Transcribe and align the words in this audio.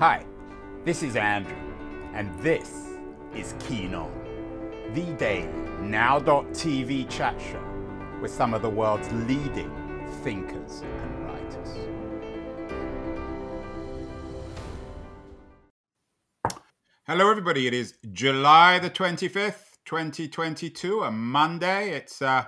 Hi, 0.00 0.24
this 0.84 1.02
is 1.02 1.16
Andrew, 1.16 1.56
and 2.14 2.32
this 2.38 2.90
is 3.34 3.56
Keen 3.58 3.96
On, 3.96 4.12
the 4.94 5.02
daily 5.14 5.48
now.tv 5.80 7.10
chat 7.10 7.34
show 7.40 7.64
with 8.22 8.30
some 8.30 8.54
of 8.54 8.62
the 8.62 8.70
world's 8.70 9.10
leading 9.10 9.68
thinkers 10.22 10.82
and 10.82 11.26
writers. 11.26 11.78
Hello, 17.08 17.28
everybody. 17.28 17.66
It 17.66 17.74
is 17.74 17.94
July 18.12 18.78
the 18.78 18.90
25th, 18.90 19.78
2022, 19.84 21.00
a 21.00 21.10
Monday. 21.10 21.90
It's 21.90 22.22
uh, 22.22 22.44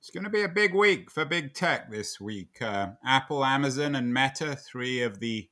it's 0.00 0.08
going 0.08 0.24
to 0.24 0.30
be 0.30 0.40
a 0.40 0.48
big 0.48 0.72
week 0.74 1.10
for 1.10 1.26
big 1.26 1.52
tech 1.52 1.90
this 1.90 2.18
week. 2.18 2.62
Uh, 2.62 2.92
Apple, 3.04 3.44
Amazon, 3.44 3.94
and 3.94 4.14
Meta, 4.14 4.56
three 4.56 5.02
of 5.02 5.20
the 5.20 5.50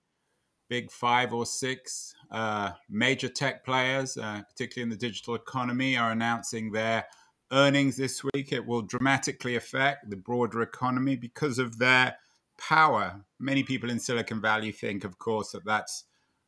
big 0.71 0.91
five 0.91 1.35
or 1.35 1.45
six 1.45 2.15
uh, 2.31 2.71
major 2.89 3.29
tech 3.29 3.65
players, 3.65 4.17
uh, 4.17 4.41
particularly 4.49 4.85
in 4.85 4.89
the 4.89 4.97
digital 4.97 5.35
economy, 5.35 5.97
are 5.97 6.13
announcing 6.13 6.71
their 6.71 7.05
earnings 7.53 7.97
this 7.97 8.23
week. 8.33 8.53
It 8.53 8.65
will 8.65 8.83
dramatically 8.83 9.57
affect 9.57 10.09
the 10.09 10.17
broader 10.17 10.63
economy 10.63 11.17
because 11.17 11.59
of 11.59 11.79
their 11.79 12.17
power. 12.57 13.21
Many 13.41 13.65
people 13.65 13.91
in 13.91 13.99
Silicon 13.99 14.41
Valley 14.41 14.71
think, 14.71 15.03
of 15.03 15.19
course, 15.19 15.51
that 15.53 15.65
that's 15.67 16.05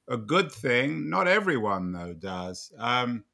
a 0.09 0.17
good 0.17 0.53
thing. 0.53 1.11
Not 1.11 1.27
everyone, 1.27 1.93
though, 1.93 2.15
does. 2.15 2.73
Um, 2.79 3.25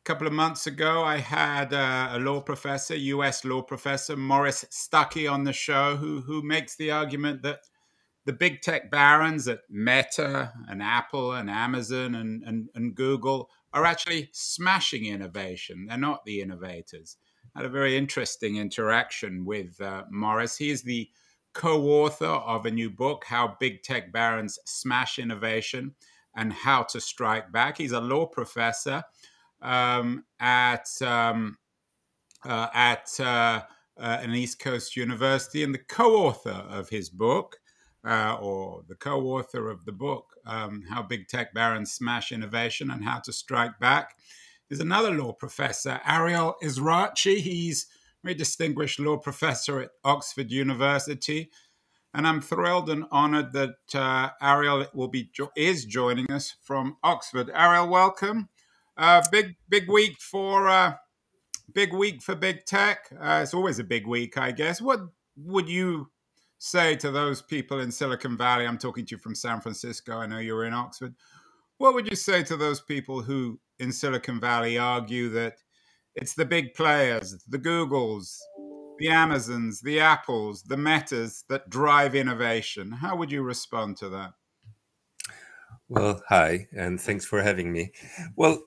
a 0.00 0.04
couple 0.04 0.26
of 0.26 0.34
months 0.34 0.66
ago, 0.66 1.02
I 1.04 1.16
had 1.16 1.72
uh, 1.72 2.10
a 2.12 2.18
law 2.18 2.42
professor, 2.42 2.94
US 2.94 3.46
law 3.46 3.62
professor, 3.62 4.14
Maurice 4.14 4.66
Stucke, 4.70 5.30
on 5.30 5.44
the 5.44 5.54
show, 5.54 5.96
who, 5.96 6.20
who 6.20 6.42
makes 6.42 6.76
the 6.76 6.90
argument 6.90 7.40
that 7.42 7.60
the 8.26 8.32
big 8.32 8.60
tech 8.60 8.90
barons 8.90 9.46
at 9.46 9.60
Meta 9.70 10.52
and 10.68 10.82
Apple 10.82 11.32
and 11.32 11.48
Amazon 11.48 12.16
and, 12.16 12.42
and, 12.42 12.68
and 12.74 12.94
Google 12.94 13.48
are 13.72 13.84
actually 13.84 14.28
smashing 14.32 15.06
innovation. 15.06 15.86
They're 15.88 15.96
not 15.96 16.24
the 16.24 16.40
innovators. 16.40 17.16
I 17.54 17.60
had 17.60 17.66
a 17.66 17.70
very 17.70 17.96
interesting 17.96 18.56
interaction 18.56 19.44
with 19.44 19.80
uh, 19.80 20.04
Maurice. 20.10 20.56
He 20.56 20.70
is 20.70 20.82
the 20.82 21.08
co 21.54 21.80
author 21.84 22.26
of 22.26 22.66
a 22.66 22.70
new 22.70 22.90
book, 22.90 23.24
How 23.24 23.56
Big 23.60 23.84
Tech 23.84 24.12
Barons 24.12 24.58
Smash 24.66 25.20
Innovation 25.20 25.94
and 26.34 26.52
How 26.52 26.82
to 26.82 27.00
Strike 27.00 27.52
Back. 27.52 27.78
He's 27.78 27.92
a 27.92 28.00
law 28.00 28.26
professor 28.26 29.04
um, 29.62 30.24
at, 30.40 30.88
um, 31.00 31.56
uh, 32.44 32.68
at 32.74 33.08
uh, 33.20 33.62
uh 33.98 34.18
an 34.20 34.34
East 34.34 34.58
Coast 34.58 34.96
university 34.96 35.62
and 35.62 35.72
the 35.72 35.78
co 35.78 36.26
author 36.26 36.66
of 36.68 36.88
his 36.88 37.08
book 37.08 37.56
uh, 38.06 38.38
or 38.40 38.82
the 38.88 38.94
co 38.94 39.20
author 39.32 39.68
of 39.68 39.84
the 39.84 39.92
book, 39.92 40.26
um, 40.46 40.84
How 40.88 41.02
Big 41.02 41.28
Tech 41.28 41.52
Barons 41.52 41.92
Smash 41.92 42.32
Innovation 42.32 42.90
and 42.90 43.04
How 43.04 43.18
to 43.20 43.32
Strike 43.32 43.80
Back, 43.80 44.16
There's 44.68 44.80
another 44.80 45.10
law 45.10 45.32
professor, 45.32 46.00
Ariel 46.06 46.56
Ezrachi. 46.62 47.38
He's 47.38 47.86
a 48.22 48.28
very 48.28 48.34
distinguished 48.34 49.00
law 49.00 49.16
professor 49.16 49.80
at 49.80 49.90
Oxford 50.04 50.50
University. 50.52 51.50
And 52.14 52.26
I'm 52.26 52.40
thrilled 52.40 52.88
and 52.88 53.04
honored 53.10 53.52
that 53.52 53.94
uh, 53.94 54.30
Ariel 54.40 54.86
will 54.94 55.08
be 55.08 55.30
jo- 55.34 55.50
is 55.56 55.84
joining 55.84 56.30
us 56.30 56.54
from 56.62 56.96
Oxford. 57.02 57.50
Ariel, 57.54 57.88
welcome. 57.88 58.48
Uh, 58.96 59.22
big 59.30 59.56
big 59.68 59.90
week 59.90 60.18
for 60.18 60.68
uh, 60.68 60.94
big 61.74 61.92
week 61.92 62.22
for 62.22 62.34
big 62.34 62.64
tech. 62.64 63.00
Uh, 63.20 63.40
it's 63.42 63.52
always 63.52 63.78
a 63.78 63.84
big 63.84 64.06
week, 64.06 64.38
I 64.38 64.52
guess. 64.52 64.80
What 64.80 65.00
would 65.36 65.68
you 65.68 66.10
say 66.58 66.96
to 66.96 67.10
those 67.10 67.42
people 67.42 67.80
in 67.80 67.90
Silicon 67.90 68.36
Valley? 68.36 68.66
I'm 68.66 68.78
talking 68.78 69.04
to 69.06 69.14
you 69.14 69.18
from 69.18 69.34
San 69.34 69.60
Francisco. 69.60 70.18
I 70.18 70.26
know 70.26 70.38
you're 70.38 70.64
in 70.64 70.74
Oxford. 70.74 71.14
What 71.78 71.94
would 71.94 72.08
you 72.08 72.16
say 72.16 72.42
to 72.44 72.56
those 72.56 72.80
people 72.80 73.22
who 73.22 73.60
in 73.78 73.92
Silicon 73.92 74.40
Valley 74.40 74.78
argue 74.78 75.28
that 75.30 75.58
it's 76.14 76.34
the 76.34 76.46
big 76.46 76.74
players, 76.74 77.36
the 77.48 77.58
Googles, 77.58 78.38
the 78.98 79.08
Amazons, 79.08 79.80
the 79.82 80.00
Apples, 80.00 80.62
the 80.62 80.76
Metas 80.76 81.44
that 81.48 81.68
drive 81.68 82.14
innovation? 82.14 82.92
How 82.92 83.16
would 83.16 83.30
you 83.30 83.42
respond 83.42 83.98
to 83.98 84.08
that? 84.08 84.32
Well, 85.88 86.22
hi, 86.28 86.66
and 86.72 87.00
thanks 87.00 87.24
for 87.24 87.42
having 87.42 87.70
me. 87.70 87.92
Well, 88.34 88.62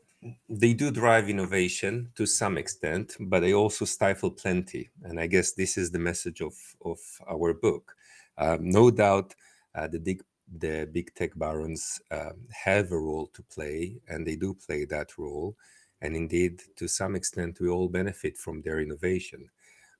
they 0.50 0.74
do 0.74 0.91
drive 0.91 1.30
innovation 1.30 2.12
to 2.16 2.25
some 2.25 2.57
extent, 2.57 3.16
but 3.19 3.40
they 3.40 3.53
also 3.53 3.85
stifle 3.85 4.31
plenty. 4.31 4.90
And 5.03 5.19
I 5.19 5.28
guess 5.28 5.53
this 5.53 5.78
is 5.78 5.91
the 5.91 6.00
message 6.00 6.41
of, 6.41 6.53
of 6.84 7.00
our 7.30 7.53
book. 7.53 7.96
Um, 8.38 8.69
no 8.69 8.91
doubt, 8.91 9.34
uh, 9.75 9.88
the 9.88 10.00
big 10.00 10.24
the 10.58 10.90
big 10.91 11.13
tech 11.13 11.38
barons 11.38 12.02
uh, 12.09 12.31
have 12.52 12.91
a 12.91 12.97
role 12.97 13.28
to 13.34 13.44
play, 13.44 13.97
and 14.08 14.25
they 14.25 14.35
do 14.35 14.56
play 14.56 14.84
that 14.85 15.16
role. 15.18 15.56
And 16.02 16.16
indeed, 16.16 16.63
to 16.78 16.88
some 16.88 17.16
extent, 17.16 17.59
we 17.59 17.69
all 17.69 17.88
benefit 17.88 18.35
from 18.38 18.62
their 18.62 18.79
innovation. 18.79 19.47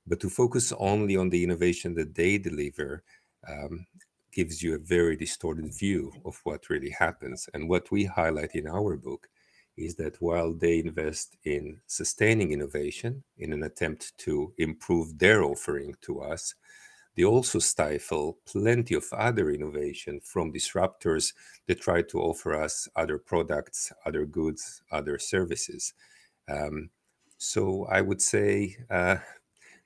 But 0.06 0.18
to 0.20 0.28
focus 0.28 0.72
only 0.78 1.16
on 1.16 1.30
the 1.30 1.44
innovation 1.44 1.94
that 1.94 2.14
they 2.14 2.36
deliver 2.38 3.04
um, 3.48 3.86
gives 4.32 4.62
you 4.62 4.74
a 4.74 4.78
very 4.78 5.16
distorted 5.16 5.72
view 5.72 6.12
of 6.24 6.40
what 6.44 6.68
really 6.68 6.90
happens. 6.90 7.48
And 7.54 7.68
what 7.68 7.90
we 7.90 8.04
highlight 8.04 8.54
in 8.54 8.66
our 8.66 8.96
book 8.96 9.28
is 9.80 9.94
that 9.96 10.20
while 10.20 10.52
they 10.52 10.78
invest 10.78 11.36
in 11.44 11.80
sustaining 11.86 12.52
innovation 12.52 13.22
in 13.38 13.52
an 13.52 13.62
attempt 13.62 14.16
to 14.18 14.52
improve 14.58 15.18
their 15.18 15.42
offering 15.42 15.94
to 16.02 16.20
us, 16.20 16.54
they 17.16 17.24
also 17.24 17.58
stifle 17.58 18.38
plenty 18.46 18.94
of 18.94 19.04
other 19.12 19.50
innovation 19.50 20.20
from 20.20 20.52
disruptors 20.52 21.32
that 21.66 21.80
try 21.80 22.02
to 22.02 22.20
offer 22.20 22.54
us 22.54 22.88
other 22.94 23.18
products, 23.18 23.92
other 24.06 24.24
goods, 24.24 24.82
other 24.92 25.18
services. 25.18 25.92
Um, 26.48 26.90
so 27.38 27.86
I 27.90 28.00
would 28.00 28.22
say 28.22 28.76
uh, 28.90 29.16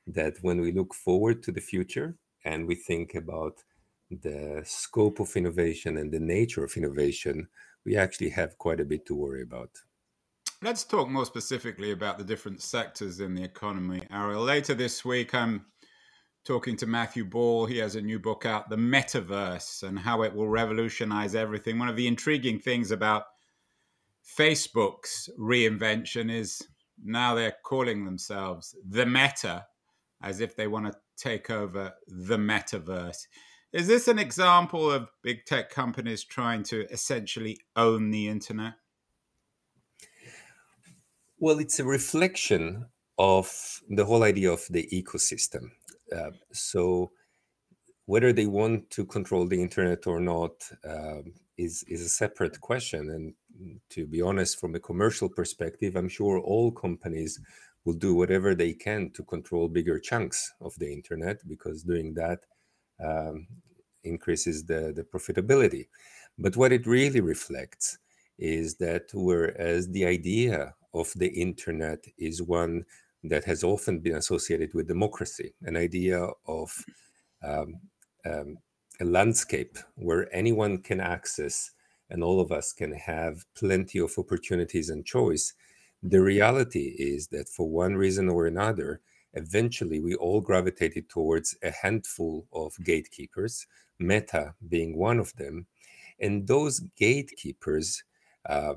that 0.07 0.35
when 0.43 0.61
we 0.61 0.73
look 0.73 0.93
forward 0.93 1.43
to 1.45 1.53
the 1.53 1.61
future 1.61 2.15
and 2.45 2.67
we 2.67 2.75
think 2.75 3.15
about 3.15 3.63
the 4.11 4.63
scope 4.65 5.19
of 5.21 5.35
innovation 5.37 5.97
and 5.97 6.13
the 6.13 6.21
nature 6.21 6.65
of 6.65 6.77
innovation, 6.77 7.49
we 7.85 7.97
actually 7.97 8.31
have 8.31 8.59
quite 8.59 8.81
a 8.81 8.85
bit 8.85 9.07
to 9.07 9.15
worry 9.15 9.43
about. 9.43 9.71
Let's 10.63 10.85
talk 10.85 11.09
more 11.09 11.27
specifically 11.27 11.91
about 11.91 12.17
the 12.17 12.25
different 12.25 12.63
sectors 12.63 13.21
in 13.21 13.35
the 13.35 13.45
economy, 13.45 14.03
Ariel. 14.11 14.43
Later 14.43 14.75
this 14.75 15.05
week, 15.05 15.35
I'm 15.35 15.67
talking 16.45 16.77
to 16.77 16.87
Matthew 16.87 17.25
Ball. 17.25 17.67
He 17.67 17.79
has 17.79 17.97
a 17.97 18.01
new 18.01 18.19
book 18.19 18.47
out, 18.47 18.71
The 18.71 18.77
Metaverse, 18.77 19.83
and 19.83 19.99
how 19.99 20.23
it 20.23 20.35
will 20.35 20.49
revolutionize 20.49 21.35
everything. 21.35 21.79
One 21.79 21.89
of 21.89 21.97
the 21.97 22.07
intriguing 22.07 22.59
things 22.59 22.91
about 22.91 23.25
Facebook's 24.39 25.29
reinvention 25.39 26.33
is 26.33 26.63
now 27.03 27.35
they're 27.35 27.57
calling 27.65 28.05
themselves 28.05 28.75
the 28.89 29.05
Meta, 29.05 29.67
as 30.23 30.41
if 30.41 30.57
they 30.57 30.67
want 30.67 30.87
to 30.87 30.99
take 31.19 31.51
over 31.51 31.93
the 32.07 32.39
metaverse. 32.39 33.27
Is 33.75 33.89
this 33.89 34.07
an 34.07 34.21
example 34.21 34.89
of 34.89 35.11
big 35.21 35.47
tech 35.47 35.69
companies 35.69 36.23
trying 36.23 36.63
to 36.65 36.87
essentially 36.93 37.59
own 37.75 38.13
the 38.13 38.29
internet? 38.29 38.75
Well, 41.41 41.59
it's 41.59 41.81
a 41.81 41.85
reflection 41.85 42.87
of 43.19 43.81
the 43.91 44.05
whole 44.05 44.23
idea 44.23 44.53
of 44.53 44.65
the 44.71 44.89
ecosystem. 44.93 45.73
Uh, 46.15 46.31
so, 46.53 47.11
whether 48.07 48.33
they 48.33 48.47
want 48.47 48.91
to 48.91 49.05
control 49.05 49.49
the 49.49 49.61
internet 49.61 50.07
or 50.07 50.21
not 50.21 50.53
uh, 50.89 51.23
is 51.59 51.85
is 51.89 52.03
a 52.03 52.09
separate 52.09 52.61
question. 52.61 53.11
And 53.11 53.81
to 53.91 54.07
be 54.07 54.23
honest, 54.23 54.61
from 54.61 54.77
a 54.77 54.81
commercial 54.81 55.29
perspective, 55.29 55.97
I'm 55.97 56.09
sure 56.09 56.39
all 56.39 56.71
companies 56.71 57.41
will 57.85 57.95
do 57.95 58.15
whatever 58.15 58.55
they 58.55 58.73
can 58.73 59.11
to 59.15 59.25
control 59.25 59.69
bigger 59.69 59.99
chunks 59.99 60.53
of 60.61 60.79
the 60.79 60.93
internet 60.93 61.39
because 61.49 61.83
doing 61.83 62.15
that 62.15 62.47
um, 63.03 63.47
increases 64.03 64.65
the, 64.65 64.93
the 64.95 65.05
profitability. 65.05 65.89
But 66.39 66.57
what 66.57 66.73
it 66.73 66.87
really 66.87 67.21
reflects 67.21 67.99
is 68.39 68.77
that 68.77 69.05
whereas 69.15 69.89
the 69.91 70.05
idea 70.05 70.75
of 70.93 71.13
the 71.17 71.29
internet 71.29 72.05
is 72.19 72.43
one 72.43 72.85
that 73.25 73.45
has 73.45 73.65
often 73.65 74.01
been 74.01 74.17
associated 74.17 74.75
with 74.75 74.89
democracy, 74.89 75.55
an 75.63 75.77
idea 75.77 76.27
of 76.47 76.85
um, 77.43 77.77
um, 78.27 78.59
a 79.01 79.05
landscape 79.05 79.79
where 79.97 80.35
anyone 80.35 80.79
can 80.79 81.01
access 81.01 81.71
and 82.11 82.23
all 82.23 82.41
of 82.41 82.53
us 82.53 82.73
can 82.73 82.93
have 82.93 83.45
plenty 83.55 83.99
of 83.99 84.13
opportunities 84.19 84.91
and 84.91 85.05
choice. 85.05 85.55
The 86.03 86.21
reality 86.21 86.95
is 86.99 87.29
that 87.29 87.49
for 87.49 87.69
one 87.69 87.97
reason 87.97 88.29
or 88.29 88.47
another, 88.47 89.01
eventually 89.35 90.01
we 90.01 90.15
all 90.15 90.41
gravitated 90.41 91.09
towards 91.09 91.57
a 91.63 91.71
handful 91.71 92.47
of 92.53 92.75
gatekeepers, 92.85 93.67
Meta 93.99 94.55
being 94.69 94.97
one 94.97 95.19
of 95.19 95.35
them. 95.37 95.67
And 96.21 96.47
those 96.47 96.81
gatekeepers 96.97 98.03
uh, 98.49 98.75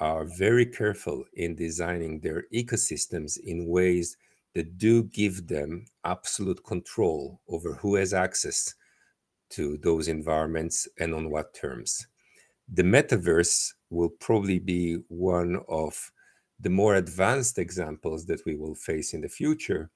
are 0.00 0.24
very 0.24 0.66
careful 0.66 1.24
in 1.34 1.54
designing 1.54 2.20
their 2.20 2.44
ecosystems 2.52 3.38
in 3.38 3.66
ways 3.66 4.16
that 4.54 4.78
do 4.78 5.04
give 5.04 5.46
them 5.46 5.84
absolute 6.04 6.64
control 6.64 7.40
over 7.48 7.74
who 7.74 7.96
has 7.96 8.14
access 8.14 8.74
to 9.50 9.76
those 9.78 10.08
environments 10.08 10.88
and 10.98 11.14
on 11.14 11.30
what 11.30 11.54
terms. 11.54 12.06
The 12.72 12.82
metaverse 12.82 13.72
will 13.90 14.10
probably 14.10 14.58
be 14.58 14.98
one 15.08 15.60
of 15.68 16.10
the 16.60 16.70
more 16.70 16.96
advanced 16.96 17.58
examples 17.58 18.26
that 18.26 18.44
we 18.46 18.56
will 18.56 18.74
face 18.74 19.14
in 19.14 19.20
the 19.22 19.28
future, 19.28 19.90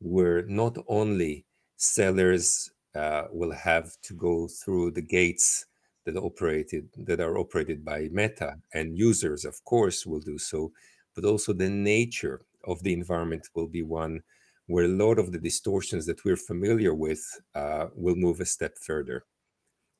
where 0.00 0.42
not 0.46 0.76
only 0.88 1.44
sellers 1.76 2.70
uh, 2.94 3.24
will 3.32 3.52
have 3.52 3.92
to 4.02 4.14
go 4.14 4.48
through 4.48 4.90
the 4.92 5.02
gates 5.02 5.66
that 6.04 6.16
operated 6.16 6.88
that 6.96 7.20
are 7.20 7.38
operated 7.38 7.84
by 7.84 8.08
Meta, 8.12 8.54
and 8.74 8.96
users, 8.98 9.44
of 9.44 9.62
course, 9.64 10.06
will 10.06 10.20
do 10.20 10.38
so, 10.38 10.72
but 11.14 11.24
also 11.24 11.52
the 11.52 11.68
nature 11.70 12.42
of 12.64 12.82
the 12.82 12.92
environment 12.92 13.48
will 13.54 13.68
be 13.68 13.82
one 13.82 14.22
where 14.68 14.84
a 14.84 14.88
lot 14.88 15.18
of 15.18 15.32
the 15.32 15.38
distortions 15.38 16.06
that 16.06 16.24
we're 16.24 16.36
familiar 16.36 16.94
with 16.94 17.22
uh, 17.54 17.86
will 17.94 18.16
move 18.16 18.40
a 18.40 18.44
step 18.46 18.76
further. 18.78 19.24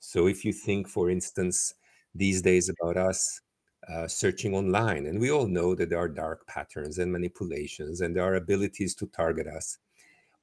So, 0.01 0.27
if 0.27 0.45
you 0.45 0.53
think, 0.53 0.89
for 0.89 1.11
instance, 1.11 1.75
these 2.15 2.43
days 2.43 2.69
about 2.71 2.97
us 2.97 3.41
uh, 3.89 4.09
searching 4.09 4.55
online, 4.55 5.07
and 5.07 5.19
we 5.19 5.31
all 5.31 5.47
know 5.47 5.75
that 5.75 5.91
there 5.91 5.99
are 5.99 6.09
dark 6.09 6.47
patterns 6.47 6.99
and 6.99 7.13
manipulations, 7.13 8.01
and 8.01 8.15
there 8.15 8.25
are 8.25 8.35
abilities 8.35 8.95
to 8.97 9.07
target 9.07 9.47
us. 9.47 9.79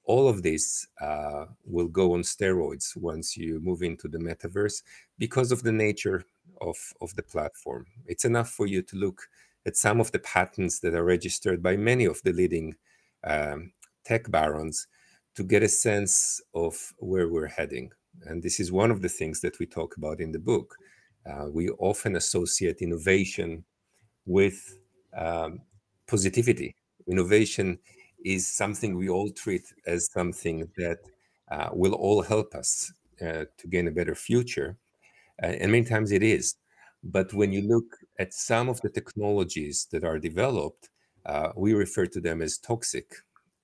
All 0.05 0.27
of 0.27 0.43
this 0.43 0.87
uh, 1.01 1.45
will 1.65 1.87
go 1.87 2.13
on 2.13 2.23
steroids 2.23 2.95
once 2.97 3.37
you 3.37 3.59
move 3.61 3.83
into 3.83 4.07
the 4.07 4.17
metaverse 4.17 4.83
because 5.17 5.51
of 5.51 5.63
the 5.63 5.71
nature 5.71 6.23
of, 6.61 6.77
of 7.01 7.15
the 7.15 7.23
platform. 7.23 7.85
It's 8.05 8.25
enough 8.25 8.49
for 8.49 8.67
you 8.67 8.81
to 8.81 8.95
look 8.97 9.21
at 9.65 9.77
some 9.77 10.01
of 10.01 10.11
the 10.11 10.19
patents 10.19 10.79
that 10.79 10.93
are 10.93 11.05
registered 11.05 11.63
by 11.63 11.77
many 11.77 12.05
of 12.05 12.21
the 12.23 12.33
leading 12.33 12.75
um, 13.23 13.71
tech 14.03 14.29
barons 14.29 14.87
to 15.35 15.43
get 15.43 15.63
a 15.63 15.69
sense 15.69 16.41
of 16.53 16.93
where 16.97 17.29
we're 17.29 17.47
heading. 17.47 17.91
And 18.25 18.43
this 18.43 18.59
is 18.59 18.71
one 18.71 18.91
of 18.91 19.01
the 19.01 19.09
things 19.09 19.41
that 19.41 19.57
we 19.59 19.65
talk 19.65 19.97
about 19.97 20.19
in 20.19 20.31
the 20.31 20.39
book. 20.39 20.75
Uh, 21.25 21.47
we 21.51 21.69
often 21.69 22.15
associate 22.15 22.81
innovation 22.81 23.63
with 24.25 24.77
um, 25.15 25.61
positivity. 26.07 26.75
Innovation 27.07 27.79
is 28.23 28.47
something 28.47 28.95
we 28.95 29.09
all 29.09 29.29
treat 29.29 29.65
as 29.85 30.11
something 30.11 30.69
that 30.77 30.99
uh, 31.51 31.69
will 31.73 31.93
all 31.93 32.21
help 32.21 32.55
us 32.55 32.91
uh, 33.21 33.45
to 33.57 33.67
gain 33.69 33.87
a 33.87 33.91
better 33.91 34.15
future. 34.15 34.77
Uh, 35.41 35.47
and 35.47 35.71
many 35.71 35.85
times 35.85 36.11
it 36.11 36.23
is. 36.23 36.55
But 37.03 37.33
when 37.33 37.51
you 37.51 37.61
look 37.61 37.97
at 38.19 38.33
some 38.33 38.69
of 38.69 38.79
the 38.81 38.89
technologies 38.89 39.87
that 39.91 40.03
are 40.03 40.19
developed, 40.19 40.89
uh, 41.25 41.49
we 41.55 41.73
refer 41.73 42.05
to 42.07 42.21
them 42.21 42.41
as 42.41 42.57
toxic 42.57 43.13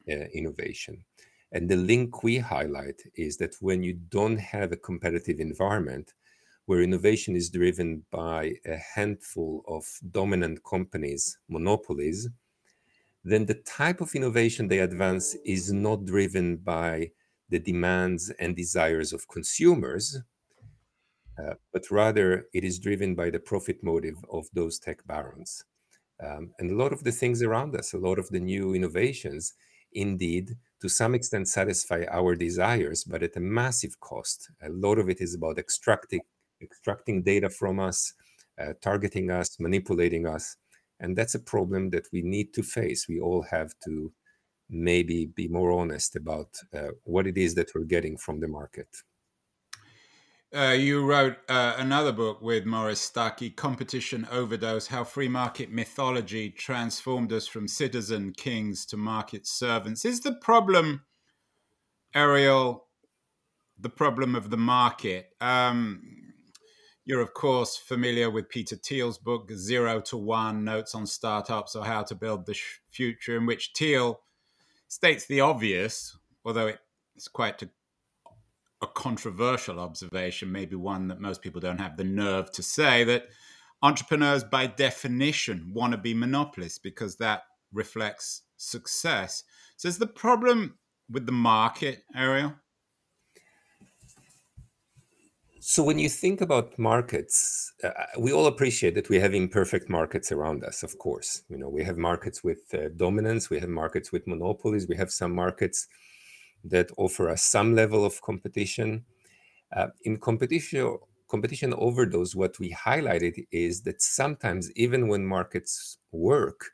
uh, 0.09 0.25
innovation. 0.33 1.03
And 1.51 1.67
the 1.67 1.77
link 1.77 2.21
we 2.23 2.37
highlight 2.37 3.01
is 3.15 3.37
that 3.37 3.55
when 3.59 3.81
you 3.81 3.93
don't 3.93 4.37
have 4.37 4.71
a 4.71 4.77
competitive 4.77 5.39
environment 5.39 6.13
where 6.69 6.83
innovation 6.83 7.35
is 7.35 7.49
driven 7.49 8.05
by 8.11 8.53
a 8.63 8.77
handful 8.93 9.63
of 9.67 9.83
dominant 10.11 10.59
companies, 10.63 11.35
monopolies, 11.47 12.29
then 13.23 13.43
the 13.47 13.55
type 13.55 14.01
of 14.01 14.13
innovation 14.13 14.67
they 14.67 14.77
advance 14.77 15.35
is 15.43 15.73
not 15.73 16.05
driven 16.05 16.57
by 16.57 17.09
the 17.49 17.57
demands 17.57 18.29
and 18.39 18.55
desires 18.55 19.13
of 19.13 19.27
consumers, 19.29 20.21
uh, 21.39 21.55
but 21.73 21.89
rather 21.89 22.45
it 22.53 22.63
is 22.63 22.77
driven 22.77 23.15
by 23.15 23.31
the 23.31 23.39
profit 23.39 23.83
motive 23.83 24.23
of 24.31 24.45
those 24.53 24.77
tech 24.77 24.99
barons. 25.07 25.63
Um, 26.23 26.51
and 26.59 26.69
a 26.69 26.75
lot 26.75 26.93
of 26.93 27.03
the 27.03 27.11
things 27.11 27.41
around 27.41 27.75
us, 27.75 27.93
a 27.93 27.97
lot 27.97 28.19
of 28.19 28.29
the 28.29 28.39
new 28.39 28.75
innovations, 28.75 29.55
indeed, 29.93 30.55
to 30.83 30.87
some 30.87 31.15
extent 31.15 31.47
satisfy 31.47 32.05
our 32.11 32.35
desires, 32.35 33.03
but 33.03 33.23
at 33.23 33.35
a 33.37 33.39
massive 33.39 33.99
cost. 33.99 34.51
A 34.61 34.69
lot 34.69 34.99
of 34.99 35.09
it 35.09 35.19
is 35.19 35.33
about 35.33 35.57
extracting, 35.57 36.21
extracting 36.61 37.23
data 37.23 37.49
from 37.49 37.79
us, 37.79 38.13
uh, 38.61 38.73
targeting 38.81 39.31
us, 39.31 39.59
manipulating 39.59 40.27
us. 40.27 40.55
And 40.99 41.17
that's 41.17 41.35
a 41.35 41.39
problem 41.39 41.91
that 41.91 42.07
we 42.11 42.21
need 42.21 42.53
to 42.53 42.63
face. 42.63 43.07
We 43.07 43.19
all 43.19 43.43
have 43.43 43.73
to 43.85 44.11
maybe 44.69 45.25
be 45.25 45.47
more 45.47 45.71
honest 45.71 46.15
about 46.15 46.49
uh, 46.73 46.89
what 47.03 47.25
it 47.25 47.37
is 47.37 47.55
that 47.55 47.71
we're 47.73 47.85
getting 47.85 48.17
from 48.17 48.39
the 48.39 48.47
market. 48.47 48.87
Uh, 50.55 50.75
you 50.77 51.05
wrote 51.05 51.37
uh, 51.47 51.75
another 51.77 52.11
book 52.11 52.41
with 52.41 52.65
Maurice 52.65 53.11
Stucke, 53.11 53.55
Competition 53.55 54.27
Overdose 54.31 54.87
How 54.87 55.03
Free 55.03 55.27
Market 55.27 55.71
Mythology 55.71 56.49
Transformed 56.49 57.31
Us 57.31 57.45
from 57.45 57.67
Citizen 57.67 58.33
Kings 58.35 58.83
to 58.87 58.97
Market 58.97 59.45
Servants. 59.45 60.05
Is 60.05 60.21
the 60.21 60.33
problem, 60.33 61.03
Ariel, 62.15 62.87
the 63.77 63.89
problem 63.89 64.33
of 64.35 64.49
the 64.49 64.57
market? 64.57 65.27
Um, 65.39 66.01
you're, 67.09 67.21
of 67.21 67.33
course, 67.33 67.75
familiar 67.75 68.29
with 68.29 68.49
Peter 68.49 68.75
Thiel's 68.75 69.17
book, 69.17 69.51
Zero 69.51 69.99
to 70.01 70.15
One 70.15 70.63
Notes 70.63 70.93
on 70.93 71.07
Startups 71.07 71.75
or 71.75 71.83
How 71.83 72.03
to 72.03 72.13
Build 72.13 72.45
the 72.45 72.55
Future, 72.91 73.35
in 73.35 73.47
which 73.47 73.71
Thiel 73.75 74.19
states 74.87 75.25
the 75.25 75.41
obvious, 75.41 76.15
although 76.45 76.71
it's 77.15 77.27
quite 77.27 77.63
a 77.63 77.69
a 78.81 78.87
controversial 78.87 79.79
observation, 79.79 80.51
maybe 80.51 80.75
one 80.75 81.07
that 81.07 81.19
most 81.19 81.41
people 81.41 81.59
don't 81.59 81.81
have 81.81 81.97
the 81.97 82.03
nerve 82.03 82.49
to 82.51 82.63
say, 82.63 83.03
that 83.03 83.25
entrepreneurs, 83.81 84.43
by 84.43 84.67
definition, 84.67 85.71
want 85.73 85.91
to 85.91 85.97
be 85.97 86.13
monopolists 86.13 86.77
because 86.77 87.15
that 87.15 87.41
reflects 87.73 88.43
success. 88.55 89.43
So, 89.77 89.87
is 89.87 89.97
the 89.97 90.07
problem 90.07 90.77
with 91.09 91.25
the 91.25 91.33
market, 91.33 92.03
Ariel? 92.15 92.53
So, 95.61 95.83
when 95.83 95.99
you 95.99 96.07
think 96.07 96.39
about 96.39 96.79
markets, 96.79 97.73
uh, 97.83 97.89
we 98.17 98.31
all 98.31 98.47
appreciate 98.47 98.95
that 98.95 99.09
we 99.09 99.19
have 99.19 99.33
imperfect 99.33 99.89
markets 99.89 100.31
around 100.31 100.63
us, 100.63 100.83
of 100.83 100.97
course. 100.99 101.43
You 101.49 101.57
know, 101.57 101.67
we 101.67 101.83
have 101.83 101.97
markets 101.97 102.45
with 102.45 102.73
uh, 102.73 102.89
dominance, 102.95 103.49
we 103.49 103.59
have 103.59 103.67
markets 103.67 104.13
with 104.13 104.25
monopolies, 104.25 104.87
we 104.87 104.95
have 104.95 105.11
some 105.11 105.35
markets 105.35 105.87
that 106.63 106.91
offer 106.95 107.29
us 107.29 107.43
some 107.43 107.75
level 107.75 108.05
of 108.05 108.21
competition. 108.21 109.03
Uh, 109.75 109.87
in 110.03 110.17
competition, 110.17 110.97
competition 111.27 111.73
overdose, 111.73 112.35
what 112.35 112.57
we 112.57 112.71
highlighted 112.71 113.45
is 113.51 113.81
that 113.81 114.01
sometimes, 114.01 114.71
even 114.77 115.09
when 115.09 115.25
markets 115.25 115.97
work, 116.13 116.71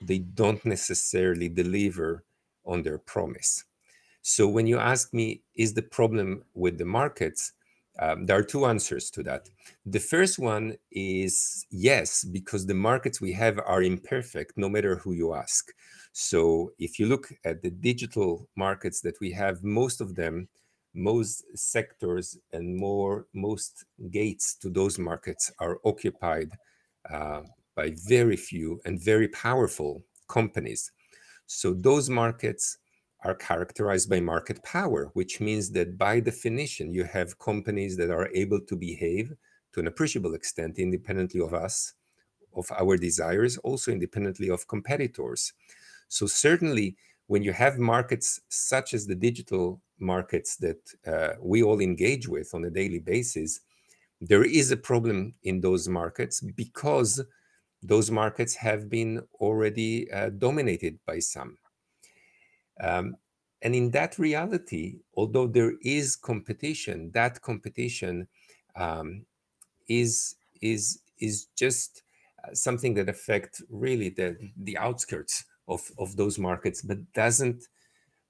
they 0.00 0.18
don't 0.18 0.64
necessarily 0.64 1.50
deliver 1.50 2.24
on 2.64 2.84
their 2.84 2.98
promise. 2.98 3.64
So, 4.22 4.48
when 4.48 4.66
you 4.66 4.78
ask 4.78 5.12
me, 5.12 5.42
is 5.56 5.74
the 5.74 5.82
problem 5.82 6.44
with 6.54 6.78
the 6.78 6.86
markets? 6.86 7.52
Um, 8.00 8.24
there 8.24 8.38
are 8.38 8.42
two 8.42 8.66
answers 8.66 9.10
to 9.10 9.22
that. 9.22 9.48
The 9.86 10.00
first 10.00 10.38
one 10.38 10.76
is 10.90 11.64
yes, 11.70 12.24
because 12.24 12.66
the 12.66 12.74
markets 12.74 13.20
we 13.20 13.32
have 13.32 13.60
are 13.64 13.82
imperfect, 13.82 14.54
no 14.56 14.68
matter 14.68 14.96
who 14.96 15.12
you 15.12 15.34
ask. 15.34 15.72
So 16.12 16.72
if 16.78 16.98
you 16.98 17.06
look 17.06 17.32
at 17.44 17.62
the 17.62 17.70
digital 17.70 18.48
markets 18.56 19.00
that 19.02 19.20
we 19.20 19.30
have, 19.32 19.62
most 19.62 20.00
of 20.00 20.14
them, 20.16 20.48
most 20.94 21.44
sectors 21.56 22.38
and 22.52 22.76
more 22.76 23.26
most 23.32 23.84
gates 24.10 24.54
to 24.56 24.70
those 24.70 24.98
markets 24.98 25.50
are 25.58 25.78
occupied 25.84 26.50
uh, 27.10 27.42
by 27.74 27.92
very 28.06 28.36
few 28.36 28.80
and 28.84 29.00
very 29.00 29.28
powerful 29.28 30.04
companies. 30.28 30.92
So 31.46 31.74
those 31.74 32.08
markets 32.08 32.78
are 33.24 33.34
characterized 33.34 34.10
by 34.10 34.20
market 34.20 34.62
power, 34.62 35.10
which 35.14 35.40
means 35.40 35.70
that 35.70 35.96
by 35.96 36.20
definition, 36.20 36.92
you 36.92 37.04
have 37.04 37.38
companies 37.38 37.96
that 37.96 38.10
are 38.10 38.28
able 38.34 38.60
to 38.60 38.76
behave 38.76 39.32
to 39.72 39.80
an 39.80 39.86
appreciable 39.86 40.34
extent 40.34 40.78
independently 40.78 41.40
of 41.40 41.54
us, 41.54 41.94
of 42.54 42.70
our 42.78 42.96
desires, 42.96 43.56
also 43.58 43.90
independently 43.90 44.48
of 44.50 44.68
competitors. 44.68 45.52
So 46.08 46.26
certainly, 46.26 46.96
when 47.26 47.42
you 47.42 47.52
have 47.52 47.78
markets 47.78 48.40
such 48.48 48.92
as 48.94 49.06
the 49.06 49.14
digital 49.14 49.80
markets 49.98 50.56
that 50.56 50.80
uh, 51.06 51.34
we 51.40 51.62
all 51.62 51.80
engage 51.80 52.28
with 52.28 52.54
on 52.54 52.64
a 52.64 52.70
daily 52.70 52.98
basis, 52.98 53.60
there 54.20 54.44
is 54.44 54.70
a 54.70 54.76
problem 54.76 55.34
in 55.42 55.60
those 55.60 55.88
markets 55.88 56.40
because 56.40 57.22
those 57.82 58.10
markets 58.10 58.54
have 58.54 58.88
been 58.88 59.22
already 59.40 60.10
uh, 60.12 60.30
dominated 60.30 60.98
by 61.06 61.18
some. 61.18 61.56
Um, 62.80 63.16
and 63.62 63.74
in 63.74 63.90
that 63.92 64.18
reality, 64.18 64.98
although 65.14 65.46
there 65.46 65.74
is 65.80 66.16
competition, 66.16 67.10
that 67.12 67.40
competition 67.40 68.28
um, 68.76 69.24
is 69.88 70.36
is 70.60 71.00
is 71.18 71.46
just 71.56 72.02
uh, 72.44 72.54
something 72.54 72.94
that 72.94 73.08
affect 73.08 73.62
really 73.70 74.10
the 74.10 74.36
the 74.56 74.76
outskirts 74.76 75.44
of, 75.68 75.80
of 75.98 76.16
those 76.16 76.38
markets, 76.38 76.82
but 76.82 77.12
doesn't 77.14 77.64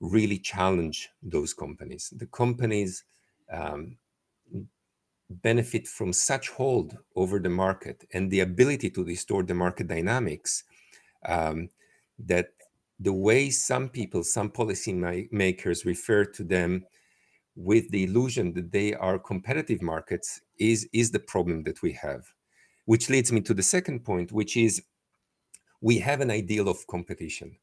really 0.00 0.38
challenge 0.38 1.08
those 1.22 1.52
companies. 1.52 2.12
The 2.16 2.26
companies 2.26 3.04
um, 3.52 3.96
benefit 5.30 5.88
from 5.88 6.12
such 6.12 6.50
hold 6.50 6.96
over 7.16 7.38
the 7.38 7.48
market 7.50 8.06
and 8.12 8.30
the 8.30 8.40
ability 8.40 8.90
to 8.90 9.04
distort 9.04 9.46
the 9.46 9.54
market 9.54 9.88
dynamics 9.88 10.64
um, 11.26 11.70
that 12.18 12.50
the 13.00 13.12
way 13.12 13.50
some 13.50 13.88
people, 13.88 14.22
some 14.22 14.50
policy 14.50 14.92
makers 15.30 15.84
refer 15.84 16.24
to 16.24 16.44
them 16.44 16.84
with 17.56 17.88
the 17.90 18.04
illusion 18.04 18.52
that 18.54 18.72
they 18.72 18.94
are 18.94 19.18
competitive 19.18 19.82
markets 19.82 20.40
is, 20.58 20.88
is 20.92 21.10
the 21.10 21.18
problem 21.18 21.62
that 21.64 21.82
we 21.82 21.92
have. 21.92 22.24
Which 22.86 23.08
leads 23.08 23.32
me 23.32 23.40
to 23.42 23.54
the 23.54 23.62
second 23.62 24.04
point, 24.04 24.32
which 24.32 24.56
is 24.56 24.82
we 25.80 25.98
have 25.98 26.20
an 26.20 26.30
ideal 26.30 26.68
of 26.68 26.86
competition. 26.86 27.56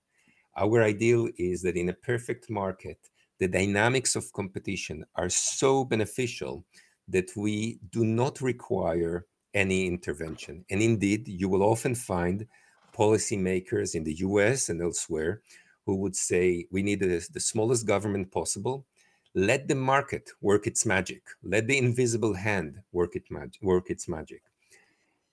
Our 0.57 0.83
ideal 0.83 1.29
is 1.37 1.61
that 1.61 1.77
in 1.77 1.89
a 1.89 1.93
perfect 1.93 2.49
market, 2.49 2.97
the 3.39 3.47
dynamics 3.47 4.15
of 4.15 4.31
competition 4.33 5.05
are 5.15 5.29
so 5.29 5.83
beneficial 5.83 6.65
that 7.07 7.31
we 7.35 7.79
do 7.89 8.05
not 8.05 8.41
require 8.41 9.25
any 9.53 9.87
intervention. 9.87 10.63
And 10.69 10.81
indeed, 10.81 11.27
you 11.27 11.49
will 11.49 11.63
often 11.63 11.95
find 11.95 12.47
policymakers 12.91 13.95
in 13.95 14.03
the 14.03 14.15
US 14.15 14.69
and 14.69 14.81
elsewhere 14.81 15.41
who 15.85 15.95
would 15.97 16.15
say 16.15 16.65
we 16.71 16.83
need 16.83 16.99
the, 16.99 17.27
the 17.33 17.39
smallest 17.39 17.85
government 17.85 18.31
possible. 18.31 18.85
Let 19.33 19.67
the 19.67 19.75
market 19.75 20.29
work 20.41 20.67
its 20.67 20.85
magic. 20.85 21.23
Let 21.43 21.67
the 21.67 21.77
invisible 21.77 22.33
hand 22.33 22.81
work, 22.91 23.15
it 23.15 23.23
mag- 23.29 23.55
work 23.61 23.89
its 23.89 24.07
magic. 24.07 24.43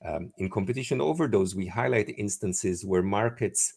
Um, 0.05 0.33
in 0.39 0.49
competition 0.49 1.01
overdose, 1.01 1.55
we 1.55 1.67
highlight 1.67 2.15
instances 2.17 2.85
where 2.85 3.03
markets 3.03 3.75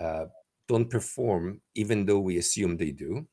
uh, 0.00 0.26
don't 0.66 0.90
perform, 0.90 1.60
even 1.74 2.04
though 2.04 2.18
we 2.18 2.38
assume 2.38 2.76
they 2.76 2.90
do. 2.90 3.26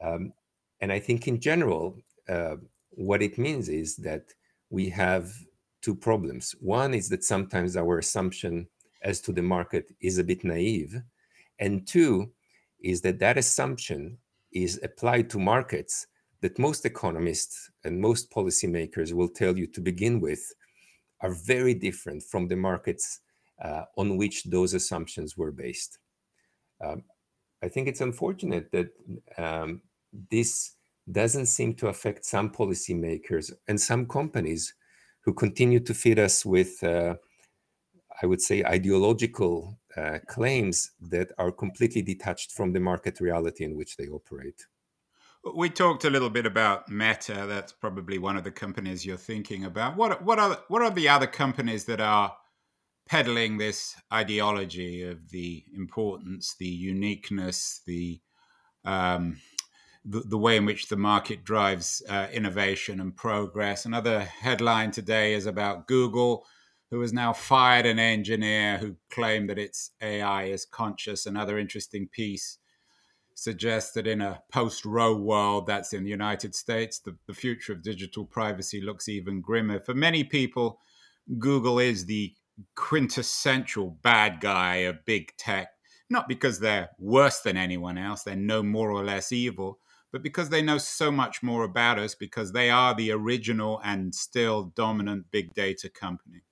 Um, 0.00 0.32
and 0.80 0.92
I 0.92 0.98
think 0.98 1.28
in 1.28 1.40
general, 1.40 1.96
uh, 2.28 2.56
what 2.90 3.22
it 3.22 3.38
means 3.38 3.68
is 3.68 3.96
that 3.96 4.24
we 4.70 4.88
have 4.90 5.32
two 5.82 5.94
problems. 5.94 6.54
One 6.60 6.94
is 6.94 7.08
that 7.10 7.24
sometimes 7.24 7.76
our 7.76 7.98
assumption 7.98 8.66
as 9.02 9.20
to 9.22 9.32
the 9.32 9.42
market 9.42 9.94
is 10.00 10.18
a 10.18 10.24
bit 10.24 10.44
naive. 10.44 11.00
And 11.58 11.86
two 11.86 12.30
is 12.80 13.00
that 13.02 13.18
that 13.18 13.38
assumption 13.38 14.18
is 14.52 14.80
applied 14.82 15.30
to 15.30 15.38
markets 15.38 16.06
that 16.40 16.58
most 16.58 16.84
economists 16.84 17.70
and 17.84 18.00
most 18.00 18.30
policymakers 18.30 19.12
will 19.12 19.28
tell 19.28 19.56
you 19.58 19.66
to 19.66 19.80
begin 19.80 20.20
with 20.20 20.52
are 21.20 21.32
very 21.32 21.74
different 21.74 22.22
from 22.22 22.46
the 22.46 22.56
markets 22.56 23.20
uh, 23.62 23.84
on 23.96 24.16
which 24.16 24.44
those 24.44 24.74
assumptions 24.74 25.36
were 25.36 25.50
based. 25.50 25.98
Um, 26.84 27.02
I 27.62 27.68
think 27.68 27.88
it's 27.88 28.00
unfortunate 28.00 28.70
that 28.70 28.90
um, 29.36 29.82
this 30.30 30.74
doesn't 31.10 31.46
seem 31.46 31.74
to 31.74 31.88
affect 31.88 32.24
some 32.24 32.50
policymakers 32.50 33.52
and 33.66 33.80
some 33.80 34.06
companies 34.06 34.74
who 35.22 35.32
continue 35.32 35.80
to 35.80 35.94
feed 35.94 36.18
us 36.18 36.46
with, 36.46 36.82
uh, 36.84 37.16
I 38.22 38.26
would 38.26 38.40
say, 38.40 38.64
ideological 38.64 39.78
uh, 39.96 40.18
claims 40.26 40.90
that 41.00 41.32
are 41.38 41.52
completely 41.52 42.02
detached 42.02 42.52
from 42.52 42.72
the 42.72 42.80
market 42.80 43.20
reality 43.20 43.64
in 43.64 43.76
which 43.76 43.96
they 43.96 44.08
operate. 44.08 44.66
We 45.54 45.70
talked 45.70 46.04
a 46.04 46.10
little 46.10 46.30
bit 46.30 46.46
about 46.46 46.88
Meta. 46.88 47.46
That's 47.46 47.72
probably 47.72 48.18
one 48.18 48.36
of 48.36 48.44
the 48.44 48.50
companies 48.50 49.06
you're 49.06 49.16
thinking 49.16 49.64
about. 49.64 49.96
What 49.96 50.22
what 50.22 50.38
are 50.38 50.58
what 50.68 50.82
are 50.82 50.90
the 50.90 51.08
other 51.08 51.28
companies 51.28 51.84
that 51.84 52.00
are 52.00 52.36
peddling 53.08 53.56
this 53.56 53.96
ideology 54.12 55.02
of 55.02 55.30
the 55.30 55.64
importance, 55.74 56.54
the 56.58 56.66
uniqueness, 56.66 57.80
the 57.86 58.20
um, 58.84 59.38
the, 60.04 60.20
the, 60.20 60.38
way 60.38 60.56
in 60.56 60.64
which 60.64 60.88
the 60.88 60.96
market 60.96 61.44
drives 61.44 62.02
uh, 62.08 62.28
innovation 62.32 63.00
and 63.00 63.14
progress. 63.14 63.84
Another 63.84 64.20
headline 64.20 64.90
today 64.90 65.34
is 65.34 65.46
about 65.46 65.86
Google, 65.86 66.46
who 66.90 67.00
has 67.00 67.12
now 67.12 67.32
fired 67.32 67.86
an 67.86 67.98
engineer 67.98 68.78
who 68.78 68.96
claimed 69.10 69.50
that 69.50 69.58
its 69.58 69.90
AI 70.00 70.44
is 70.44 70.64
conscious. 70.64 71.26
Another 71.26 71.58
interesting 71.58 72.08
piece 72.08 72.58
suggests 73.34 73.92
that 73.92 74.06
in 74.06 74.20
a 74.20 74.42
post 74.50 74.84
Roe 74.84 75.14
world, 75.14 75.66
that's 75.66 75.92
in 75.92 76.02
the 76.02 76.10
United 76.10 76.54
States, 76.54 76.98
the, 76.98 77.16
the 77.26 77.34
future 77.34 77.72
of 77.72 77.82
digital 77.82 78.24
privacy 78.24 78.80
looks 78.80 79.08
even 79.08 79.40
grimmer. 79.40 79.80
For 79.80 79.94
many 79.94 80.24
people, 80.24 80.80
Google 81.38 81.78
is 81.78 82.06
the 82.06 82.34
quintessential 82.74 83.98
bad 84.02 84.40
guy 84.40 84.76
of 84.76 85.04
big 85.04 85.36
tech, 85.36 85.68
not 86.10 86.26
because 86.26 86.58
they're 86.58 86.90
worse 86.98 87.40
than 87.40 87.56
anyone 87.56 87.98
else, 87.98 88.22
they're 88.22 88.34
no 88.34 88.62
more 88.62 88.90
or 88.90 89.04
less 89.04 89.30
evil, 89.30 89.78
but 90.10 90.22
because 90.22 90.48
they 90.48 90.62
know 90.62 90.78
so 90.78 91.12
much 91.12 91.42
more 91.42 91.64
about 91.64 91.98
us 91.98 92.14
because 92.14 92.52
they 92.52 92.70
are 92.70 92.94
the 92.94 93.12
original 93.12 93.80
and 93.84 94.14
still 94.14 94.72
dominant 94.74 95.26
big 95.30 95.52
data 95.54 95.88
company. 95.88 96.42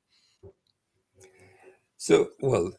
So, 2.06 2.30
well, 2.38 2.70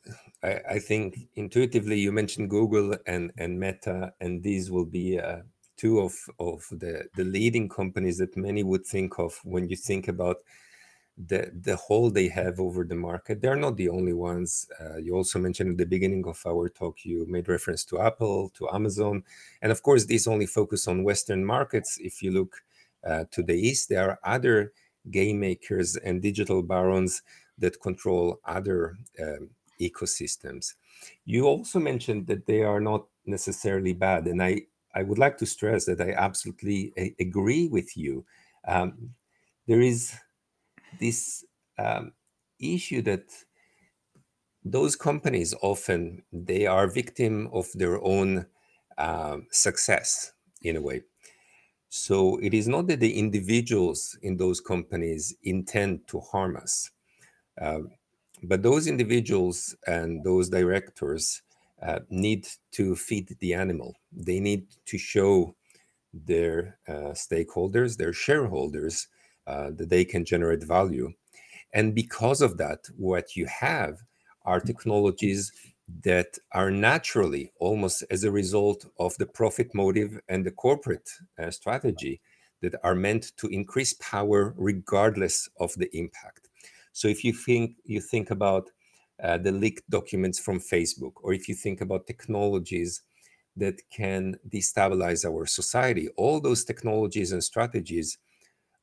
I, 0.42 0.62
I, 0.70 0.80
think 0.80 1.28
intuitively 1.36 2.00
you 2.00 2.14
mentioned 2.14 2.50
Google 2.50 2.96
and, 3.08 3.34
and 3.38 3.60
Meta, 3.60 4.14
and 4.22 4.42
these 4.42 4.72
will 4.72 4.86
be 4.86 5.20
uh, 5.20 5.40
two 5.76 6.00
of, 6.00 6.14
of 6.40 6.64
the, 6.72 7.10
the 7.18 7.26
leading 7.26 7.68
companies 7.68 8.20
that 8.20 8.38
many 8.38 8.64
would 8.64 8.86
think 8.86 9.20
of 9.20 9.38
when 9.44 9.68
you 9.68 9.76
think 9.76 10.08
about 10.08 10.38
the, 11.18 11.52
the 11.54 11.76
hold 11.76 12.14
they 12.14 12.30
have 12.30 12.62
over 12.62 12.86
the 12.86 12.96
market. 12.96 13.42
They're 13.42 13.58
not 13.58 13.76
the 13.76 13.90
only 13.90 14.14
ones. 14.14 14.66
Uh, 14.80 14.96
you 14.96 15.14
also 15.14 15.40
mentioned 15.40 15.72
at 15.72 15.78
the 15.78 15.86
beginning 15.86 16.26
of 16.26 16.42
our 16.48 16.70
talk, 16.70 17.04
you 17.04 17.26
made 17.28 17.50
reference 17.50 17.84
to 17.88 18.00
Apple, 18.00 18.50
to 18.52 18.70
Amazon. 18.70 19.26
And 19.62 19.74
of 19.74 19.84
course, 19.84 20.06
these 20.06 20.28
only 20.28 20.46
focus 20.46 20.88
on 20.88 21.04
Western 21.04 21.44
markets. 21.44 21.98
If 22.00 22.24
you 22.24 22.32
look 22.32 22.62
uh, 23.06 23.26
to 23.32 23.44
the 23.44 23.56
East, 23.56 23.90
there 23.90 24.10
are 24.10 24.20
other 24.24 24.72
game 25.12 25.42
makers 25.42 25.98
and 25.98 26.22
digital 26.22 26.64
barons 26.64 27.24
that 27.58 27.82
control 27.82 28.40
other 28.46 28.98
um, 29.22 29.52
ecosystems. 29.82 30.76
You 31.26 31.46
also 31.46 31.80
mentioned 31.80 32.28
that 32.28 32.46
they 32.46 32.64
are 32.64 32.80
not 32.82 33.08
necessarily 33.26 33.94
bad, 33.94 34.28
and 34.28 34.42
I 34.42 34.68
I 34.94 35.04
would 35.04 35.20
like 35.20 35.38
to 35.40 35.46
stress 35.46 35.86
that 35.86 36.02
I 36.02 36.12
absolutely 36.14 36.94
a- 36.98 37.16
agree 37.20 37.68
with 37.68 37.96
you. 37.98 38.26
Um, 38.68 39.16
there 39.68 39.82
is 39.82 40.16
this 41.00 41.46
um, 41.80 42.14
issue 42.60 43.02
that 43.04 43.30
those 44.64 44.96
companies 44.96 45.54
often 45.62 46.24
they 46.32 46.66
are 46.66 46.88
victim 46.88 47.48
of 47.54 47.68
their 47.74 48.02
own 48.04 48.46
um, 48.98 49.48
success 49.52 50.34
in 50.62 50.76
a 50.76 50.82
way 50.82 51.02
so 51.90 52.38
it 52.40 52.54
is 52.54 52.68
not 52.68 52.88
that 52.88 53.00
the 53.02 53.18
individuals 53.20 54.18
in 54.22 54.38
those 54.38 54.62
companies 54.62 55.36
intend 55.44 56.08
to 56.08 56.20
harm 56.20 56.58
us 56.58 56.92
um, 57.62 57.90
but 58.44 58.64
those 58.64 58.88
individuals 58.88 59.76
and 59.88 60.24
those 60.24 60.50
directors 60.50 61.42
uh, 61.82 62.00
need 62.10 62.48
to 62.72 62.96
feed 62.96 63.36
the 63.40 63.54
animal. 63.54 63.96
They 64.12 64.40
need 64.40 64.68
to 64.86 64.98
show 64.98 65.56
their 66.14 66.80
uh, 66.88 67.14
stakeholders, 67.14 67.98
their 67.98 68.14
shareholders, 68.14 69.08
uh, 69.46 69.72
that 69.76 69.90
they 69.90 70.06
can 70.06 70.26
generate 70.26 70.64
value. 70.64 71.12
And 71.74 71.94
because 71.94 72.42
of 72.42 72.58
that, 72.58 72.88
what 72.98 73.36
you 73.36 73.46
have 73.46 74.00
are 74.46 74.60
technologies 74.60 75.52
that 76.04 76.38
are 76.54 76.72
naturally, 76.72 77.52
almost 77.60 78.04
as 78.10 78.24
a 78.24 78.32
result 78.32 78.86
of 79.00 79.16
the 79.18 79.26
profit 79.26 79.74
motive 79.74 80.20
and 80.28 80.46
the 80.46 80.52
corporate 80.52 81.10
uh, 81.40 81.52
strategy, 81.52 82.20
that 82.62 82.76
are 82.84 82.96
meant 82.96 83.38
to 83.38 83.48
increase 83.48 83.94
power 83.94 84.54
regardless 84.58 85.48
of 85.60 85.74
the 85.76 85.96
impact. 85.96 86.50
So 86.98 87.08
if 87.08 87.24
you 87.24 87.32
think 87.32 87.76
you 87.86 88.02
think 88.02 88.32
about 88.32 88.72
uh, 89.24 89.38
the 89.38 89.52
leaked 89.52 89.88
documents 89.88 90.40
from 90.40 90.60
Facebook, 90.60 91.14
or 91.22 91.32
if 91.32 91.48
you 91.48 91.54
think 91.54 91.82
about 91.82 92.08
technologies 92.08 93.04
that 93.56 93.78
can 93.92 94.36
destabilize 94.50 95.24
our 95.24 95.46
society, 95.46 96.10
all 96.18 96.42
those 96.42 96.66
technologies 96.66 97.32
and 97.34 97.44
strategies 97.44 98.18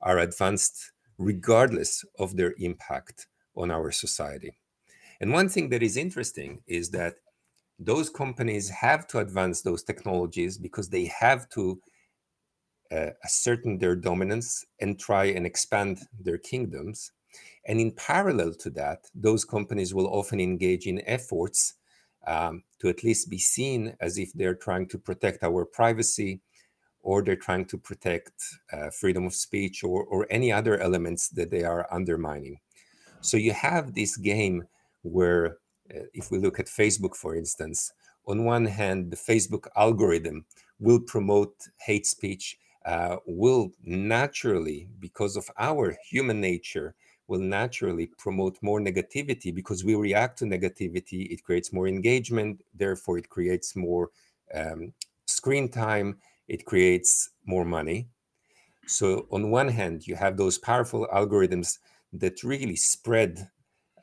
are 0.00 0.18
advanced 0.18 0.92
regardless 1.18 2.04
of 2.20 2.36
their 2.36 2.54
impact 2.58 3.26
on 3.56 3.72
our 3.72 3.90
society. 3.90 4.52
And 5.20 5.32
one 5.32 5.48
thing 5.48 5.68
that 5.70 5.82
is 5.82 5.96
interesting 5.96 6.62
is 6.68 6.90
that 6.90 7.14
those 7.80 8.10
companies 8.10 8.70
have 8.70 9.08
to 9.08 9.18
advance 9.18 9.62
those 9.62 9.82
technologies 9.82 10.56
because 10.56 10.88
they 10.88 11.06
have 11.06 11.48
to 11.48 11.80
uh, 12.92 13.10
ascertain 13.24 13.78
their 13.78 13.96
dominance 13.96 14.64
and 14.80 15.00
try 15.00 15.24
and 15.24 15.44
expand 15.44 15.98
their 16.20 16.38
kingdoms. 16.38 17.10
And 17.66 17.80
in 17.80 17.92
parallel 17.92 18.54
to 18.54 18.70
that, 18.70 19.06
those 19.14 19.44
companies 19.44 19.94
will 19.94 20.06
often 20.08 20.40
engage 20.40 20.86
in 20.86 21.02
efforts 21.06 21.74
um, 22.26 22.62
to 22.80 22.88
at 22.88 23.04
least 23.04 23.30
be 23.30 23.38
seen 23.38 23.96
as 24.00 24.18
if 24.18 24.32
they're 24.32 24.54
trying 24.54 24.86
to 24.88 24.98
protect 24.98 25.42
our 25.42 25.64
privacy 25.64 26.40
or 27.02 27.22
they're 27.22 27.36
trying 27.36 27.66
to 27.66 27.78
protect 27.78 28.32
uh, 28.72 28.90
freedom 28.90 29.26
of 29.26 29.34
speech 29.34 29.84
or, 29.84 30.04
or 30.04 30.26
any 30.30 30.50
other 30.50 30.78
elements 30.78 31.28
that 31.28 31.50
they 31.50 31.62
are 31.62 31.86
undermining. 31.90 32.58
So 33.20 33.36
you 33.36 33.52
have 33.52 33.94
this 33.94 34.16
game 34.16 34.66
where, 35.02 35.58
uh, 35.94 36.04
if 36.14 36.30
we 36.30 36.38
look 36.38 36.58
at 36.58 36.66
Facebook, 36.66 37.14
for 37.14 37.36
instance, 37.36 37.92
on 38.26 38.44
one 38.44 38.64
hand, 38.64 39.10
the 39.10 39.16
Facebook 39.16 39.66
algorithm 39.76 40.46
will 40.78 41.00
promote 41.00 41.54
hate 41.78 42.06
speech, 42.06 42.58
uh, 42.86 43.16
will 43.26 43.70
naturally, 43.84 44.88
because 44.98 45.36
of 45.36 45.50
our 45.58 45.96
human 46.10 46.40
nature, 46.40 46.94
will 47.26 47.40
naturally 47.40 48.06
promote 48.18 48.58
more 48.62 48.80
negativity 48.80 49.54
because 49.54 49.84
we 49.84 49.94
react 49.94 50.38
to 50.38 50.44
negativity. 50.44 51.30
It 51.30 51.42
creates 51.42 51.72
more 51.72 51.88
engagement, 51.88 52.62
therefore, 52.74 53.18
it 53.18 53.28
creates 53.28 53.74
more 53.74 54.10
um, 54.54 54.92
screen 55.26 55.68
time. 55.68 56.18
It 56.48 56.64
creates 56.66 57.30
more 57.46 57.64
money. 57.64 58.08
So, 58.86 59.26
on 59.30 59.50
one 59.50 59.68
hand, 59.68 60.06
you 60.06 60.14
have 60.14 60.36
those 60.36 60.58
powerful 60.58 61.08
algorithms 61.12 61.78
that 62.12 62.44
really 62.44 62.76
spread 62.76 63.48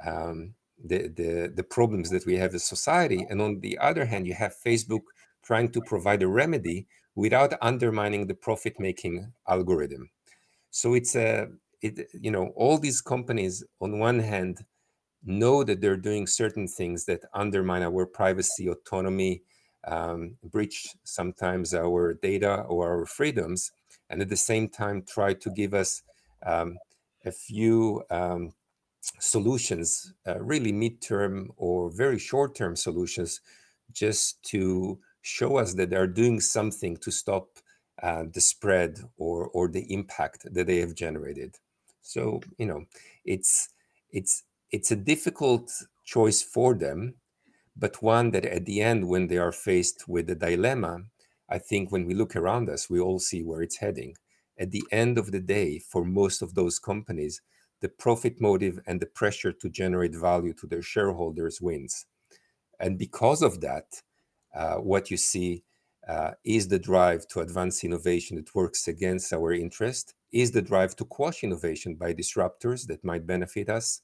um, 0.04 0.56
the, 0.84 1.08
the, 1.10 1.54
the 1.56 1.64
problems 1.64 2.10
that 2.10 2.26
we 2.26 2.36
have 2.38 2.56
as 2.56 2.64
society. 2.64 3.28
And 3.30 3.42
on 3.42 3.60
the 3.60 3.78
other 3.78 4.06
hand, 4.06 4.26
you 4.26 4.34
have 4.34 4.56
Facebook 4.66 5.02
trying 5.44 5.70
to 5.74 5.82
provide 5.82 6.24
a 6.24 6.28
remedy 6.28 6.88
without 7.14 7.54
undermining 7.62 8.26
the 8.26 8.34
profit 8.34 8.80
making 8.80 9.32
algorithm. 9.48 10.10
So, 10.72 10.96
it's 10.96 11.16
a, 11.16 11.50
it, 11.82 12.10
you 12.14 12.32
know, 12.32 12.48
all 12.56 12.78
these 12.78 13.02
companies, 13.02 13.64
on 13.80 14.00
one 14.00 14.20
hand, 14.20 14.66
know 15.24 15.64
that 15.64 15.82
they're 15.82 15.98
doing 15.98 16.28
certain 16.28 16.68
things 16.68 17.06
that 17.06 17.22
undermine 17.34 17.84
our 17.84 18.06
privacy, 18.06 18.68
autonomy, 18.68 19.44
um, 19.88 20.36
breach 20.44 20.96
sometimes 21.04 21.74
our 21.74 22.14
data 22.14 22.62
or 22.68 22.90
our 22.90 23.06
freedoms, 23.06 23.72
and 24.10 24.22
at 24.22 24.30
the 24.30 24.38
same 24.38 24.68
time 24.70 25.04
try 25.04 25.34
to 25.34 25.50
give 25.50 25.74
us 25.74 26.04
um, 26.46 26.78
a 27.26 27.32
few 27.32 28.04
um, 28.10 28.54
solutions, 29.20 30.14
uh, 30.28 30.40
really 30.40 30.72
midterm 30.72 31.48
or 31.58 31.90
very 31.90 32.20
short 32.20 32.56
term 32.56 32.76
solutions, 32.76 33.42
just 33.92 34.42
to 34.44 35.00
show 35.22 35.58
us 35.58 35.74
that 35.74 35.90
they're 35.90 36.08
doing 36.08 36.40
something 36.40 36.98
to 36.98 37.12
stop 37.12 37.48
uh, 38.02 38.24
the 38.34 38.42
spread 38.42 39.00
or, 39.18 39.48
or 39.50 39.68
the 39.68 39.92
impact 39.94 40.46
that 40.54 40.66
they 40.66 40.78
have 40.78 40.96
generated. 40.96 41.58
So, 42.02 42.42
you 42.58 42.66
know, 42.66 42.86
it's, 43.26 43.70
it's, 44.12 44.44
it's 44.72 44.92
a 44.92 44.96
difficult 44.96 45.72
choice 46.06 46.42
for 46.42 46.74
them 46.74 47.16
but 47.76 48.02
one 48.02 48.32
that 48.32 48.46
at 48.46 48.66
the 48.66 48.82
end, 48.82 49.08
when 49.08 49.28
they 49.28 49.38
are 49.38 49.52
faced 49.52 50.08
with 50.08 50.30
a 50.30 50.36
dilemma, 50.36 51.06
I 51.50 51.58
think 51.58 51.92
when 51.92 52.06
we 52.06 52.14
look 52.14 52.36
around 52.36 52.70
us, 52.70 52.90
we 52.90 53.00
all 53.00 53.20
see 53.20 53.44
where 53.44 53.62
it's 53.62 53.78
heading. 53.78 54.16
At 54.60 54.72
the 54.72 54.84
end 54.92 55.18
of 55.18 55.32
the 55.32 55.40
day, 55.40 55.80
for 55.80 56.04
most 56.06 56.42
of 56.42 56.54
those 56.54 56.80
companies, 56.80 57.42
the 57.80 57.90
profit 57.90 58.40
motive 58.40 58.80
and 58.86 59.00
the 59.00 59.08
pressure 59.08 59.52
to 59.52 59.70
generate 59.70 60.16
value 60.16 60.54
to 60.54 60.68
their 60.68 60.82
shareholders 60.82 61.62
wins. 61.62 62.06
And 62.80 62.98
because 62.98 63.42
of 63.42 63.62
that, 63.62 64.02
uh, 64.54 64.76
what 64.76 65.10
you 65.10 65.18
see 65.18 65.64
uh, 66.08 66.32
is 66.44 66.68
the 66.68 66.80
drive 66.80 67.28
to 67.28 67.42
advance 67.42 67.84
innovation 67.84 68.38
that 68.38 68.56
works 68.56 68.88
against 68.88 69.34
our 69.34 69.54
interest, 69.54 70.14
is 70.32 70.52
the 70.52 70.62
drive 70.62 70.96
to 70.96 71.06
quash 71.06 71.44
innovation 71.44 71.96
by 71.96 72.14
disruptors 72.14 72.88
that 72.88 73.04
might 73.04 73.28
benefit 73.28 73.70
us, 73.70 74.02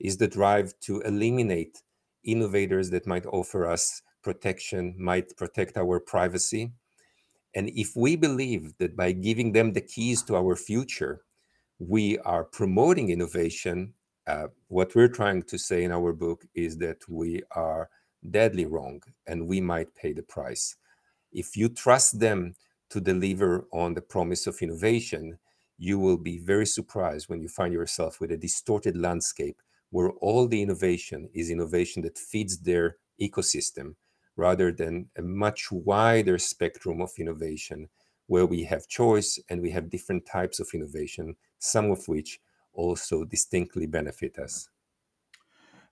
is 0.00 0.16
the 0.16 0.28
drive 0.28 0.72
to 0.80 1.00
eliminate 1.02 1.82
innovators 2.24 2.90
that 2.90 3.06
might 3.06 3.26
offer 3.26 3.66
us 3.66 4.02
protection, 4.22 4.94
might 4.98 5.36
protect 5.36 5.76
our 5.76 6.00
privacy. 6.00 6.72
And 7.54 7.68
if 7.70 7.94
we 7.96 8.16
believe 8.16 8.72
that 8.78 8.96
by 8.96 9.12
giving 9.12 9.52
them 9.52 9.72
the 9.72 9.80
keys 9.80 10.22
to 10.24 10.36
our 10.36 10.56
future, 10.56 11.22
we 11.78 12.18
are 12.20 12.44
promoting 12.44 13.10
innovation, 13.10 13.92
uh, 14.26 14.46
what 14.68 14.94
we're 14.94 15.08
trying 15.08 15.42
to 15.42 15.58
say 15.58 15.82
in 15.84 15.92
our 15.92 16.12
book 16.12 16.44
is 16.54 16.78
that 16.78 16.98
we 17.08 17.42
are 17.54 17.90
deadly 18.30 18.66
wrong 18.66 19.02
and 19.26 19.46
we 19.46 19.60
might 19.60 19.94
pay 19.94 20.12
the 20.12 20.22
price. 20.22 20.76
If 21.32 21.56
you 21.56 21.68
trust 21.68 22.20
them 22.20 22.54
to 22.90 23.00
deliver 23.00 23.66
on 23.72 23.94
the 23.94 24.02
promise 24.02 24.46
of 24.46 24.60
innovation, 24.60 25.38
you 25.78 25.98
will 25.98 26.18
be 26.18 26.38
very 26.38 26.66
surprised 26.66 27.28
when 27.28 27.40
you 27.40 27.48
find 27.48 27.72
yourself 27.72 28.20
with 28.20 28.30
a 28.30 28.36
distorted 28.36 28.96
landscape 28.96 29.60
where 29.90 30.10
all 30.20 30.46
the 30.46 30.62
innovation 30.62 31.28
is 31.34 31.50
innovation 31.50 32.02
that 32.02 32.18
feeds 32.18 32.58
their 32.58 32.96
ecosystem 33.20 33.94
rather 34.36 34.72
than 34.72 35.08
a 35.16 35.22
much 35.22 35.70
wider 35.70 36.38
spectrum 36.38 37.00
of 37.00 37.10
innovation 37.18 37.88
where 38.26 38.46
we 38.46 38.64
have 38.64 38.88
choice 38.88 39.38
and 39.48 39.60
we 39.60 39.70
have 39.70 39.90
different 39.90 40.24
types 40.24 40.60
of 40.60 40.68
innovation, 40.72 41.36
some 41.58 41.90
of 41.90 42.08
which 42.08 42.40
also 42.72 43.24
distinctly 43.24 43.86
benefit 43.86 44.38
us. 44.38 44.68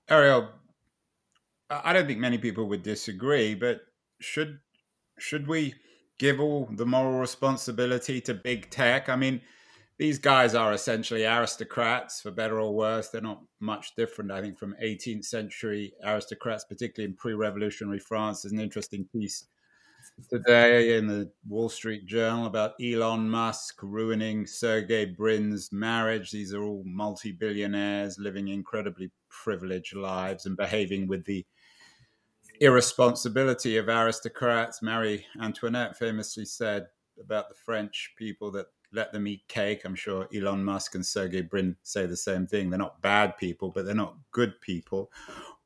Ariel, 0.08 0.48
I 1.68 1.92
don't 1.92 2.06
think 2.06 2.18
many 2.18 2.38
people 2.38 2.66
would 2.68 2.82
disagree, 2.82 3.54
but 3.54 3.82
should 4.18 4.60
should 5.20 5.46
we 5.46 5.74
give 6.18 6.40
all 6.40 6.68
the 6.70 6.86
moral 6.86 7.18
responsibility 7.18 8.20
to 8.22 8.34
big 8.34 8.70
tech? 8.70 9.08
I 9.08 9.16
mean, 9.16 9.40
these 9.98 10.18
guys 10.18 10.54
are 10.54 10.72
essentially 10.72 11.26
aristocrats, 11.26 12.22
for 12.22 12.30
better 12.30 12.58
or 12.58 12.74
worse. 12.74 13.08
They're 13.08 13.20
not 13.20 13.42
much 13.60 13.94
different, 13.96 14.32
I 14.32 14.40
think, 14.40 14.58
from 14.58 14.74
18th 14.82 15.26
century 15.26 15.92
aristocrats, 16.02 16.64
particularly 16.64 17.10
in 17.10 17.16
pre 17.16 17.34
revolutionary 17.34 17.98
France. 17.98 18.42
There's 18.42 18.52
an 18.52 18.60
interesting 18.60 19.06
piece 19.12 19.46
today 20.30 20.96
in 20.96 21.06
the 21.06 21.30
Wall 21.46 21.68
Street 21.68 22.06
Journal 22.06 22.46
about 22.46 22.72
Elon 22.82 23.28
Musk 23.28 23.82
ruining 23.82 24.46
Sergey 24.46 25.04
Brin's 25.04 25.70
marriage. 25.72 26.30
These 26.30 26.54
are 26.54 26.62
all 26.62 26.82
multi 26.86 27.32
billionaires 27.32 28.18
living 28.18 28.48
incredibly 28.48 29.10
privileged 29.28 29.94
lives 29.94 30.46
and 30.46 30.56
behaving 30.56 31.08
with 31.08 31.24
the 31.24 31.44
irresponsibility 32.60 33.78
of 33.78 33.88
aristocrats. 33.88 34.82
Marie 34.82 35.24
Antoinette 35.40 35.96
famously 35.96 36.44
said 36.44 36.86
about 37.18 37.48
the 37.48 37.54
French 37.54 38.12
people 38.16 38.50
that 38.52 38.66
let 38.92 39.12
them 39.12 39.26
eat 39.26 39.46
cake. 39.48 39.82
I'm 39.84 39.94
sure 39.94 40.28
Elon 40.34 40.64
Musk 40.64 40.94
and 40.94 41.04
Sergey 41.04 41.42
Brin 41.42 41.76
say 41.82 42.06
the 42.06 42.16
same 42.16 42.46
thing. 42.46 42.70
They're 42.70 42.78
not 42.78 43.02
bad 43.02 43.36
people, 43.38 43.70
but 43.70 43.84
they're 43.84 43.94
not 43.94 44.16
good 44.32 44.60
people. 44.60 45.10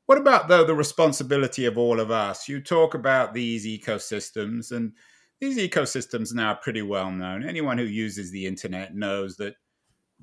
What 0.05 0.19
about, 0.19 0.47
though, 0.47 0.63
the 0.63 0.75
responsibility 0.75 1.65
of 1.65 1.77
all 1.77 1.99
of 1.99 2.11
us? 2.11 2.47
You 2.47 2.61
talk 2.61 2.93
about 2.93 3.33
these 3.33 3.65
ecosystems, 3.65 4.71
and 4.71 4.93
these 5.41 5.57
ecosystems 5.57 6.33
now 6.33 6.49
are 6.49 6.57
pretty 6.57 6.83
well 6.83 7.09
known. 7.09 7.43
Anyone 7.43 7.79
who 7.79 7.85
uses 7.85 8.31
the 8.31 8.45
internet 8.45 8.95
knows 8.95 9.35
that 9.37 9.55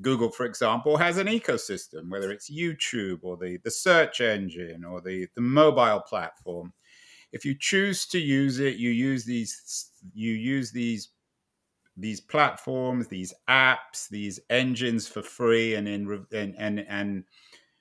Google, 0.03 0.31
for 0.31 0.45
example, 0.45 0.97
has 0.97 1.17
an 1.17 1.27
ecosystem, 1.27 2.11
whether 2.11 2.31
it's 2.31 2.51
YouTube 2.51 3.21
or 3.23 3.37
the, 3.37 3.59
the 3.65 3.71
search 3.71 4.21
engine 4.21 4.85
or 4.85 5.01
the, 5.01 5.29
the 5.35 5.41
mobile 5.41 6.01
platform. 6.01 6.73
If 7.33 7.45
you 7.45 7.55
choose 7.59 8.07
to 8.09 8.19
use 8.19 8.59
it, 8.59 8.77
you 8.77 8.91
use 8.91 9.25
these 9.25 9.91
you 10.13 10.33
use 10.33 10.71
these 10.73 11.09
these 11.97 12.21
platforms, 12.21 13.09
these 13.09 13.33
apps, 13.49 14.09
these 14.11 14.41
engines 14.51 15.09
for 15.09 15.23
free, 15.23 15.75
and 15.75 15.89
in 15.89 16.27
and 16.33 16.55
and, 16.59 16.85
and 16.89 17.25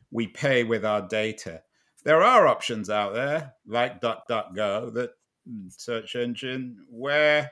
we 0.09 0.27
pay 0.27 0.63
with 0.63 0.85
our 0.85 1.05
data. 1.07 1.61
There 2.03 2.23
are 2.23 2.47
options 2.47 2.89
out 2.89 3.13
there 3.13 3.53
like 3.67 4.01
DuckDuckGo, 4.01 4.93
that 4.93 5.11
search 5.69 6.15
engine, 6.15 6.77
where 6.89 7.51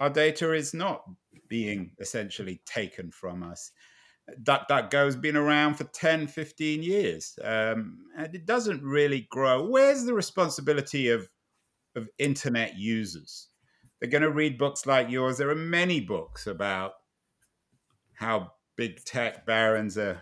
our 0.00 0.10
data 0.10 0.52
is 0.52 0.72
not 0.74 1.04
being 1.52 1.90
essentially 2.00 2.62
taken 2.64 3.10
from 3.10 3.42
us. 3.42 3.72
DuckDuckGo 4.42 5.04
has 5.04 5.16
been 5.16 5.36
around 5.36 5.74
for 5.74 5.84
10, 5.84 6.28
15 6.28 6.82
years, 6.82 7.38
um, 7.44 7.98
and 8.16 8.34
it 8.34 8.46
doesn't 8.46 8.82
really 8.82 9.26
grow. 9.30 9.68
Where's 9.68 10.04
the 10.04 10.14
responsibility 10.14 11.10
of 11.10 11.28
of 11.94 12.08
internet 12.18 12.78
users? 12.78 13.48
they're 14.02 14.10
going 14.10 14.22
to 14.22 14.32
read 14.32 14.58
books 14.58 14.84
like 14.84 15.08
yours. 15.08 15.38
There 15.38 15.48
are 15.48 15.54
many 15.54 16.00
books 16.00 16.48
about 16.48 16.94
how 18.14 18.50
big 18.76 19.04
tech 19.04 19.46
barons 19.46 19.96
are 19.96 20.20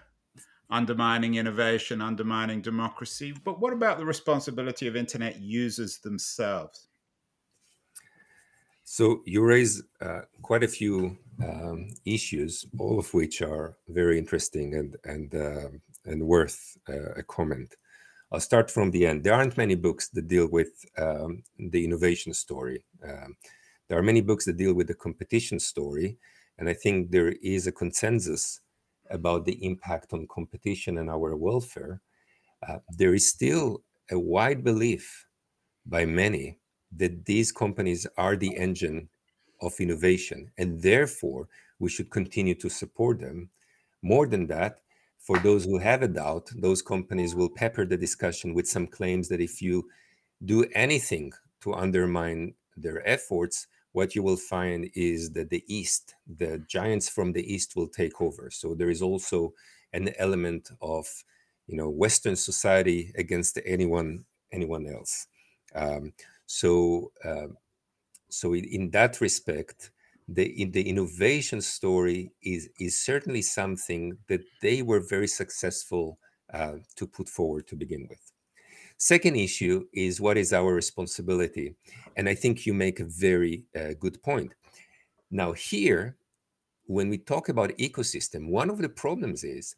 undermining 0.69 1.37
innovation, 1.37 2.03
undermining 2.03 2.61
democracy. 2.61 3.33
But 3.43 3.59
what 3.59 3.73
about 3.73 3.97
the 3.97 4.05
responsibility 4.05 4.87
of 4.87 4.97
internet 4.97 5.41
users 5.41 5.99
themselves? 6.01 6.89
So 8.93 9.23
you 9.25 9.45
raise 9.45 9.85
uh, 10.01 10.23
quite 10.43 10.65
a 10.65 10.69
few 10.69 11.17
um, 11.41 11.91
issues, 12.05 12.67
all 12.77 12.99
of 12.99 13.15
which 13.15 13.41
are 13.41 13.77
very 13.87 14.19
interesting 14.19 14.75
and 14.75 14.97
and 15.05 15.33
uh, 15.33 15.69
and 16.07 16.21
worth 16.27 16.77
uh, 16.89 17.13
a 17.15 17.23
comment. 17.23 17.77
I'll 18.33 18.41
start 18.41 18.69
from 18.69 18.91
the 18.91 19.07
end. 19.07 19.23
There 19.23 19.33
aren't 19.33 19.57
many 19.57 19.77
books 19.77 20.09
that 20.09 20.27
deal 20.27 20.49
with 20.49 20.73
um, 20.99 21.45
the 21.71 21.85
innovation 21.85 22.35
story. 22.35 22.83
Um, 23.09 23.37
there 23.87 23.97
are 23.97 24.11
many 24.11 24.23
books 24.23 24.45
that 24.47 24.57
deal 24.57 24.75
with 24.75 24.89
the 24.89 25.03
competition 25.07 25.61
story, 25.61 26.19
and 26.59 26.69
I 26.69 26.75
think 26.75 27.13
there 27.13 27.35
is 27.43 27.69
a 27.69 27.79
consensus 27.83 28.61
about 29.09 29.45
the 29.45 29.65
impact 29.65 30.13
on 30.13 30.27
competition 30.27 30.99
and 30.99 31.09
our 31.09 31.37
welfare. 31.37 32.01
Uh, 32.67 32.79
there 32.99 33.15
is 33.15 33.31
still 33.31 33.85
a 34.11 34.19
wide 34.19 34.65
belief 34.65 35.27
by 35.87 36.05
many 36.05 36.59
that 36.97 37.25
these 37.25 37.53
companies 37.53 38.07
are 38.17 38.37
the 38.37 38.55
engine 38.57 39.09
of 39.61 39.81
innovation, 39.81 40.51
and 40.59 40.81
therefore 40.81 41.49
we 41.79 41.89
should 41.89 42.11
continue 42.11 42.55
to 42.55 42.69
support 42.69 43.21
them. 43.21 43.51
More 44.03 44.27
than 44.27 44.47
that, 44.47 44.81
for 45.19 45.39
those 45.39 45.65
who 45.65 45.79
have 45.79 46.03
a 46.03 46.09
doubt, 46.09 46.51
those 46.57 46.83
companies 46.83 47.35
will 47.35 47.51
pepper 47.51 47.85
the 47.85 47.97
discussion 47.97 48.55
with 48.55 48.67
some 48.67 48.87
claims 48.87 49.29
that 49.29 49.41
if 49.41 49.61
you 49.61 49.89
do 50.45 50.65
anything 50.75 51.33
to 51.61 51.75
undermine 51.75 52.55
their 52.77 53.07
efforts, 53.07 53.67
what 53.93 54.15
you 54.15 54.23
will 54.23 54.37
find 54.37 54.89
is 54.95 55.33
that 55.33 55.51
the 55.51 55.63
East, 55.67 56.15
the 56.39 56.59
giants 56.69 57.09
from 57.09 57.33
the 57.33 57.53
East 57.53 57.77
will 57.77 57.89
take 57.89 58.21
over. 58.21 58.51
So 58.51 58.75
there 58.75 58.89
is 58.89 59.03
also 59.03 59.53
an 59.93 60.11
element 60.19 60.71
of, 60.81 61.07
you 61.67 61.77
know, 61.77 61.91
Western 61.91 62.37
society 62.37 63.13
against 63.17 63.59
anyone 63.67 64.25
anyone 64.53 64.87
else. 64.87 65.27
Um, 65.75 66.13
so 66.51 67.13
uh, 67.25 67.47
so 68.29 68.55
in 68.57 68.91
that 68.91 69.21
respect, 69.21 69.93
the 70.27 70.65
the 70.73 70.83
innovation 70.83 71.61
story 71.61 72.33
is 72.43 72.69
is 72.81 72.99
certainly 72.99 73.41
something 73.41 74.19
that 74.27 74.41
they 74.61 74.83
were 74.83 74.99
very 74.99 75.29
successful 75.29 76.19
uh, 76.53 76.79
to 76.97 77.07
put 77.07 77.29
forward 77.29 77.69
to 77.69 77.77
begin 77.77 78.09
with. 78.11 78.33
Second 78.97 79.37
issue 79.37 79.87
is 79.93 80.21
what 80.21 80.37
is 80.37 80.53
our 80.53 80.75
responsibility, 80.75 81.77
and 82.17 82.29
I 82.29 82.35
think 82.35 82.67
you 82.67 82.75
make 82.75 82.99
a 82.99 83.05
very 83.29 83.63
uh, 83.77 83.95
good 84.01 84.21
point. 84.21 84.53
Now 85.31 85.53
here, 85.53 86.17
when 86.87 87.09
we 87.11 87.19
talk 87.19 87.49
about 87.49 87.79
ecosystem, 87.79 88.49
one 88.49 88.71
of 88.71 88.79
the 88.79 88.89
problems 88.89 89.45
is 89.45 89.77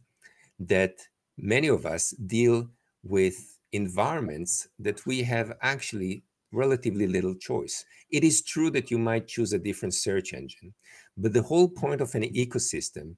that 0.58 0.94
many 1.36 1.68
of 1.68 1.84
us 1.84 2.12
deal 2.12 2.70
with 3.02 3.58
environments 3.72 4.68
that 4.78 5.04
we 5.04 5.22
have 5.22 5.52
actually 5.60 6.24
relatively 6.52 7.06
little 7.06 7.34
choice. 7.34 7.84
It 8.10 8.24
is 8.24 8.42
true 8.42 8.70
that 8.70 8.90
you 8.90 8.98
might 8.98 9.28
choose 9.28 9.52
a 9.52 9.58
different 9.58 9.94
search 9.94 10.32
engine, 10.32 10.74
but 11.16 11.32
the 11.32 11.42
whole 11.42 11.68
point 11.68 12.00
of 12.00 12.14
an 12.14 12.22
ecosystem 12.22 13.16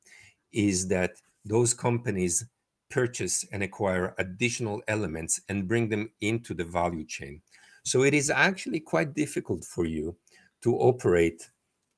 is 0.52 0.88
that 0.88 1.12
those 1.44 1.74
companies 1.74 2.44
purchase 2.90 3.44
and 3.52 3.62
acquire 3.62 4.14
additional 4.18 4.80
elements 4.88 5.40
and 5.48 5.68
bring 5.68 5.88
them 5.88 6.10
into 6.20 6.54
the 6.54 6.64
value 6.64 7.04
chain. 7.04 7.40
So 7.84 8.02
it 8.02 8.14
is 8.14 8.30
actually 8.30 8.80
quite 8.80 9.14
difficult 9.14 9.64
for 9.64 9.84
you 9.84 10.16
to 10.62 10.76
operate. 10.76 11.50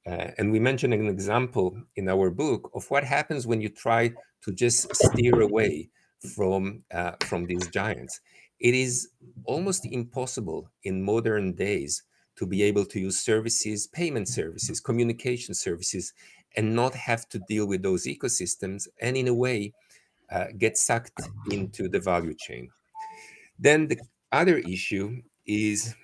Uh, 0.06 0.30
and 0.38 0.50
we 0.50 0.58
mentioned 0.58 0.94
an 0.94 1.06
example 1.06 1.76
in 1.96 2.08
our 2.08 2.30
book 2.30 2.70
of 2.74 2.88
what 2.90 3.04
happens 3.04 3.46
when 3.46 3.60
you 3.60 3.68
try 3.68 4.12
to 4.42 4.52
just 4.52 4.94
steer 4.94 5.40
away 5.40 5.90
from 6.34 6.82
uh, 6.92 7.12
from 7.24 7.44
these 7.46 7.68
giants 7.68 8.20
it 8.60 8.74
is 8.74 9.08
almost 9.44 9.86
impossible 9.86 10.70
in 10.82 11.02
modern 11.02 11.52
days 11.52 12.02
to 12.36 12.46
be 12.46 12.62
able 12.62 12.84
to 12.84 13.00
use 13.00 13.18
services, 13.18 13.86
payment 13.86 14.28
services, 14.28 14.80
communication 14.80 15.54
services, 15.54 16.12
and 16.56 16.74
not 16.74 16.94
have 16.94 17.28
to 17.28 17.38
deal 17.48 17.66
with 17.66 17.82
those 17.82 18.06
ecosystems 18.06 18.88
and, 19.00 19.16
in 19.16 19.28
a 19.28 19.34
way, 19.34 19.72
uh, 20.30 20.46
get 20.58 20.76
sucked 20.76 21.20
into 21.50 21.88
the 21.88 22.00
value 22.00 22.34
chain. 22.34 22.68
Then 23.58 23.88
the 23.88 23.98
other 24.32 24.58
issue 24.58 25.22
is, 25.46 25.94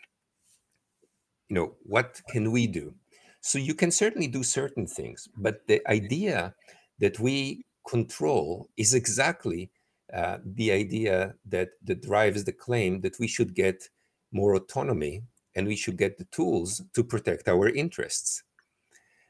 you 1.48 1.56
know, 1.56 1.74
what 1.82 2.20
can 2.28 2.50
we 2.52 2.66
do? 2.66 2.94
So 3.40 3.58
you 3.58 3.74
can 3.74 3.90
certainly 3.90 4.28
do 4.28 4.42
certain 4.42 4.86
things, 4.86 5.28
but 5.36 5.66
the 5.66 5.86
idea 5.90 6.54
that 7.00 7.18
we 7.18 7.64
control 7.86 8.68
is 8.76 8.94
exactly 8.94 9.70
uh, 10.14 10.38
the 10.44 10.70
idea 10.70 11.34
that, 11.46 11.70
that 11.84 12.02
drives 12.02 12.44
the 12.44 12.52
claim 12.52 13.00
that 13.00 13.18
we 13.18 13.26
should 13.26 13.54
get 13.54 13.88
more 14.32 14.54
autonomy 14.54 15.22
and 15.54 15.66
we 15.66 15.76
should 15.76 15.96
get 15.96 16.18
the 16.18 16.24
tools 16.26 16.82
to 16.94 17.04
protect 17.04 17.48
our 17.48 17.68
interests. 17.68 18.42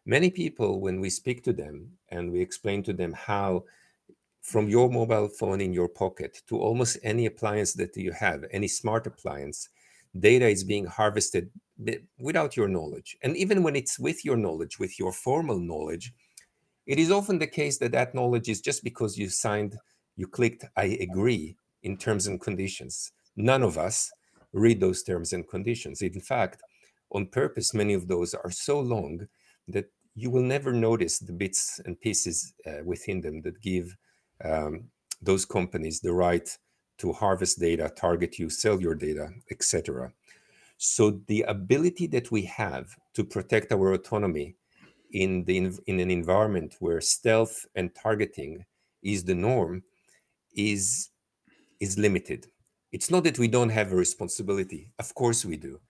Many 0.05 0.31
people, 0.31 0.81
when 0.81 1.01
we 1.01 1.11
speak 1.11 1.45
to 1.45 1.53
them 1.53 1.89
and 2.09 2.33
we 2.33 2.41
explain 2.41 2.83
to 2.85 2.93
them 2.93 3.13
how, 3.13 3.65
from 4.41 4.69
your 4.69 4.91
mobile 4.91 5.29
phone 5.29 5.61
in 5.61 5.73
your 5.73 5.89
pocket 5.89 6.43
to 6.49 6.59
almost 6.59 6.99
any 7.05 7.27
appliance 7.27 7.75
that 7.75 7.97
you 7.97 8.11
have, 8.11 8.45
any 8.51 8.67
smart 8.67 9.07
appliance, 9.07 9.69
data 10.19 10.49
is 10.49 10.65
being 10.65 10.85
harvested 10.85 11.51
without 12.19 12.57
your 12.57 12.69
knowledge. 12.69 13.17
And 13.23 13.37
even 13.37 13.63
when 13.63 13.77
it's 13.77 13.99
with 13.99 14.25
your 14.25 14.37
knowledge, 14.37 14.79
with 14.79 14.99
your 14.99 15.13
formal 15.13 15.59
knowledge, 15.59 16.13
it 16.87 16.99
is 16.99 17.13
often 17.13 17.39
the 17.39 17.47
case 17.47 17.79
that 17.79 17.93
that 17.93 18.15
knowledge 18.15 18.49
is 18.49 18.61
just 18.61 18.83
because 18.83 19.17
you 19.17 19.29
signed 19.29 19.77
you 20.17 20.27
clicked 20.27 20.65
I 20.77 20.99
agree 21.01 21.57
in 21.83 21.97
terms 21.97 22.27
and 22.27 22.41
conditions. 22.41 23.13
None 23.37 23.63
of 23.63 23.79
us 23.79 24.11
read 24.53 24.81
those 24.81 25.03
terms 25.03 25.33
and 25.33 25.49
conditions. 25.49 26.03
In 26.03 26.21
fact, 26.21 26.63
on 27.11 27.27
purpose, 27.27 27.75
many 27.75 27.95
of 27.95 28.09
those 28.09 28.35
are 28.35 28.51
so 28.51 28.81
long 28.81 29.27
that 29.69 29.87
you 30.15 30.31
will 30.31 30.43
never 30.43 30.73
notice 30.73 31.19
the 31.19 31.33
bits 31.33 31.81
and 31.85 32.01
pieces 32.01 32.53
uh, 32.67 32.85
within 32.85 33.21
them 33.21 33.41
that 33.43 33.61
give 33.61 33.97
um, 34.45 34.85
those 35.21 35.45
companies 35.45 36.01
the 36.01 36.13
right 36.13 36.49
to 36.99 37.13
harvest 37.13 37.59
data, 37.59 37.91
target 37.97 38.39
you, 38.39 38.51
sell 38.51 38.81
your 38.81 38.95
data, 38.95 39.31
etc. 39.51 40.13
So 40.77 41.23
the 41.27 41.43
ability 41.43 42.07
that 42.09 42.31
we 42.31 42.43
have 42.43 42.95
to 43.15 43.25
protect 43.25 43.73
our 43.73 43.93
autonomy 43.93 44.57
in 45.13 45.45
the 45.45 45.57
in 45.87 46.01
an 46.01 46.11
environment 46.11 46.77
where 46.81 47.01
stealth 47.01 47.67
and 47.75 47.95
targeting 47.95 48.65
is 49.03 49.25
the 49.25 49.35
norm 49.35 49.83
is 50.55 51.11
is 51.81 51.99
limited. 51.99 52.47
It's 52.93 53.11
not 53.11 53.25
that 53.25 53.39
we 53.39 53.49
don't 53.49 53.71
have 53.71 53.93
a 53.93 53.97
responsibility. 53.97 54.91
Of 54.99 55.15
course 55.15 55.45
we 55.45 55.57
do. 55.57 55.81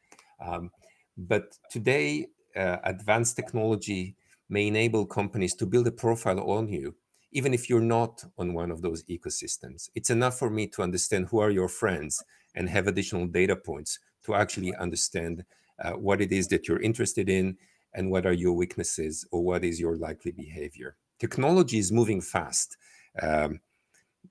Um, 0.41 0.71
but 1.17 1.57
today, 1.71 2.29
uh, 2.57 2.79
advanced 2.85 3.37
technology 3.37 4.17
may 4.49 4.67
enable 4.67 5.07
companies 5.07 5.55
to 5.57 5.67
build 5.67 5.87
a 5.87 5.93
profile 5.93 6.41
on 6.51 6.69
you, 6.69 6.95
even 7.33 7.53
if 7.53 7.69
you're 7.69 7.81
not 7.81 8.25
on 8.39 8.55
one 8.55 8.71
of 8.71 8.83
those 8.83 9.03
ecosystems. 9.05 9.89
It's 9.95 10.11
enough 10.11 10.39
for 10.39 10.51
me 10.51 10.67
to 10.69 10.83
understand 10.83 11.27
who 11.29 11.41
are 11.41 11.51
your 11.51 11.69
friends 11.69 12.23
and 12.55 12.69
have 12.69 12.87
additional 12.87 13.27
data 13.27 13.57
points 13.57 13.99
to 14.25 14.35
actually 14.35 14.75
understand 14.77 15.45
uh, 15.83 15.93
what 15.93 16.21
it 16.21 16.33
is 16.33 16.49
that 16.49 16.69
you're 16.69 16.81
interested 16.81 17.29
in 17.29 17.57
and 17.95 18.11
what 18.11 18.27
are 18.27 18.33
your 18.33 18.53
weaknesses 18.53 19.27
or 19.33 19.43
what 19.43 19.65
is 19.65 19.81
your 19.81 19.97
likely 19.97 20.33
behavior. 20.33 20.97
Technology 21.19 21.79
is 21.79 21.93
moving 21.93 22.21
fast. 22.21 22.77
Um, 23.21 23.61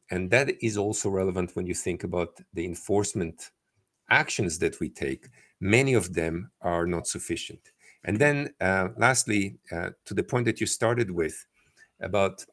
and 0.10 0.30
that 0.30 0.62
is 0.62 0.78
also 0.78 1.10
relevant 1.10 1.56
when 1.56 1.66
you 1.66 1.74
think 1.74 2.04
about 2.04 2.40
the 2.54 2.66
enforcement 2.66 3.52
actions 4.10 4.60
that 4.60 4.80
we 4.80 4.90
take. 4.90 5.30
Many 5.60 5.94
of 5.94 6.14
them 6.14 6.52
are 6.62 6.86
not 6.86 7.08
sufficient. 7.08 7.72
And 8.04 8.20
then, 8.20 8.54
uh, 8.60 8.90
lastly, 8.98 9.58
uh, 9.72 9.92
to 10.06 10.14
the 10.14 10.24
point 10.24 10.46
that 10.46 10.60
you 10.60 10.68
started 10.68 11.10
with 11.12 11.46
about 12.02 12.46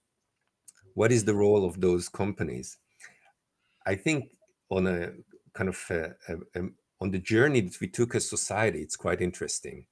what 0.94 1.11
is 1.11 1.24
the 1.24 1.35
role 1.35 1.64
of 1.64 1.81
those 1.81 2.09
companies, 2.09 2.79
I 3.87 3.94
think 3.94 4.31
on 4.70 4.87
a 4.87 5.12
kind 5.55 5.68
of 5.68 5.85
a, 5.90 6.14
a, 6.29 6.61
a, 6.61 6.68
on 7.01 7.11
the 7.11 7.18
journey 7.18 7.62
that 7.62 7.81
we 7.81 7.88
took 7.88 8.14
as 8.14 8.29
society, 8.29 8.81
it's 8.81 8.96
quite 8.96 9.20
interesting. 9.20 9.87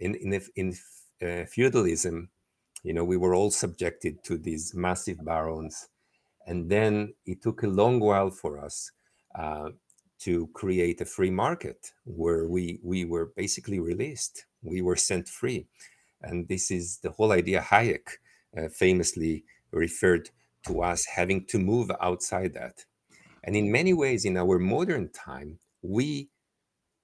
In 0.00 0.14
in, 0.16 0.40
in 0.56 0.74
uh, 1.22 1.44
feudalism, 1.46 2.30
you 2.82 2.94
know, 2.94 3.04
we 3.04 3.16
were 3.16 3.34
all 3.34 3.50
subjected 3.50 4.24
to 4.24 4.38
these 4.38 4.74
massive 4.74 5.24
barons 5.24 5.88
and 6.46 6.70
then 6.70 7.14
it 7.26 7.42
took 7.42 7.62
a 7.62 7.68
long 7.68 8.00
while 8.00 8.30
for 8.30 8.58
us 8.58 8.90
uh, 9.34 9.70
to 10.20 10.48
create 10.54 11.00
a 11.00 11.04
free 11.04 11.30
market 11.30 11.92
where 12.04 12.48
we, 12.48 12.78
we 12.82 13.04
were 13.04 13.32
basically 13.36 13.80
released. 13.80 14.46
We 14.62 14.82
were 14.82 14.96
sent 14.96 15.28
free. 15.28 15.66
And 16.22 16.48
this 16.48 16.70
is 16.70 16.98
the 16.98 17.10
whole 17.10 17.32
idea. 17.32 17.60
Hayek 17.60 18.08
uh, 18.56 18.68
famously 18.68 19.44
referred 19.70 20.30
to 20.66 20.82
us 20.82 21.04
having 21.04 21.44
to 21.46 21.58
move 21.58 21.90
outside 22.00 22.54
that. 22.54 22.84
And 23.42 23.54
in 23.54 23.70
many 23.70 23.92
ways, 23.92 24.24
in 24.24 24.36
our 24.38 24.58
modern 24.58 25.10
time, 25.10 25.58
we 25.82 26.30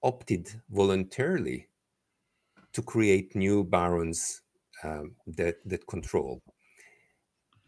opted 0.03 0.49
voluntarily 0.71 1.69
to 2.73 2.81
create 2.83 3.37
new 3.37 3.65
barons 3.65 4.41
um, 4.83 5.15
that, 5.27 5.57
that 5.67 5.87
control. 5.87 6.41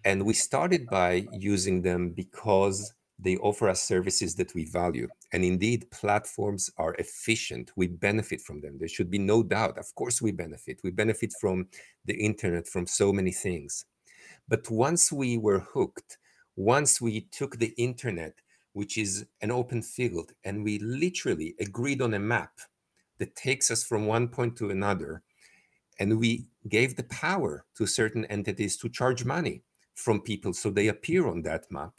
And 0.04 0.24
we 0.24 0.34
started 0.34 0.86
by 0.86 1.26
using 1.32 1.82
them 1.82 2.10
because 2.10 2.92
they 3.18 3.36
offer 3.36 3.68
us 3.68 3.82
services 3.82 4.34
that 4.34 4.52
we 4.54 4.64
value. 4.64 5.06
And 5.32 5.44
indeed, 5.44 5.90
platforms 5.92 6.70
are 6.76 6.94
efficient. 6.94 7.70
We 7.76 7.86
benefit 7.86 8.40
from 8.40 8.60
them. 8.60 8.78
There 8.78 8.88
should 8.88 9.10
be 9.10 9.18
no 9.18 9.42
doubt. 9.42 9.78
Of 9.78 9.94
course, 9.94 10.20
we 10.20 10.32
benefit. 10.32 10.80
We 10.82 10.90
benefit 10.90 11.32
from 11.40 11.68
the 12.04 12.14
internet, 12.14 12.66
from 12.66 12.86
so 12.86 13.12
many 13.12 13.30
things. 13.30 13.84
But 14.48 14.68
once 14.70 15.12
we 15.12 15.38
were 15.38 15.60
hooked, 15.60 16.18
once 16.56 17.00
we 17.00 17.22
took 17.30 17.58
the 17.58 17.72
internet, 17.76 18.34
which 18.72 18.98
is 18.98 19.26
an 19.40 19.52
open 19.52 19.82
field, 19.82 20.32
and 20.44 20.64
we 20.64 20.78
literally 20.80 21.54
agreed 21.60 22.02
on 22.02 22.14
a 22.14 22.18
map 22.18 22.52
that 23.18 23.36
takes 23.36 23.70
us 23.70 23.84
from 23.84 24.06
one 24.06 24.26
point 24.26 24.56
to 24.56 24.70
another, 24.70 25.22
and 26.00 26.18
we 26.18 26.46
gave 26.68 26.96
the 26.96 27.04
power 27.04 27.64
to 27.76 27.86
certain 27.86 28.24
entities 28.24 28.76
to 28.78 28.88
charge 28.88 29.24
money 29.24 29.62
from 29.94 30.20
people 30.20 30.52
so 30.52 30.70
they 30.70 30.88
appear 30.88 31.26
on 31.28 31.42
that 31.42 31.70
map, 31.70 31.92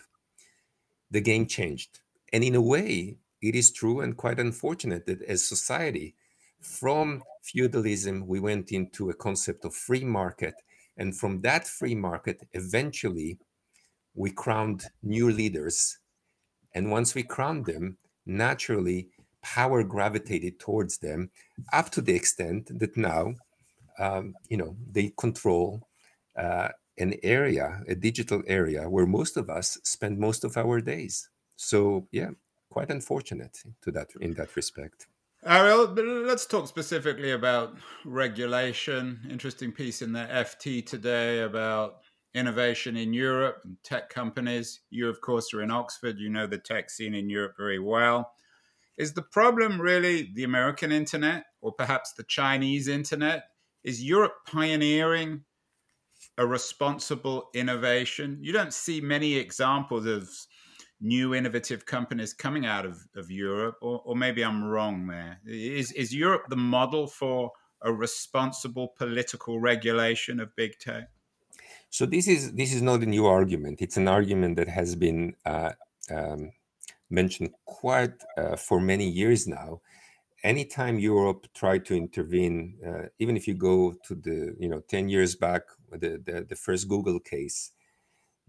the 1.12 1.22
game 1.22 1.46
changed. 1.46 2.00
And 2.32 2.44
in 2.44 2.56
a 2.56 2.62
way, 2.62 3.18
it 3.42 3.56
is 3.56 3.72
true 3.72 4.02
and 4.02 4.18
quite 4.18 4.40
unfortunate 4.40 5.06
that 5.06 5.22
as 5.24 5.46
society, 5.48 6.16
from 6.62 7.22
feudalism, 7.44 8.26
we 8.26 8.40
went 8.40 8.72
into 8.72 9.10
a 9.10 9.14
concept 9.14 9.66
of 9.66 9.76
free 9.76 10.04
market. 10.04 10.56
And 10.98 11.16
from 11.16 11.42
that 11.42 11.68
free 11.68 11.96
market, 11.96 12.48
eventually, 12.54 13.38
we 14.16 14.32
crowned 14.32 14.86
new 15.02 15.30
leaders. 15.32 15.98
And 16.74 16.90
once 16.90 17.14
we 17.14 17.24
crowned 17.24 17.66
them, 17.66 17.98
naturally, 18.26 19.10
power 19.42 19.84
gravitated 19.84 20.60
towards 20.60 20.98
them 20.98 21.30
up 21.74 21.90
to 21.92 22.02
the 22.02 22.16
extent 22.16 22.80
that 22.80 22.96
now, 22.96 23.34
um, 24.00 24.34
you 24.50 24.58
know, 24.58 24.76
they 24.90 25.14
control 25.18 25.88
uh, 26.38 26.70
an 26.98 27.16
area, 27.24 27.84
a 27.88 27.96
digital 27.96 28.44
area 28.48 28.90
where 28.90 29.06
most 29.06 29.38
of 29.38 29.50
us 29.50 29.78
spend 29.84 30.20
most 30.20 30.44
of 30.44 30.58
our 30.58 30.82
days. 30.82 31.30
So 31.56 32.08
yeah, 32.12 32.32
quite 32.70 32.90
unfortunate 32.90 33.60
to 33.82 33.92
that 33.92 34.10
in 34.20 34.34
that 34.34 34.56
respect. 34.56 35.08
Ariel, 35.46 35.88
let's 36.26 36.46
talk 36.46 36.68
specifically 36.68 37.32
about 37.32 37.76
regulation. 38.06 39.20
Interesting 39.30 39.74
piece 39.74 40.02
in 40.02 40.14
the 40.14 40.26
FT 40.32 40.86
today 40.86 41.42
about 41.42 41.98
innovation 42.34 42.96
in 42.96 43.14
Europe 43.14 43.58
and 43.66 43.78
tech 43.84 44.10
companies. 44.10 44.80
You, 44.90 45.10
of 45.10 45.20
course, 45.20 45.54
are 45.54 45.62
in 45.62 45.70
Oxford. 45.70 46.18
You 46.18 46.30
know 46.30 46.48
the 46.48 46.58
tech 46.58 46.90
scene 46.90 47.14
in 47.14 47.30
Europe 47.30 47.56
very 47.58 47.80
well. 47.80 48.32
Is 48.98 49.14
the 49.14 49.22
problem 49.22 49.82
really 49.82 50.32
the 50.34 50.44
American 50.44 50.92
internet 50.92 51.46
or 51.62 51.74
perhaps 51.74 52.14
the 52.14 52.24
Chinese 52.24 52.88
internet? 52.88 53.46
Is 53.84 54.04
Europe 54.04 54.36
pioneering 54.48 55.44
a 56.38 56.46
responsible 56.46 57.50
innovation? 57.54 58.38
You 58.42 58.54
don't 58.54 58.74
see 58.74 59.02
many 59.02 59.36
examples 59.36 60.06
of 60.06 60.30
new 61.02 61.36
innovative 61.36 61.86
companies 61.86 62.34
coming 62.34 62.66
out 62.66 62.86
of, 62.86 62.98
of 63.16 63.30
Europe, 63.30 63.76
or, 63.82 64.02
or 64.06 64.16
maybe 64.16 64.44
I'm 64.44 64.64
wrong 64.64 65.08
there. 65.08 65.40
Is, 65.46 65.92
is 65.92 66.16
Europe 66.16 66.46
the 66.50 66.56
model 66.56 67.08
for 67.08 67.52
a 67.82 67.92
responsible 67.92 68.94
political 68.98 69.60
regulation 69.60 70.40
of 70.40 70.56
big 70.56 70.80
tech? 70.80 71.10
So 71.90 72.06
this 72.08 72.28
is 72.28 72.54
this 72.54 72.74
is 72.74 72.82
not 72.82 73.04
a 73.04 73.06
new 73.06 73.28
argument. 73.28 73.80
It's 73.80 73.98
an 73.98 74.08
argument 74.08 74.56
that 74.56 74.68
has 74.68 74.96
been 74.96 75.36
uh, 75.46 75.74
um, 76.10 76.52
mentioned 77.10 77.52
quite 77.66 78.16
uh, 78.36 78.56
for 78.56 78.82
many 78.82 79.08
years 79.08 79.48
now. 79.48 79.82
Anytime 80.44 81.00
Europe 81.00 81.48
tried 81.54 81.86
to 81.86 81.96
intervene, 81.96 82.78
uh, 82.86 83.08
even 83.20 83.38
if 83.38 83.48
you 83.48 83.54
go 83.54 83.96
to 84.06 84.16
the 84.16 84.56
you 84.60 84.68
know 84.68 84.82
ten 84.88 85.08
years 85.10 85.36
back, 85.36 85.62
the, 85.92 86.22
the, 86.26 86.46
the 86.50 86.56
first 86.56 86.88
Google 86.88 87.20
case, 87.20 87.72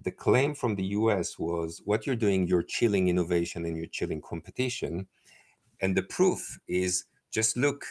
the 0.03 0.11
claim 0.11 0.55
from 0.55 0.75
the 0.75 0.85
US 0.99 1.39
was 1.39 1.83
what 1.85 2.07
you're 2.07 2.17
doing, 2.17 2.47
you're 2.47 2.63
chilling 2.63 3.09
innovation 3.09 3.65
and 3.65 3.77
you're 3.77 3.87
chilling 3.87 4.21
competition. 4.21 5.07
And 5.81 5.97
the 5.97 6.03
proof 6.03 6.59
is 6.69 7.05
just 7.31 7.57
look 7.57 7.85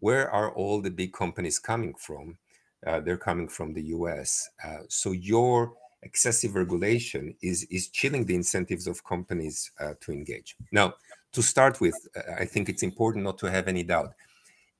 where 0.00 0.30
are 0.30 0.52
all 0.54 0.80
the 0.80 0.90
big 0.90 1.12
companies 1.12 1.58
coming 1.58 1.94
from? 1.94 2.36
Uh, 2.84 2.98
they're 3.00 3.16
coming 3.16 3.48
from 3.48 3.72
the 3.72 3.82
US. 3.96 4.48
Uh, 4.64 4.78
so 4.88 5.12
your 5.12 5.74
excessive 6.02 6.56
regulation 6.56 7.36
is, 7.40 7.62
is 7.70 7.88
chilling 7.88 8.26
the 8.26 8.34
incentives 8.34 8.88
of 8.88 9.04
companies 9.04 9.70
uh, 9.78 9.94
to 10.00 10.10
engage. 10.10 10.56
Now, 10.72 10.94
to 11.32 11.42
start 11.42 11.80
with, 11.80 11.94
uh, 12.16 12.34
I 12.38 12.44
think 12.44 12.68
it's 12.68 12.82
important 12.82 13.24
not 13.24 13.38
to 13.38 13.50
have 13.50 13.68
any 13.68 13.82
doubt. 13.82 14.14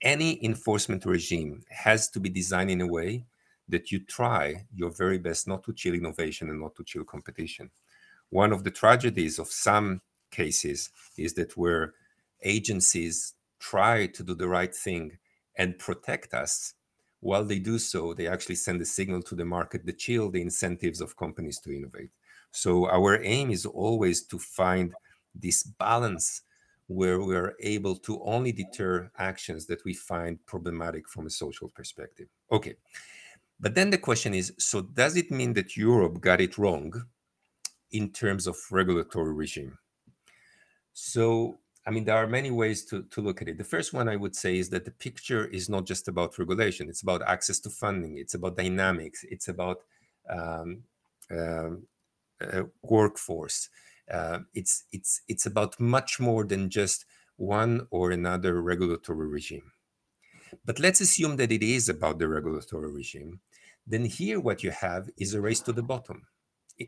Any 0.03 0.45
enforcement 0.45 1.05
regime 1.05 1.63
has 1.71 2.09
to 2.11 2.21
be 2.21 2.29
designed 2.29 2.71
in 2.71 2.81
a 2.81 2.87
way 2.87 3.25
that 3.69 3.93
you 3.93 4.01
try 4.01 4.67
your 4.75 4.91
very 4.91 5.19
best 5.19 5.47
not 5.47 5.63
to 5.65 5.73
chill 5.73 5.95
innovation 5.95 6.51
and 6.51 6.61
not 6.61 6.75
to 6.77 6.85
chill 6.85 7.05
competition. 7.05 7.71
One 8.31 8.53
of 8.53 8.65
the 8.65 8.71
tragedies 8.71 9.39
of 9.39 9.49
some 9.49 10.01
cases 10.31 10.91
is 11.17 11.35
that 11.35 11.57
where 11.57 11.95
agencies 12.43 13.35
try 13.61 14.07
to 14.07 14.23
do 14.23 14.35
the 14.35 14.49
right 14.49 14.75
thing 14.75 15.19
and 15.57 15.79
protect 15.79 16.35
us, 16.35 16.75
while 17.21 17.45
they 17.45 17.61
do 17.61 17.79
so, 17.79 18.13
they 18.15 18.27
actually 18.27 18.57
send 18.57 18.83
a 18.83 18.85
signal 18.85 19.23
to 19.23 19.37
the 19.37 19.45
market 19.45 19.87
that 19.87 19.99
chill 19.99 20.29
the 20.29 20.43
incentives 20.43 21.01
of 21.01 21.17
companies 21.17 21.61
to 21.61 21.75
innovate. 21.75 22.11
So 22.51 22.89
our 22.89 23.23
aim 23.23 23.51
is 23.51 23.65
always 23.65 24.25
to 24.25 24.39
find 24.39 24.93
this 25.35 25.63
balance 25.63 26.43
where 26.87 27.21
we're 27.21 27.55
able 27.61 27.97
to 27.97 28.23
only 28.25 28.53
deter 28.53 29.11
actions 29.19 29.67
that 29.67 29.85
we 29.85 29.95
find 29.95 30.45
problematic 30.47 31.09
from 31.09 31.27
a 31.27 31.31
social 31.31 31.69
perspective. 31.69 32.29
Okay, 32.51 32.75
but 33.61 33.75
then 33.75 33.91
the 33.91 33.99
question 33.99 34.35
is 34.35 34.53
so, 34.59 34.83
does 34.83 35.17
it 35.17 35.31
mean 35.31 35.53
that 35.55 35.77
Europe 35.77 36.21
got 36.21 36.41
it 36.41 36.59
wrong 36.59 36.93
in 37.93 38.11
terms 38.11 38.47
of 38.47 38.57
regulatory 38.71 39.33
regime? 39.33 39.79
So, 40.93 41.59
I 41.87 41.91
mean, 41.91 42.05
there 42.05 42.17
are 42.17 42.27
many 42.27 42.51
ways 42.51 42.85
to, 42.87 43.05
to 43.05 43.21
look 43.21 43.41
at 43.41 43.49
it. 43.49 43.59
The 43.59 43.65
first 43.65 43.93
one 43.95 44.09
I 44.09 44.17
would 44.17 44.37
say 44.37 44.59
is 44.59 44.69
that 44.71 44.85
the 44.85 44.91
picture 44.91 45.47
is 45.47 45.69
not 45.69 45.87
just 45.87 46.09
about 46.09 46.39
regulation, 46.39 46.89
it's 46.89 47.03
about 47.03 47.23
access 47.23 47.59
to 47.61 47.71
funding, 47.71 48.19
it's 48.19 48.35
about 48.35 48.57
dynamics, 48.57 49.25
it's 49.29 49.49
about 49.49 49.79
um, 50.29 50.83
um 51.31 51.87
uh, 52.43 52.65
workforce. 52.83 53.69
Uh, 54.13 54.41
it's 54.55 54.85
it's 54.93 55.23
it's 55.29 55.47
about 55.47 55.81
much 55.81 56.21
more 56.21 56.45
than 56.45 56.69
just 56.69 57.07
one 57.37 57.87
or 57.91 58.11
another 58.11 58.61
regulatory 58.61 59.27
regime. 59.27 59.73
But 60.65 60.79
let's 60.79 61.01
assume 61.01 61.37
that 61.37 61.51
it 61.51 61.63
is 61.63 61.89
about 61.89 62.19
the 62.19 62.29
regulatory 62.29 62.93
regime 62.93 63.41
then 63.87 64.05
here 64.05 64.41
what 64.41 64.63
you 64.63 64.71
have 64.71 65.11
is 65.19 65.35
a 65.35 65.41
race 65.41 65.61
to 65.61 65.73
the 65.73 65.83
bottom. 65.83 66.27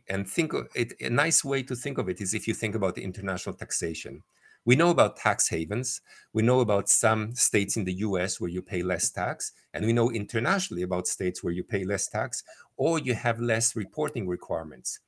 And 0.09 0.29
think 0.29 0.53
of 0.53 0.69
it, 0.75 0.95
a 1.01 1.11
nice 1.11 1.45
way 1.45 1.63
to 1.65 1.77
think 1.77 1.99
of 1.99 2.09
it 2.09 2.21
is 2.21 2.35
if 2.35 2.49
you 2.49 2.55
think 2.55 2.75
about 2.75 2.99
international 2.99 3.55
taxation. 3.55 4.23
We 4.65 4.77
know 4.77 4.91
about 4.91 5.19
tax 5.19 5.49
havens. 5.49 6.01
We 6.33 6.43
know 6.43 6.61
about 6.61 6.89
some 6.89 7.35
states 7.35 7.77
in 7.77 7.85
the 7.85 7.93
US 7.95 8.41
where 8.41 8.49
you 8.51 8.63
pay 8.63 8.83
less 8.83 9.11
tax. 9.11 9.53
And 9.75 9.85
we 9.85 9.93
know 9.93 10.11
internationally 10.11 10.83
about 10.83 11.07
states 11.07 11.45
where 11.45 11.53
you 11.53 11.63
pay 11.63 11.85
less 11.85 12.09
tax 12.09 12.43
or 12.77 12.99
you 12.99 13.15
have 13.15 13.41
less 13.41 13.77
reporting 13.77 14.27
requirements. 14.27 15.01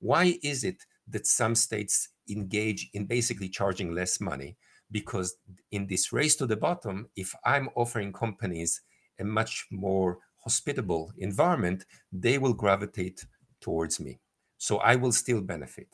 Why 0.00 0.38
is 0.42 0.64
it 0.64 0.84
that 1.10 1.26
some 1.26 1.54
states 1.54 2.08
engage 2.28 2.90
in 2.94 3.06
basically 3.06 3.48
charging 3.48 3.94
less 3.94 4.20
money? 4.20 4.56
Because 4.90 5.36
in 5.70 5.86
this 5.86 6.12
race 6.12 6.36
to 6.36 6.46
the 6.46 6.56
bottom, 6.56 7.08
if 7.16 7.34
I'm 7.44 7.68
offering 7.74 8.12
companies 8.12 8.80
a 9.18 9.24
much 9.24 9.66
more 9.70 10.18
hospitable 10.36 11.12
environment, 11.18 11.84
they 12.12 12.38
will 12.38 12.54
gravitate 12.54 13.24
towards 13.60 14.00
me. 14.00 14.18
So 14.56 14.78
I 14.78 14.96
will 14.96 15.12
still 15.12 15.40
benefit. 15.40 15.88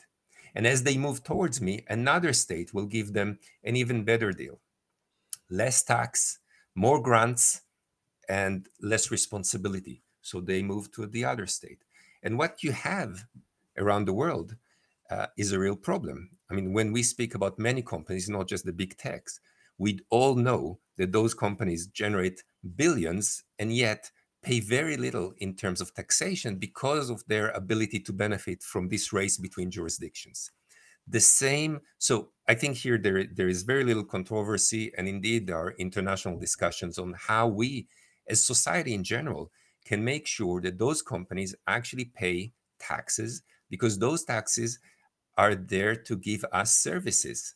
And 0.55 0.67
as 0.67 0.83
they 0.83 0.97
move 0.97 1.25
towards 1.25 1.61
me, 1.61 1.85
another 1.89 2.33
state 2.33 2.73
will 2.73 2.87
give 2.87 3.13
them 3.13 3.39
an 3.65 3.77
even 3.77 4.05
better 4.05 4.33
deal 4.33 4.61
less 5.51 5.83
tax, 5.83 6.39
more 6.75 7.01
grants, 7.01 7.61
and 8.29 8.69
less 8.81 9.11
responsibility. 9.11 10.03
So 10.23 10.41
they 10.41 10.63
move 10.63 10.91
to 10.93 11.07
the 11.07 11.25
other 11.25 11.47
state. 11.47 11.85
And 12.23 12.39
what 12.39 12.63
you 12.63 12.73
have 12.73 13.27
around 13.77 14.07
the 14.07 14.15
world 14.15 14.57
uh, 15.15 15.27
is 15.37 15.53
a 15.53 15.59
real 15.59 15.77
problem. 15.77 16.31
I 16.51 16.55
mean, 16.55 16.73
when 16.73 16.93
we 16.93 17.03
speak 17.03 17.35
about 17.35 17.59
many 17.59 17.83
companies, 17.83 18.29
not 18.29 18.49
just 18.49 18.65
the 18.65 18.73
big 18.73 18.97
techs, 18.97 19.41
we 19.79 20.01
all 20.11 20.35
know 20.35 20.79
that 20.99 21.13
those 21.13 21.35
companies 21.35 21.87
generate 21.89 22.43
billions, 22.77 23.43
and 23.59 23.73
yet 23.73 24.11
pay 24.43 24.61
very 24.61 24.97
little 24.97 25.33
in 25.39 25.55
terms 25.55 25.81
of 25.81 25.95
taxation 25.95 26.57
because 26.57 27.11
of 27.11 27.25
their 27.27 27.49
ability 27.51 27.99
to 28.01 28.13
benefit 28.13 28.63
from 28.63 28.89
this 28.89 29.13
race 29.13 29.39
between 29.39 29.71
jurisdictions. 29.71 30.51
The 31.09 31.21
same, 31.21 31.81
so 31.99 32.31
I 32.49 32.55
think 32.55 32.77
here 32.77 32.99
there, 32.99 33.25
there 33.25 33.49
is 33.49 33.63
very 33.63 33.85
little 33.85 34.05
controversy, 34.05 34.93
and 34.97 35.09
indeed 35.09 35.47
there 35.47 35.59
are 35.59 35.75
international 35.79 36.39
discussions 36.39 36.99
on 36.99 37.15
how 37.17 37.49
we, 37.49 37.89
as 38.29 38.47
society 38.47 38.95
in 38.95 39.05
general, 39.05 39.51
can 39.85 40.05
make 40.05 40.27
sure 40.27 40.61
that 40.63 40.79
those 40.79 41.03
companies 41.03 41.55
actually 41.67 42.07
pay 42.07 42.53
taxes 42.79 43.43
because 43.71 43.99
those 43.99 44.25
taxes 44.25 44.79
are 45.37 45.55
there 45.55 45.97
to 45.97 46.17
give 46.17 46.45
us 46.53 46.77
services. 46.77 47.55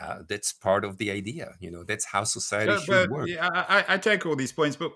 Uh, 0.00 0.20
that's 0.28 0.52
part 0.52 0.84
of 0.84 0.98
the 0.98 1.10
idea, 1.10 1.54
you 1.58 1.70
know. 1.70 1.82
That's 1.82 2.06
how 2.06 2.24
society 2.24 2.76
so, 2.78 2.84
should 2.84 3.10
work. 3.10 3.28
Yeah, 3.28 3.48
I, 3.52 3.84
I 3.88 3.98
take 3.98 4.24
all 4.24 4.36
these 4.36 4.52
points, 4.52 4.76
but 4.76 4.92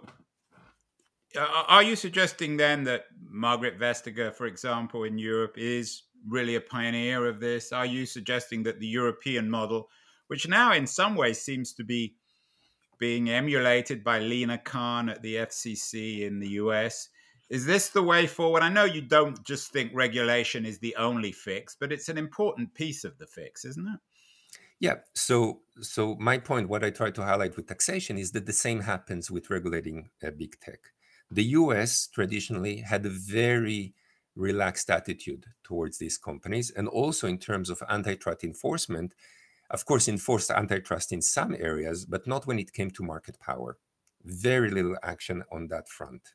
are 1.36 1.82
you 1.82 1.96
suggesting 1.96 2.56
then 2.56 2.84
that 2.84 3.06
Margaret 3.28 3.78
Vestager, 3.78 4.32
for 4.32 4.46
example, 4.46 5.04
in 5.04 5.18
Europe, 5.18 5.54
is 5.56 6.04
really 6.28 6.54
a 6.54 6.60
pioneer 6.60 7.26
of 7.26 7.40
this? 7.40 7.72
Are 7.72 7.86
you 7.86 8.06
suggesting 8.06 8.62
that 8.64 8.78
the 8.78 8.86
European 8.86 9.50
model, 9.50 9.88
which 10.28 10.48
now 10.48 10.72
in 10.72 10.86
some 10.86 11.16
ways 11.16 11.40
seems 11.40 11.74
to 11.74 11.84
be 11.84 12.14
being 12.98 13.30
emulated 13.30 14.04
by 14.04 14.20
Lina 14.20 14.58
Khan 14.58 15.08
at 15.08 15.22
the 15.22 15.36
FCC 15.36 16.20
in 16.22 16.38
the 16.38 16.50
US, 16.50 17.08
is 17.54 17.64
this 17.64 17.88
the 17.88 18.02
way 18.02 18.26
forward? 18.26 18.62
I 18.62 18.68
know 18.68 18.84
you 18.84 19.00
don't 19.00 19.42
just 19.44 19.72
think 19.72 19.92
regulation 19.94 20.66
is 20.66 20.78
the 20.78 20.96
only 20.96 21.32
fix, 21.32 21.76
but 21.78 21.92
it's 21.92 22.08
an 22.08 22.18
important 22.18 22.74
piece 22.74 23.04
of 23.04 23.16
the 23.18 23.26
fix, 23.26 23.64
isn't 23.64 23.86
it? 23.86 24.00
Yeah. 24.80 24.96
So, 25.14 25.60
so 25.80 26.16
my 26.18 26.38
point, 26.38 26.68
what 26.68 26.84
I 26.84 26.90
try 26.90 27.10
to 27.10 27.22
highlight 27.22 27.56
with 27.56 27.68
taxation, 27.68 28.18
is 28.18 28.32
that 28.32 28.46
the 28.46 28.52
same 28.52 28.80
happens 28.80 29.30
with 29.30 29.50
regulating 29.50 30.10
uh, 30.22 30.30
big 30.30 30.58
tech 30.60 30.80
the 31.30 31.44
US 31.44 32.06
traditionally 32.06 32.78
had 32.78 33.04
a 33.04 33.10
very 33.10 33.94
relaxed 34.36 34.90
attitude 34.90 35.46
towards 35.62 35.98
these 35.98 36.18
companies. 36.18 36.70
And 36.70 36.88
also 36.88 37.26
in 37.26 37.38
terms 37.38 37.70
of 37.70 37.82
antitrust 37.88 38.44
enforcement, 38.44 39.14
of 39.70 39.84
course, 39.84 40.08
enforced 40.08 40.50
antitrust 40.50 41.12
in 41.12 41.22
some 41.22 41.54
areas, 41.58 42.04
but 42.04 42.26
not 42.26 42.46
when 42.46 42.58
it 42.58 42.72
came 42.72 42.90
to 42.92 43.02
market 43.02 43.38
power. 43.40 43.78
Very 44.22 44.70
little 44.70 44.96
action 45.02 45.42
on 45.50 45.68
that 45.68 45.88
front. 45.88 46.34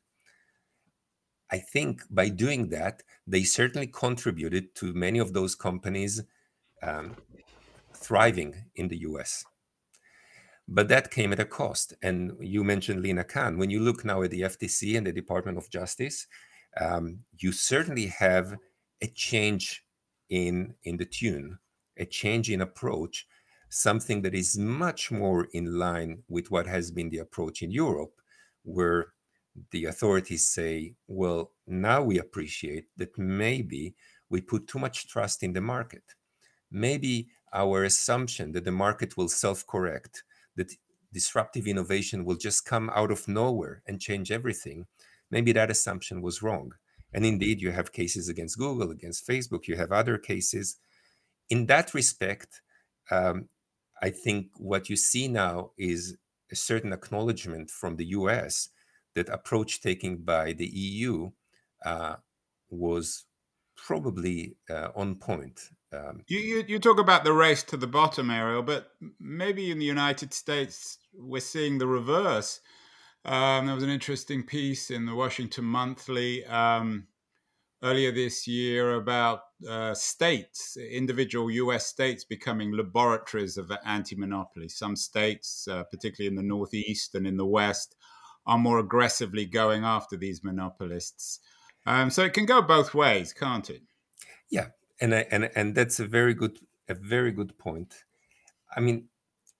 I 1.52 1.58
think 1.58 2.02
by 2.10 2.28
doing 2.28 2.68
that, 2.68 3.02
they 3.26 3.42
certainly 3.42 3.88
contributed 3.88 4.74
to 4.76 4.92
many 4.92 5.18
of 5.18 5.32
those 5.32 5.54
companies 5.54 6.22
um, 6.82 7.16
thriving 7.94 8.54
in 8.76 8.88
the 8.88 8.98
US. 8.98 9.44
But 10.68 10.88
that 10.88 11.10
came 11.10 11.32
at 11.32 11.40
a 11.40 11.44
cost. 11.44 11.94
And 12.02 12.32
you 12.40 12.62
mentioned 12.62 13.02
Lina 13.02 13.24
Khan. 13.24 13.58
When 13.58 13.70
you 13.70 13.80
look 13.80 14.04
now 14.04 14.22
at 14.22 14.30
the 14.30 14.42
FTC 14.42 14.96
and 14.96 15.06
the 15.06 15.12
Department 15.12 15.58
of 15.58 15.68
Justice, 15.68 16.26
um, 16.80 17.20
you 17.38 17.50
certainly 17.50 18.06
have 18.06 18.56
a 19.02 19.08
change 19.08 19.84
in, 20.28 20.74
in 20.84 20.96
the 20.96 21.04
tune, 21.04 21.58
a 21.96 22.06
change 22.06 22.50
in 22.50 22.60
approach, 22.60 23.26
something 23.68 24.22
that 24.22 24.34
is 24.34 24.56
much 24.56 25.10
more 25.10 25.48
in 25.52 25.78
line 25.78 26.22
with 26.28 26.50
what 26.52 26.68
has 26.68 26.92
been 26.92 27.10
the 27.10 27.18
approach 27.18 27.62
in 27.62 27.72
Europe, 27.72 28.12
where 28.62 29.08
the 29.70 29.86
authorities 29.86 30.46
say, 30.46 30.94
well, 31.06 31.52
now 31.66 32.02
we 32.02 32.18
appreciate 32.18 32.86
that 32.96 33.18
maybe 33.18 33.94
we 34.28 34.40
put 34.40 34.66
too 34.66 34.78
much 34.78 35.08
trust 35.08 35.42
in 35.42 35.52
the 35.52 35.60
market. 35.60 36.04
Maybe 36.70 37.28
our 37.52 37.84
assumption 37.84 38.52
that 38.52 38.64
the 38.64 38.70
market 38.70 39.16
will 39.16 39.28
self 39.28 39.66
correct, 39.66 40.22
that 40.56 40.72
disruptive 41.12 41.66
innovation 41.66 42.24
will 42.24 42.36
just 42.36 42.64
come 42.64 42.90
out 42.94 43.10
of 43.10 43.26
nowhere 43.26 43.82
and 43.86 44.00
change 44.00 44.30
everything, 44.30 44.86
maybe 45.30 45.52
that 45.52 45.70
assumption 45.70 46.22
was 46.22 46.42
wrong. 46.42 46.72
And 47.12 47.26
indeed, 47.26 47.60
you 47.60 47.72
have 47.72 47.92
cases 47.92 48.28
against 48.28 48.58
Google, 48.58 48.90
against 48.90 49.26
Facebook, 49.26 49.66
you 49.66 49.76
have 49.76 49.90
other 49.90 50.16
cases. 50.16 50.76
In 51.48 51.66
that 51.66 51.92
respect, 51.92 52.62
um, 53.10 53.48
I 54.00 54.10
think 54.10 54.46
what 54.56 54.88
you 54.88 54.96
see 54.96 55.26
now 55.26 55.72
is 55.76 56.16
a 56.52 56.56
certain 56.56 56.92
acknowledgement 56.92 57.70
from 57.70 57.96
the 57.96 58.06
US 58.06 58.68
that 59.22 59.32
approach 59.32 59.80
taking 59.80 60.18
by 60.18 60.52
the 60.52 60.66
EU 60.66 61.30
uh, 61.84 62.16
was 62.70 63.24
probably 63.76 64.56
uh, 64.68 64.88
on 64.94 65.14
point. 65.16 65.60
Um, 65.92 66.22
you, 66.28 66.38
you, 66.38 66.64
you 66.66 66.78
talk 66.78 67.00
about 67.00 67.24
the 67.24 67.32
race 67.32 67.62
to 67.64 67.76
the 67.76 67.86
bottom, 67.86 68.30
Ariel, 68.30 68.62
but 68.62 68.92
maybe 69.18 69.70
in 69.70 69.78
the 69.78 69.84
United 69.84 70.32
States 70.32 70.98
we're 71.12 71.40
seeing 71.40 71.78
the 71.78 71.86
reverse. 71.86 72.60
Um, 73.24 73.66
there 73.66 73.74
was 73.74 73.84
an 73.84 73.90
interesting 73.90 74.44
piece 74.44 74.90
in 74.90 75.04
the 75.04 75.14
Washington 75.14 75.64
Monthly 75.64 76.44
um, 76.46 77.06
earlier 77.82 78.12
this 78.12 78.46
year 78.46 78.94
about 78.94 79.40
uh, 79.68 79.94
states, 79.94 80.76
individual 80.76 81.50
US 81.50 81.86
states 81.86 82.24
becoming 82.24 82.72
laboratories 82.72 83.56
of 83.56 83.72
anti 83.84 84.16
monopoly. 84.16 84.68
Some 84.68 84.96
states, 84.96 85.66
uh, 85.68 85.84
particularly 85.84 86.28
in 86.28 86.36
the 86.36 86.48
Northeast 86.48 87.14
and 87.14 87.26
in 87.26 87.36
the 87.36 87.46
West, 87.46 87.96
are 88.50 88.58
more 88.58 88.80
aggressively 88.80 89.46
going 89.46 89.84
after 89.84 90.16
these 90.16 90.42
monopolists. 90.42 91.38
Um, 91.86 92.10
so 92.10 92.24
it 92.24 92.32
can 92.32 92.46
go 92.46 92.60
both 92.60 92.94
ways, 92.94 93.32
can't 93.32 93.70
it? 93.70 93.82
Yeah, 94.50 94.66
and 95.00 95.14
I, 95.14 95.26
and 95.30 95.50
and 95.54 95.74
that's 95.74 96.00
a 96.00 96.06
very 96.06 96.34
good 96.34 96.58
a 96.88 96.94
very 96.94 97.30
good 97.30 97.56
point. 97.58 97.94
I 98.76 98.80
mean, 98.80 99.08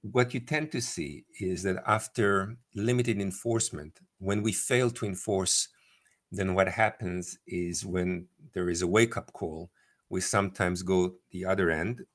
what 0.02 0.34
you 0.34 0.40
tend 0.40 0.72
to 0.72 0.80
see 0.80 1.24
is 1.38 1.62
that 1.62 1.82
after 1.86 2.56
limited 2.74 3.20
enforcement, 3.20 4.00
when 4.18 4.42
we 4.42 4.52
fail 4.52 4.90
to 4.90 5.06
enforce, 5.06 5.68
then 6.32 6.54
what 6.54 6.68
happens 6.68 7.38
is 7.46 7.86
when 7.86 8.26
there 8.54 8.68
is 8.68 8.82
a 8.82 8.88
wake 8.88 9.16
up 9.16 9.32
call, 9.32 9.70
we 10.08 10.20
sometimes 10.20 10.82
go 10.82 11.14
the 11.30 11.44
other 11.44 11.70
end, 11.70 12.06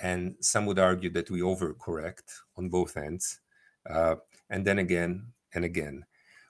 and 0.00 0.34
some 0.40 0.66
would 0.66 0.80
argue 0.80 1.10
that 1.10 1.30
we 1.30 1.40
overcorrect 1.40 2.42
on 2.56 2.70
both 2.70 2.96
ends, 2.96 3.40
uh, 3.88 4.16
and 4.50 4.66
then 4.66 4.80
again 4.80 5.32
and 5.54 5.64
again. 5.64 6.04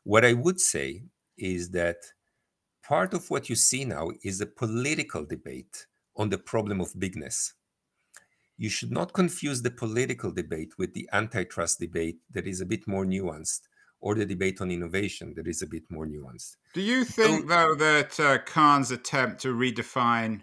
What 0.09 0.25
I 0.25 0.33
would 0.33 0.59
say 0.59 1.03
is 1.37 1.73
that 1.73 1.99
part 2.83 3.13
of 3.13 3.29
what 3.29 3.51
you 3.51 3.55
see 3.55 3.85
now 3.85 4.09
is 4.25 4.41
a 4.41 4.47
political 4.47 5.27
debate 5.27 5.85
on 6.17 6.31
the 6.31 6.39
problem 6.39 6.81
of 6.81 6.99
bigness. 6.99 7.53
You 8.57 8.71
should 8.71 8.91
not 8.91 9.13
confuse 9.13 9.61
the 9.61 9.71
political 9.71 10.33
debate 10.33 10.79
with 10.79 10.95
the 10.95 11.07
antitrust 11.13 11.79
debate 11.79 12.21
that 12.33 12.47
is 12.47 12.63
a 12.63 12.65
bit 12.65 12.89
more 12.89 13.05
nuanced, 13.05 13.69
or 14.01 14.15
the 14.15 14.25
debate 14.25 14.63
on 14.63 14.71
innovation 14.71 15.35
that 15.37 15.47
is 15.47 15.61
a 15.61 15.67
bit 15.67 15.83
more 15.91 16.07
nuanced. 16.07 16.57
Do 16.73 16.81
you 16.81 17.05
think, 17.05 17.43
so, 17.43 17.47
though, 17.47 17.75
that 17.75 18.19
uh, 18.19 18.39
Khan's 18.39 18.91
attempt 18.91 19.43
to 19.43 19.55
redefine 19.55 20.41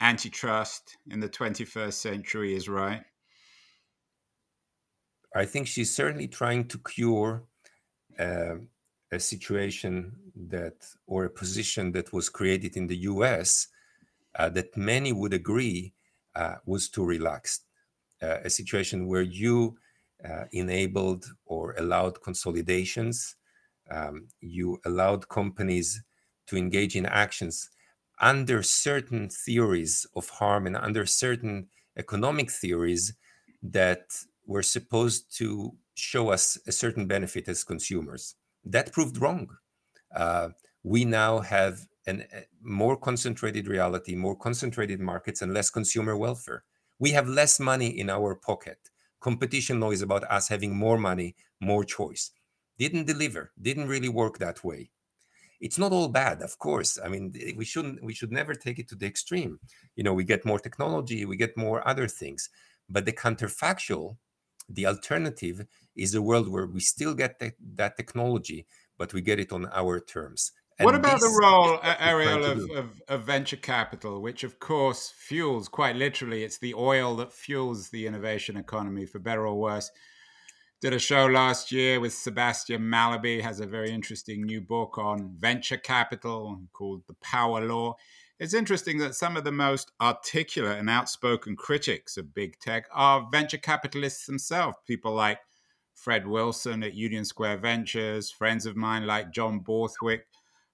antitrust 0.00 0.96
in 1.10 1.20
the 1.20 1.28
21st 1.28 1.92
century 1.92 2.54
is 2.54 2.70
right? 2.70 3.04
I 5.36 5.44
think 5.44 5.66
she's 5.66 5.94
certainly 5.94 6.26
trying 6.26 6.68
to 6.68 6.78
cure 6.78 7.44
uh, 8.18 8.54
a 9.12 9.18
situation 9.18 10.12
that, 10.34 10.86
or 11.06 11.24
a 11.24 11.30
position 11.30 11.92
that 11.92 12.12
was 12.12 12.28
created 12.28 12.76
in 12.76 12.86
the 12.86 12.98
US 12.98 13.68
uh, 14.38 14.48
that 14.50 14.76
many 14.76 15.12
would 15.12 15.32
agree 15.32 15.92
uh, 16.34 16.56
was 16.66 16.88
too 16.88 17.04
relaxed. 17.04 17.64
Uh, 18.22 18.38
a 18.44 18.50
situation 18.50 19.06
where 19.06 19.22
you 19.22 19.76
uh, 20.28 20.44
enabled 20.52 21.26
or 21.46 21.74
allowed 21.78 22.20
consolidations, 22.22 23.36
um, 23.90 24.26
you 24.40 24.80
allowed 24.84 25.28
companies 25.28 26.02
to 26.46 26.56
engage 26.56 26.96
in 26.96 27.06
actions 27.06 27.70
under 28.20 28.62
certain 28.62 29.28
theories 29.28 30.06
of 30.16 30.28
harm 30.28 30.66
and 30.66 30.76
under 30.76 31.06
certain 31.06 31.68
economic 31.96 32.50
theories 32.50 33.14
that 33.62 34.06
were 34.46 34.62
supposed 34.62 35.36
to 35.36 35.72
show 35.94 36.30
us 36.30 36.58
a 36.66 36.72
certain 36.72 37.06
benefit 37.06 37.48
as 37.48 37.62
consumers. 37.64 38.34
That 38.64 38.92
proved 38.92 39.20
wrong. 39.20 39.48
Uh, 40.14 40.50
we 40.82 41.04
now 41.04 41.40
have 41.40 41.86
a 42.06 42.24
more 42.62 42.96
concentrated 42.96 43.68
reality, 43.68 44.14
more 44.14 44.36
concentrated 44.36 45.00
markets, 45.00 45.42
and 45.42 45.52
less 45.52 45.70
consumer 45.70 46.16
welfare. 46.16 46.64
We 46.98 47.10
have 47.12 47.28
less 47.28 47.60
money 47.60 47.98
in 47.98 48.10
our 48.10 48.34
pocket. 48.34 48.78
Competition 49.20 49.80
law 49.80 49.90
is 49.90 50.02
about 50.02 50.24
us 50.24 50.48
having 50.48 50.76
more 50.76 50.98
money, 50.98 51.34
more 51.60 51.84
choice. 51.84 52.30
Didn't 52.78 53.06
deliver, 53.06 53.52
didn't 53.60 53.88
really 53.88 54.08
work 54.08 54.38
that 54.38 54.64
way. 54.64 54.90
It's 55.60 55.78
not 55.78 55.92
all 55.92 56.08
bad, 56.08 56.40
of 56.42 56.58
course. 56.58 56.98
I 57.04 57.08
mean, 57.08 57.34
we 57.56 57.64
shouldn't, 57.64 58.02
we 58.02 58.14
should 58.14 58.30
never 58.30 58.54
take 58.54 58.78
it 58.78 58.88
to 58.88 58.94
the 58.94 59.06
extreme. 59.06 59.58
You 59.96 60.04
know, 60.04 60.14
we 60.14 60.24
get 60.24 60.44
more 60.44 60.60
technology, 60.60 61.24
we 61.24 61.36
get 61.36 61.56
more 61.56 61.86
other 61.86 62.06
things. 62.06 62.48
But 62.88 63.04
the 63.04 63.12
counterfactual, 63.12 64.16
the 64.68 64.86
alternative 64.86 65.66
is 65.98 66.14
a 66.14 66.22
world 66.22 66.48
where 66.48 66.66
we 66.66 66.80
still 66.80 67.14
get 67.14 67.38
the, 67.38 67.52
that 67.74 67.96
technology, 67.96 68.66
but 68.96 69.12
we 69.12 69.20
get 69.20 69.40
it 69.40 69.52
on 69.52 69.66
our 69.72 70.00
terms. 70.00 70.52
And 70.78 70.84
what 70.86 70.94
about 70.94 71.18
the 71.18 71.36
role, 71.42 71.80
uh, 71.82 71.96
Ariel, 71.98 72.44
of, 72.44 72.70
of, 72.70 73.02
of, 73.08 73.24
venture 73.24 73.56
capital, 73.56 74.22
which 74.22 74.44
of 74.44 74.60
course 74.60 75.12
fuels, 75.16 75.66
quite 75.66 75.96
literally, 75.96 76.44
it's 76.44 76.58
the 76.58 76.74
oil 76.74 77.16
that 77.16 77.32
fuels 77.32 77.88
the 77.88 78.06
innovation 78.06 78.56
economy, 78.56 79.04
for 79.04 79.18
better 79.18 79.44
or 79.44 79.58
worse. 79.58 79.90
Did 80.80 80.92
a 80.92 81.00
show 81.00 81.26
last 81.26 81.72
year 81.72 81.98
with 81.98 82.12
Sebastian 82.12 82.82
Mallaby, 82.82 83.40
has 83.42 83.58
a 83.58 83.66
very 83.66 83.90
interesting 83.90 84.44
new 84.44 84.60
book 84.60 84.98
on 84.98 85.34
venture 85.36 85.76
capital 85.76 86.60
called 86.72 87.02
The 87.08 87.14
Power 87.14 87.60
Law. 87.60 87.96
It's 88.38 88.54
interesting 88.54 88.98
that 88.98 89.16
some 89.16 89.36
of 89.36 89.42
the 89.42 89.50
most 89.50 89.90
articulate 90.00 90.78
and 90.78 90.88
outspoken 90.88 91.56
critics 91.56 92.16
of 92.16 92.32
big 92.32 92.60
tech 92.60 92.86
are 92.92 93.26
venture 93.32 93.58
capitalists 93.58 94.26
themselves, 94.26 94.76
people 94.86 95.12
like 95.12 95.40
Fred 95.98 96.28
Wilson 96.28 96.82
at 96.84 96.94
Union 96.94 97.24
Square 97.24 97.58
Ventures, 97.58 98.30
friends 98.30 98.66
of 98.66 98.76
mine 98.76 99.06
like 99.06 99.32
John 99.32 99.58
Borthwick 99.58 100.26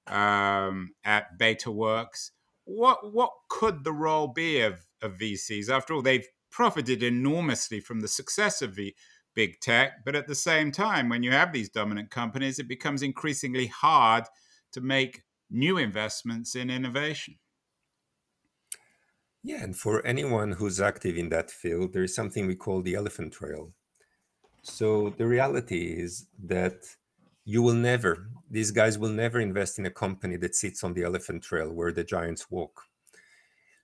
um, 0.06 0.90
at 1.02 1.38
BetaWorks. 1.38 2.30
What 2.64 3.12
what 3.12 3.32
could 3.48 3.84
the 3.84 3.92
role 3.92 4.28
be 4.28 4.60
of, 4.60 4.86
of 5.02 5.18
VCs? 5.18 5.70
After 5.70 5.94
all, 5.94 6.02
they've 6.02 6.26
profited 6.50 7.02
enormously 7.02 7.80
from 7.80 8.00
the 8.00 8.08
success 8.08 8.60
of 8.62 8.74
the 8.74 8.94
big 9.34 9.60
tech, 9.60 10.04
but 10.04 10.14
at 10.14 10.28
the 10.28 10.34
same 10.34 10.70
time, 10.70 11.08
when 11.08 11.22
you 11.22 11.32
have 11.32 11.52
these 11.52 11.68
dominant 11.68 12.10
companies, 12.10 12.58
it 12.58 12.68
becomes 12.68 13.02
increasingly 13.02 13.66
hard 13.66 14.24
to 14.72 14.80
make 14.80 15.22
new 15.50 15.78
investments 15.78 16.54
in 16.54 16.70
innovation. 16.70 17.36
Yeah, 19.42 19.62
and 19.62 19.76
for 19.76 20.04
anyone 20.06 20.52
who's 20.52 20.80
active 20.80 21.16
in 21.16 21.28
that 21.30 21.50
field, 21.50 21.92
there 21.92 22.04
is 22.04 22.14
something 22.14 22.46
we 22.46 22.56
call 22.56 22.82
the 22.82 22.94
elephant 22.94 23.32
trail. 23.32 23.72
So 24.64 25.10
the 25.18 25.26
reality 25.26 25.92
is 26.00 26.26
that 26.42 26.84
you 27.44 27.60
will 27.60 27.74
never, 27.74 28.30
these 28.50 28.70
guys 28.70 28.98
will 28.98 29.10
never 29.10 29.38
invest 29.38 29.78
in 29.78 29.84
a 29.84 29.90
company 29.90 30.36
that 30.38 30.54
sits 30.54 30.82
on 30.82 30.94
the 30.94 31.04
elephant 31.04 31.42
trail 31.42 31.70
where 31.70 31.92
the 31.92 32.02
giants 32.02 32.50
walk. 32.50 32.80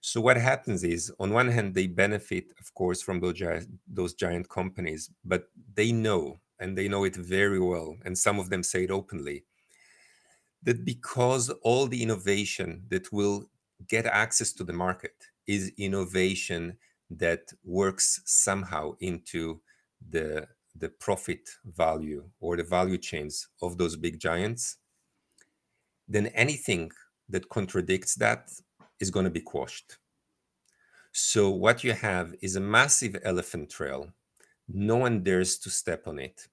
So 0.01 0.23
what 0.23 0.39
happens 0.39 0.83
is, 0.83 1.13
on 1.21 1.35
one 1.35 1.49
hand, 1.49 1.75
they 1.75 1.87
benefit, 1.87 2.55
of 2.59 2.73
course, 2.73 3.03
from 3.03 3.21
those 3.21 3.35
giant, 3.35 3.69
those 3.87 4.15
giant 4.15 4.49
companies, 4.49 5.11
but 5.23 5.51
they 5.75 5.93
know, 5.93 6.41
and 6.59 6.77
they 6.77 6.89
know 6.89 7.05
it 7.05 7.15
very 7.15 7.61
well, 7.61 7.97
and 8.07 8.17
some 8.17 8.41
of 8.41 8.49
them 8.49 8.63
say 8.63 8.85
it 8.85 8.91
openly, 8.91 9.45
that 10.63 10.87
because 10.87 11.51
all 11.63 11.87
the 11.87 12.03
innovation 12.03 12.83
that 12.89 13.13
will 13.13 13.45
get 13.87 14.07
access 14.07 14.55
to 14.55 14.65
the 14.65 14.73
market 14.73 15.15
is 15.47 15.73
innovation 15.77 16.79
that 17.11 17.53
works 17.65 18.23
somehow 18.25 18.93
into 19.01 19.61
the 20.09 20.47
the 20.77 20.89
profit 20.89 21.51
value 21.65 22.25
or 22.41 22.57
the 22.57 22.65
value 22.65 22.99
chains 22.99 23.49
of 23.63 23.79
those 23.79 23.97
big 23.97 24.19
giants, 24.19 24.77
then 26.09 26.27
anything 26.29 26.91
that 27.29 27.49
contradicts 27.49 28.15
that 28.17 28.51
is 28.99 29.11
going 29.11 29.25
to 29.25 29.31
be 29.31 29.41
quashed. 29.41 29.99
So, 31.13 31.51
what 31.51 31.83
you 31.83 31.93
have 31.93 32.35
is 32.41 32.55
a 32.55 32.61
massive 32.61 33.17
elephant 33.25 33.71
trail. 33.71 34.13
No 34.69 34.97
one 34.97 35.25
dares 35.25 35.59
to 35.59 35.71
step 35.71 36.07
on 36.07 36.19
it. 36.21 36.49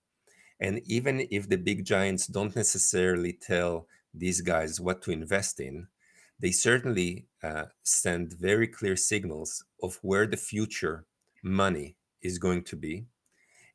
And 0.59 0.81
even 0.85 1.27
if 1.29 1.47
the 1.47 1.57
big 1.57 1.85
giants 1.85 2.25
don't 2.25 2.55
necessarily 2.55 3.33
tell 3.33 3.87
these 4.13 4.41
guys 4.41 4.79
what 4.79 5.03
to 5.03 5.11
invest 5.11 5.59
in, 5.59 5.87
they 6.39 6.51
certainly 6.51 7.27
uh, 7.43 7.65
send 7.83 8.33
very 8.33 8.67
clear 8.67 8.95
signals 8.95 9.63
of 9.81 9.99
where 10.01 10.25
the 10.25 10.37
future 10.37 11.05
money 11.43 11.95
is 12.21 12.39
going 12.39 12.63
to 12.63 12.75
be. 12.75 13.05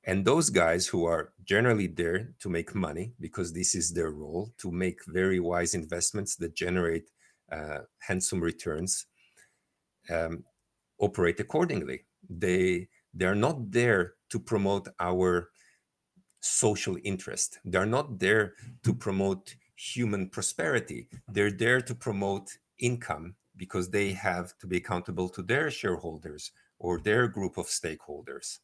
And 0.04 0.24
those 0.24 0.50
guys 0.50 0.86
who 0.86 1.04
are 1.04 1.32
generally 1.44 1.86
there 1.86 2.34
to 2.40 2.48
make 2.48 2.74
money, 2.74 3.12
because 3.20 3.52
this 3.52 3.74
is 3.74 3.92
their 3.92 4.10
role, 4.10 4.52
to 4.58 4.70
make 4.72 4.98
very 5.06 5.38
wise 5.38 5.74
investments 5.74 6.36
that 6.36 6.56
generate 6.56 7.08
uh, 7.52 7.80
handsome 8.00 8.40
returns, 8.40 9.06
um, 10.10 10.44
operate 10.98 11.38
accordingly. 11.38 12.04
They 12.28 12.88
they're 13.14 13.34
not 13.34 13.70
there 13.70 14.14
to 14.30 14.40
promote 14.40 14.88
our 14.98 15.50
social 16.40 16.96
interest. 17.04 17.58
They're 17.64 17.86
not 17.86 18.18
there 18.18 18.54
to 18.84 18.94
promote 18.94 19.54
human 19.76 20.28
prosperity. 20.28 21.08
They're 21.28 21.50
there 21.50 21.80
to 21.82 21.94
promote 21.94 22.56
income 22.78 23.34
because 23.56 23.90
they 23.90 24.12
have 24.12 24.56
to 24.58 24.66
be 24.66 24.78
accountable 24.78 25.28
to 25.28 25.42
their 25.42 25.70
shareholders 25.70 26.52
or 26.78 26.98
their 26.98 27.28
group 27.28 27.58
of 27.58 27.66
stakeholders. 27.66 28.58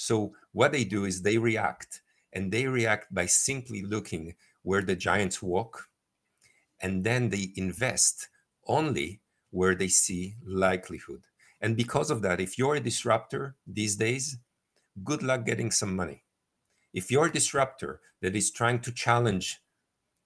So, 0.00 0.32
what 0.52 0.72
they 0.72 0.84
do 0.84 1.04
is 1.04 1.20
they 1.20 1.36
react, 1.36 2.00
and 2.32 2.50
they 2.50 2.66
react 2.66 3.12
by 3.14 3.26
simply 3.26 3.82
looking 3.82 4.34
where 4.62 4.80
the 4.80 4.96
giants 4.96 5.42
walk, 5.42 5.90
and 6.80 7.04
then 7.04 7.28
they 7.28 7.52
invest 7.54 8.28
only 8.66 9.20
where 9.50 9.74
they 9.74 9.88
see 9.88 10.36
likelihood. 10.42 11.24
And 11.60 11.76
because 11.76 12.10
of 12.10 12.22
that, 12.22 12.40
if 12.40 12.56
you're 12.56 12.76
a 12.76 12.80
disruptor 12.80 13.56
these 13.66 13.96
days, 13.96 14.38
good 15.04 15.22
luck 15.22 15.44
getting 15.44 15.70
some 15.70 15.94
money. 15.94 16.24
If 16.94 17.10
you're 17.10 17.26
a 17.26 17.32
disruptor 17.32 18.00
that 18.22 18.34
is 18.34 18.50
trying 18.50 18.80
to 18.80 18.92
challenge 18.92 19.60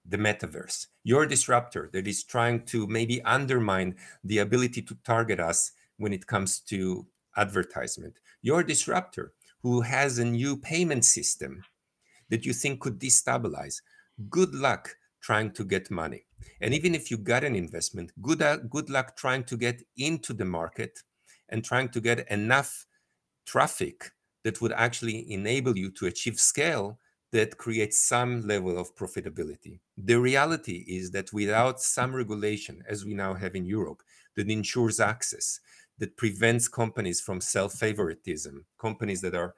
the 0.07 0.19
metaverse, 0.19 0.87
you're 1.03 1.25
a 1.25 1.29
disruptor 1.29 1.91
that 1.93 2.07
is 2.07 2.23
trying 2.23 2.65
to 2.67 2.87
maybe 2.87 3.21
undermine 3.25 3.97
the 4.23 4.39
ability 4.39 4.83
to 4.83 4.97
target 5.05 5.41
us 5.41 5.73
when 5.97 6.13
it 6.13 6.29
comes 6.29 6.61
to 6.61 7.09
advertisement, 7.37 8.21
you're 8.41 8.61
a 8.61 8.67
disruptor 8.67 9.33
who 9.65 9.81
has 9.81 10.19
a 10.19 10.25
new 10.25 10.59
payment 10.59 11.07
system 11.07 11.65
that 12.29 12.45
you 12.45 12.53
think 12.53 12.81
could 12.81 13.01
destabilize. 13.01 13.81
Good 14.29 14.55
luck 14.55 14.95
trying 15.23 15.53
to 15.53 15.65
get 15.65 15.91
money. 15.91 16.27
And 16.61 16.75
even 16.75 16.95
if 16.95 17.11
you 17.11 17.17
got 17.17 17.45
an 17.45 17.57
investment, 17.57 18.13
good, 18.21 18.43
uh, 18.43 18.59
good 18.59 18.91
luck 18.91 19.17
trying 19.17 19.45
to 19.45 19.57
get 19.57 19.83
into 19.97 20.35
the 20.35 20.45
market 20.45 21.01
and 21.49 21.65
trying 21.65 21.89
to 21.89 22.01
get 22.03 22.31
enough 22.31 22.85
traffic 23.47 24.13
that 24.45 24.61
would 24.61 24.73
actually 24.73 25.33
enable 25.33 25.79
you 25.79 25.91
to 25.93 26.07
achieve 26.07 26.39
scale 26.39 26.99
that 27.33 27.57
creates 27.57 27.99
some 27.99 28.47
level 28.47 28.79
of 28.79 28.95
profitability. 28.95 29.81
The 29.97 30.21
reality 30.21 30.85
is 30.87 31.11
that 31.13 31.33
without 31.33 31.81
some 31.81 32.15
regulation, 32.15 32.85
as 32.87 33.07
we 33.07 33.15
now 33.15 33.33
have 33.33 33.55
in 33.57 33.65
Europe, 33.65 34.03
that 34.37 34.51
ensures 34.51 35.01
access, 35.01 35.59
that 35.99 36.17
prevents 36.17 36.69
companies 36.69 37.21
from 37.21 37.41
self 37.41 37.75
favoritism, 37.75 38.65
companies 38.79 39.21
that 39.21 39.35
are 39.35 39.55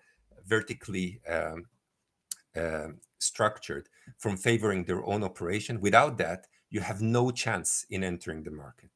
vertically 0.47 1.21
um, 1.29 1.65
uh, 2.57 2.89
structured 3.19 3.89
from 4.19 4.37
favoring 4.37 4.85
their 4.85 5.05
own 5.05 5.23
operation. 5.25 5.81
Without 5.81 6.19
that, 6.19 6.47
you 6.71 6.81
have 6.81 7.01
no 7.01 7.31
chance 7.31 7.87
in 7.91 8.05
entering 8.05 8.43
the 8.43 8.51
market. 8.51 8.91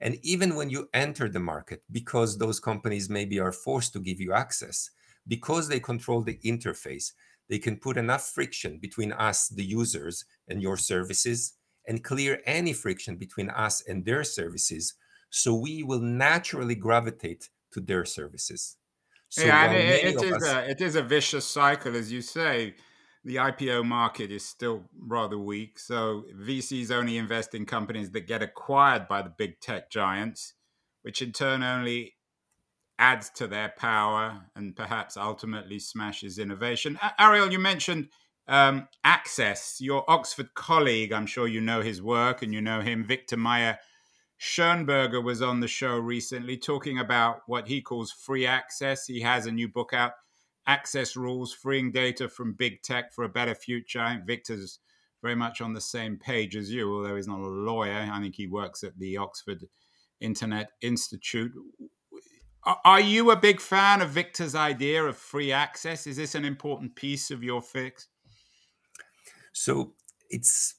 And 0.00 0.18
even 0.22 0.56
when 0.56 0.70
you 0.70 0.88
enter 0.92 1.28
the 1.28 1.40
market, 1.40 1.82
because 1.90 2.36
those 2.36 2.60
companies 2.60 3.08
maybe 3.08 3.40
are 3.40 3.52
forced 3.52 3.92
to 3.94 4.00
give 4.00 4.20
you 4.20 4.32
access, 4.32 4.90
because 5.26 5.68
they 5.68 5.80
control 5.80 6.22
the 6.22 6.38
interface, 6.44 7.12
they 7.48 7.58
can 7.58 7.76
put 7.76 7.96
enough 7.96 8.30
friction 8.30 8.78
between 8.78 9.12
us, 9.12 9.48
the 9.48 9.64
users, 9.64 10.24
and 10.48 10.60
your 10.60 10.76
services, 10.76 11.54
and 11.86 12.02
clear 12.02 12.40
any 12.44 12.72
friction 12.72 13.16
between 13.16 13.50
us 13.50 13.82
and 13.88 14.04
their 14.04 14.24
services. 14.24 14.94
So 15.36 15.54
we 15.54 15.82
will 15.82 16.00
naturally 16.00 16.74
gravitate 16.74 17.50
to 17.72 17.80
their 17.80 18.06
services. 18.06 18.78
So 19.28 19.44
yeah, 19.44 19.70
it, 19.70 20.16
it 20.16 20.22
is 20.22 20.32
us, 20.32 20.48
a 20.48 20.70
it 20.70 20.80
is 20.80 20.96
a 20.96 21.02
vicious 21.02 21.44
cycle, 21.44 21.94
as 21.94 22.10
you 22.10 22.22
say. 22.22 22.74
The 23.22 23.36
IPO 23.36 23.84
market 23.84 24.30
is 24.30 24.46
still 24.46 24.84
rather 24.98 25.36
weak, 25.36 25.78
so 25.78 26.24
VCs 26.34 26.90
only 26.90 27.18
invest 27.18 27.54
in 27.54 27.66
companies 27.66 28.12
that 28.12 28.26
get 28.26 28.40
acquired 28.40 29.08
by 29.08 29.20
the 29.20 29.32
big 29.36 29.60
tech 29.60 29.90
giants, 29.90 30.54
which 31.02 31.20
in 31.20 31.32
turn 31.32 31.62
only 31.62 32.14
adds 32.98 33.28
to 33.30 33.46
their 33.46 33.74
power 33.76 34.42
and 34.54 34.74
perhaps 34.74 35.18
ultimately 35.18 35.80
smashes 35.80 36.38
innovation. 36.38 36.98
Ariel, 37.18 37.52
you 37.52 37.58
mentioned 37.58 38.08
um, 38.48 38.88
Access, 39.04 39.80
your 39.80 40.08
Oxford 40.08 40.54
colleague. 40.54 41.12
I'm 41.12 41.26
sure 41.26 41.48
you 41.48 41.60
know 41.60 41.82
his 41.82 42.00
work 42.00 42.42
and 42.42 42.54
you 42.54 42.62
know 42.62 42.80
him. 42.80 43.04
Viktor 43.04 43.36
Mayer 43.36 43.78
Schönberger 44.38 45.22
was 45.22 45.40
on 45.40 45.60
the 45.60 45.68
show 45.68 45.98
recently 45.98 46.56
talking 46.56 46.98
about 46.98 47.40
what 47.46 47.68
he 47.68 47.80
calls 47.80 48.12
free 48.12 48.46
access. 48.46 49.06
He 49.06 49.20
has 49.20 49.46
a 49.46 49.52
new 49.52 49.68
book 49.68 49.92
out, 49.92 50.12
Access 50.66 51.16
Rules 51.16 51.52
Freeing 51.54 51.92
Data 51.92 52.28
from 52.28 52.52
Big 52.52 52.82
Tech 52.82 53.12
for 53.12 53.24
a 53.24 53.28
Better 53.28 53.54
Future. 53.54 54.00
I 54.00 54.14
think 54.14 54.26
Viktor's 54.26 54.80
very 55.22 55.34
much 55.34 55.60
on 55.60 55.72
the 55.72 55.80
same 55.80 56.18
page 56.18 56.56
as 56.56 56.70
you, 56.70 56.94
although 56.94 57.16
he's 57.16 57.28
not 57.28 57.40
a 57.40 57.46
lawyer. 57.46 58.08
I 58.12 58.20
think 58.20 58.34
he 58.34 58.46
works 58.46 58.84
at 58.84 58.98
the 58.98 59.16
Oxford 59.16 59.66
Internet 60.20 60.70
Institute. 60.82 61.52
Are 62.84 63.00
you 63.00 63.30
a 63.30 63.36
big 63.36 63.60
fan 63.60 64.02
of 64.02 64.10
Viktor's 64.10 64.54
idea 64.54 65.04
of 65.04 65.16
free 65.16 65.52
access? 65.52 66.06
Is 66.06 66.16
this 66.16 66.34
an 66.34 66.44
important 66.44 66.96
piece 66.96 67.30
of 67.30 67.44
your 67.44 67.62
fix? 67.62 68.08
So 69.52 69.92
it's 70.30 70.74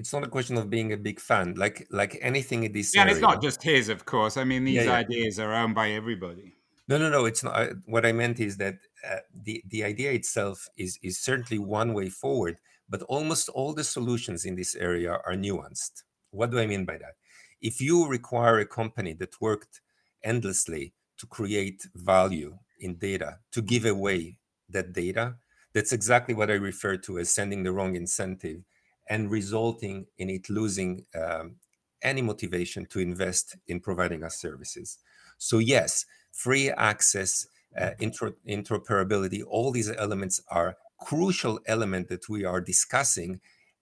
it's 0.00 0.12
not 0.12 0.24
a 0.24 0.28
question 0.28 0.56
of 0.56 0.70
being 0.70 0.92
a 0.92 0.96
big 0.96 1.20
fan. 1.20 1.54
Like 1.56 1.86
like 1.90 2.18
anything 2.22 2.64
in 2.64 2.72
this. 2.72 2.94
Yeah, 2.94 3.02
area, 3.02 3.12
it's 3.12 3.20
not 3.20 3.42
just 3.42 3.62
his, 3.62 3.88
of 3.88 4.06
course. 4.06 4.36
I 4.36 4.44
mean, 4.44 4.64
these 4.64 4.76
yeah, 4.76 4.84
yeah. 4.84 5.04
ideas 5.04 5.38
are 5.38 5.52
owned 5.54 5.74
by 5.74 5.90
everybody. 5.90 6.56
No, 6.88 6.96
no, 6.96 7.10
no. 7.10 7.26
It's 7.26 7.44
not. 7.44 7.68
What 7.84 8.06
I 8.06 8.12
meant 8.12 8.40
is 8.40 8.56
that 8.56 8.78
uh, 9.08 9.22
the 9.46 9.62
the 9.68 9.84
idea 9.84 10.10
itself 10.12 10.68
is 10.76 10.98
is 11.02 11.18
certainly 11.18 11.58
one 11.58 11.92
way 11.92 12.08
forward, 12.08 12.56
but 12.88 13.02
almost 13.02 13.50
all 13.50 13.74
the 13.74 13.84
solutions 13.84 14.44
in 14.44 14.56
this 14.56 14.74
area 14.74 15.12
are 15.26 15.34
nuanced. 15.34 16.02
What 16.30 16.50
do 16.50 16.58
I 16.58 16.66
mean 16.66 16.84
by 16.86 16.96
that? 16.98 17.14
If 17.60 17.80
you 17.80 18.08
require 18.08 18.58
a 18.58 18.66
company 18.66 19.12
that 19.14 19.40
worked 19.40 19.82
endlessly 20.24 20.94
to 21.18 21.26
create 21.26 21.86
value 21.94 22.56
in 22.78 22.96
data, 22.96 23.38
to 23.52 23.60
give 23.60 23.84
away 23.84 24.38
that 24.72 24.92
data. 24.92 25.36
That's 25.72 25.92
exactly 25.92 26.34
what 26.34 26.50
I 26.50 26.54
refer 26.54 26.96
to 26.96 27.18
as 27.18 27.30
sending 27.30 27.62
the 27.62 27.72
wrong 27.72 27.94
incentive 27.94 28.64
and 29.10 29.30
resulting 29.30 30.06
in 30.18 30.30
it 30.30 30.48
losing 30.48 31.04
um, 31.14 31.56
any 32.00 32.22
motivation 32.22 32.86
to 32.86 33.00
invest 33.00 33.56
in 33.66 33.80
providing 33.80 34.22
us 34.24 34.40
services. 34.40 34.98
So, 35.36 35.58
yes, 35.58 36.06
free 36.32 36.70
access, 36.70 37.46
uh, 37.78 37.90
inter- 37.98 38.36
interoperability, 38.48 39.42
all 39.46 39.72
these 39.72 39.90
elements 39.90 40.40
are 40.48 40.76
crucial 40.98 41.60
element 41.66 42.08
that 42.08 42.28
we 42.28 42.44
are 42.44 42.60
discussing 42.60 43.40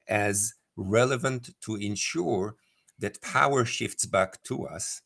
as 0.09 0.55
relevant 0.77 1.51
to 1.61 1.77
ensure 1.77 2.57
that 2.99 3.21
power 3.21 3.65
shifts 3.65 4.07
back 4.07 4.43
to 4.45 4.67
us. 4.67 5.03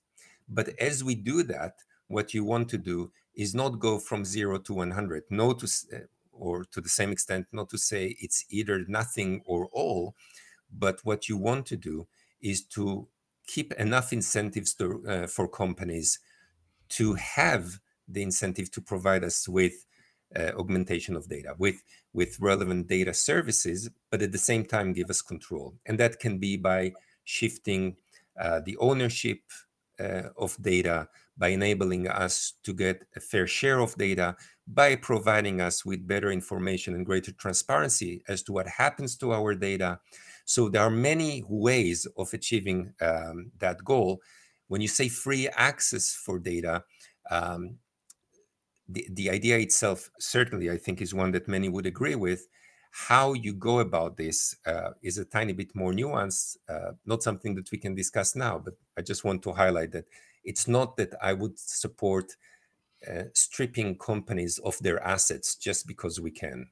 But 0.48 0.70
as 0.78 1.02
we 1.02 1.14
do 1.14 1.42
that, 1.44 1.74
what 2.08 2.32
you 2.32 2.44
want 2.44 2.68
to 2.70 2.78
do 2.78 3.10
is 3.34 3.54
not 3.54 3.80
go 3.80 3.98
from 3.98 4.24
zero 4.24 4.58
to 4.58 4.74
100 4.74 5.24
no 5.30 5.52
to 5.54 5.66
eh, 5.92 6.00
or 6.32 6.64
to 6.64 6.80
the 6.80 6.88
same 6.88 7.12
extent 7.12 7.46
not 7.52 7.68
to 7.70 7.78
say 7.78 8.16
it's 8.20 8.44
either 8.50 8.84
nothing 8.88 9.42
or 9.44 9.68
all 9.72 10.14
but 10.72 11.00
what 11.04 11.28
you 11.28 11.36
want 11.36 11.66
to 11.66 11.76
do 11.76 12.06
is 12.40 12.62
to 12.62 13.06
keep 13.46 13.72
enough 13.74 14.12
incentives 14.12 14.74
to, 14.74 15.04
uh, 15.06 15.26
for 15.26 15.46
companies 15.46 16.18
to 16.88 17.14
have 17.14 17.78
the 18.08 18.22
incentive 18.22 18.70
to 18.70 18.80
provide 18.80 19.24
us 19.24 19.48
with 19.48 19.84
uh, 20.34 20.52
augmentation 20.58 21.14
of 21.14 21.28
data 21.28 21.54
with 21.58 21.82
with 22.14 22.40
relevant 22.40 22.88
data 22.88 23.12
services 23.12 23.90
but 24.10 24.22
at 24.22 24.32
the 24.32 24.38
same 24.38 24.64
time 24.64 24.92
give 24.92 25.10
us 25.10 25.20
control. 25.22 25.74
And 25.86 25.98
that 25.98 26.20
can 26.20 26.38
be 26.38 26.56
by 26.56 26.92
shifting 27.24 27.96
uh, 28.40 28.60
the 28.60 28.76
ownership 28.78 29.40
uh, 30.00 30.30
of 30.36 30.56
data 30.60 31.08
by 31.36 31.48
enabling 31.48 32.08
us 32.08 32.54
to 32.62 32.72
get 32.72 33.04
a 33.16 33.20
fair 33.20 33.46
share 33.46 33.80
of 33.80 33.96
data, 33.96 34.36
by 34.66 34.94
providing 34.96 35.60
us 35.60 35.84
with 35.84 36.06
better 36.06 36.30
information 36.30 36.94
and 36.94 37.06
greater 37.06 37.32
transparency 37.32 38.22
as 38.28 38.42
to 38.42 38.52
what 38.52 38.66
happens 38.66 39.16
to 39.16 39.32
our 39.32 39.54
data. 39.54 39.98
So 40.44 40.68
there 40.68 40.82
are 40.82 40.90
many 40.90 41.42
ways 41.48 42.06
of 42.16 42.32
achieving 42.32 42.92
um, 43.00 43.50
that 43.58 43.84
goal. 43.84 44.20
When 44.68 44.80
you 44.80 44.88
say 44.88 45.08
free 45.08 45.48
access 45.48 46.14
for 46.14 46.38
data, 46.38 46.84
um, 47.30 47.78
the, 48.88 49.06
the 49.12 49.30
idea 49.30 49.58
itself 49.58 50.10
certainly 50.18 50.70
I 50.70 50.76
think 50.76 51.00
is 51.00 51.14
one 51.14 51.32
that 51.32 51.48
many 51.48 51.68
would 51.68 51.86
agree 51.86 52.14
with. 52.14 52.46
How 52.90 53.32
you 53.32 53.54
go 53.54 53.78
about 53.78 54.18
this 54.18 54.54
uh, 54.66 54.90
is 55.02 55.16
a 55.16 55.24
tiny 55.24 55.54
bit 55.54 55.74
more 55.74 55.92
nuanced, 55.92 56.58
uh, 56.68 56.92
not 57.06 57.22
something 57.22 57.54
that 57.54 57.70
we 57.72 57.78
can 57.78 57.94
discuss 57.94 58.36
now, 58.36 58.58
but 58.58 58.74
I 58.98 59.00
just 59.00 59.24
want 59.24 59.42
to 59.44 59.52
highlight 59.52 59.92
that 59.92 60.04
it's 60.44 60.68
not 60.68 60.96
that 60.96 61.14
I 61.22 61.32
would 61.32 61.58
support 61.58 62.36
uh, 63.08 63.24
stripping 63.34 63.98
companies 63.98 64.58
of 64.58 64.78
their 64.78 65.02
assets 65.02 65.56
just 65.56 65.86
because 65.86 66.20
we 66.20 66.30
can. 66.30 66.68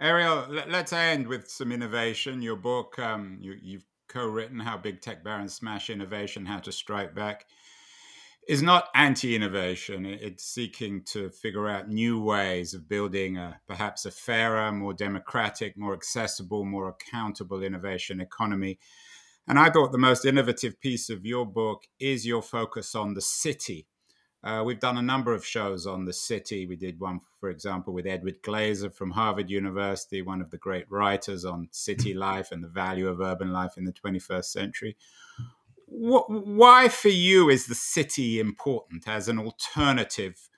Ariel, 0.00 0.46
let's 0.68 0.92
end 0.92 1.26
with 1.26 1.48
some 1.48 1.72
innovation. 1.72 2.42
Your 2.42 2.56
book, 2.56 2.98
um, 2.98 3.38
you, 3.40 3.56
you've 3.60 3.86
co-written 4.08 4.60
"How 4.60 4.76
Big 4.76 5.00
Tech 5.00 5.24
Barons 5.24 5.54
Smash 5.54 5.88
Innovation: 5.88 6.44
How 6.44 6.58
to 6.58 6.72
Strike 6.72 7.14
Back." 7.14 7.46
is 8.46 8.62
not 8.62 8.88
anti-innovation. 8.94 10.06
It's 10.06 10.44
seeking 10.44 11.02
to 11.06 11.30
figure 11.30 11.68
out 11.68 11.88
new 11.88 12.22
ways 12.22 12.74
of 12.74 12.88
building 12.88 13.36
a 13.38 13.60
perhaps 13.66 14.06
a 14.06 14.10
fairer, 14.10 14.70
more 14.70 14.94
democratic, 14.94 15.76
more 15.76 15.94
accessible, 15.94 16.64
more 16.64 16.88
accountable 16.88 17.62
innovation 17.62 18.20
economy. 18.20 18.78
And 19.48 19.58
I 19.58 19.70
thought 19.70 19.92
the 19.92 19.98
most 19.98 20.24
innovative 20.24 20.80
piece 20.80 21.08
of 21.08 21.24
your 21.24 21.46
book 21.46 21.84
is 22.00 22.26
your 22.26 22.42
focus 22.42 22.94
on 22.94 23.14
the 23.14 23.20
city. 23.20 23.86
Uh, 24.42 24.62
we've 24.64 24.80
done 24.80 24.98
a 24.98 25.02
number 25.02 25.34
of 25.34 25.44
shows 25.44 25.86
on 25.86 26.04
the 26.04 26.12
city. 26.12 26.66
We 26.66 26.76
did 26.76 27.00
one, 27.00 27.20
for 27.40 27.50
example, 27.50 27.92
with 27.92 28.06
Edward 28.06 28.42
Glaeser 28.42 28.90
from 28.90 29.12
Harvard 29.12 29.50
University, 29.50 30.22
one 30.22 30.40
of 30.40 30.50
the 30.50 30.58
great 30.58 30.90
writers 30.90 31.44
on 31.44 31.68
city 31.72 32.14
life 32.28 32.52
and 32.52 32.62
the 32.62 32.68
value 32.68 33.08
of 33.08 33.20
urban 33.20 33.52
life 33.52 33.76
in 33.76 33.84
the 33.84 33.92
21st 33.92 34.44
century 34.44 34.96
why 35.86 36.88
for 36.88 37.08
you 37.08 37.48
is 37.48 37.66
the 37.66 37.74
city 37.74 38.40
important 38.40 39.06
as 39.06 39.28
an 39.28 39.38
alternative 39.38 40.48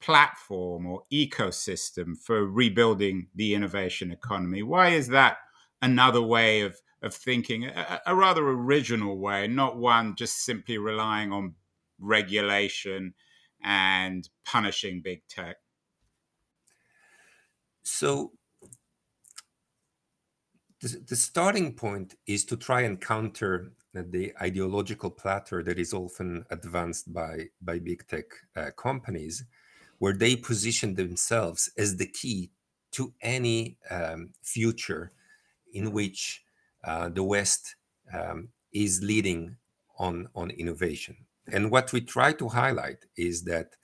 platform 0.00 0.86
or 0.86 1.02
ecosystem 1.12 2.16
for 2.16 2.44
rebuilding 2.44 3.28
the 3.34 3.54
innovation 3.54 4.10
economy? 4.10 4.62
Why 4.62 4.88
is 4.88 5.08
that 5.08 5.38
another 5.80 6.22
way 6.22 6.62
of, 6.62 6.80
of 7.02 7.14
thinking, 7.14 7.64
a, 7.64 8.00
a 8.06 8.14
rather 8.14 8.46
original 8.48 9.18
way, 9.18 9.48
not 9.48 9.76
one 9.76 10.14
just 10.14 10.44
simply 10.44 10.78
relying 10.78 11.32
on 11.32 11.54
regulation 11.98 13.14
and 13.62 14.28
punishing 14.44 15.00
big 15.02 15.22
tech? 15.28 15.56
So, 17.82 18.32
the, 20.80 21.02
the 21.08 21.16
starting 21.16 21.74
point 21.74 22.16
is 22.26 22.44
to 22.46 22.56
try 22.56 22.82
and 22.82 23.00
counter 23.00 23.72
the 23.94 24.32
ideological 24.40 25.10
platter 25.10 25.62
that 25.62 25.78
is 25.78 25.92
often 25.92 26.44
advanced 26.50 27.12
by, 27.12 27.48
by 27.60 27.78
big 27.78 28.06
tech 28.08 28.24
uh, 28.56 28.70
companies, 28.76 29.44
where 29.98 30.12
they 30.12 30.34
position 30.34 30.94
themselves 30.94 31.70
as 31.76 31.96
the 31.96 32.06
key 32.06 32.50
to 32.92 33.12
any 33.20 33.76
um, 33.90 34.30
future 34.42 35.12
in 35.72 35.92
which 35.92 36.42
uh, 36.84 37.08
the 37.08 37.22
West 37.22 37.76
um, 38.12 38.48
is 38.72 39.02
leading 39.02 39.56
on, 39.98 40.28
on 40.34 40.50
innovation. 40.50 41.16
And 41.50 41.70
what 41.70 41.92
we 41.92 42.00
try 42.00 42.32
to 42.34 42.48
highlight 42.48 43.04
is 43.16 43.44
that 43.44 43.74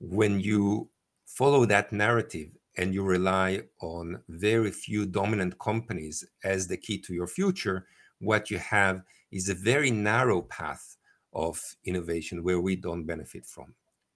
when 0.00 0.40
you 0.40 0.88
follow 1.26 1.64
that 1.66 1.92
narrative 1.92 2.50
and 2.76 2.94
you 2.94 3.02
rely 3.02 3.62
on 3.80 4.22
very 4.28 4.70
few 4.70 5.06
dominant 5.06 5.58
companies 5.58 6.24
as 6.44 6.66
the 6.66 6.76
key 6.76 6.98
to 6.98 7.14
your 7.14 7.26
future, 7.26 7.86
what 8.20 8.50
you 8.50 8.58
have 8.58 9.02
is 9.30 9.48
a 9.48 9.54
very 9.54 9.90
narrow 9.90 10.42
path 10.42 10.96
of 11.32 11.60
innovation 11.84 12.42
where 12.42 12.60
we 12.60 12.76
don't 12.76 13.04
benefit 13.04 13.46
from. 13.46 13.74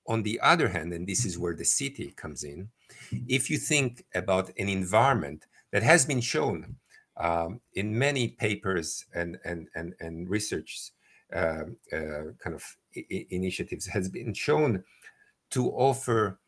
On 0.09 0.22
the 0.22 0.39
other 0.41 0.68
hand, 0.68 0.93
and 0.93 1.07
this 1.07 1.24
is 1.24 1.39
where 1.39 1.55
the 1.55 1.64
city 1.64 2.12
comes 2.16 2.45
in, 2.45 2.68
if 3.28 3.51
you 3.51 3.59
think 3.59 4.05
about 4.14 4.51
an 4.59 4.68
environment 4.68 5.47
that 5.72 5.82
has 5.82 6.07
been 6.07 6.20
shown 6.20 6.76
um, 7.16 7.60
in 7.74 7.98
many 7.98 8.28
papers 8.28 9.06
and, 9.14 9.38
and, 9.44 9.68
and, 9.74 9.94
and 10.00 10.28
research 10.28 10.90
uh, 11.34 11.64
uh, 11.92 12.32
kind 12.38 12.54
of 12.54 12.76
I- 12.96 13.26
initiatives, 13.30 13.86
has 13.96 14.08
been 14.08 14.34
shown 14.34 14.84
to 15.50 15.70
offer 15.70 16.38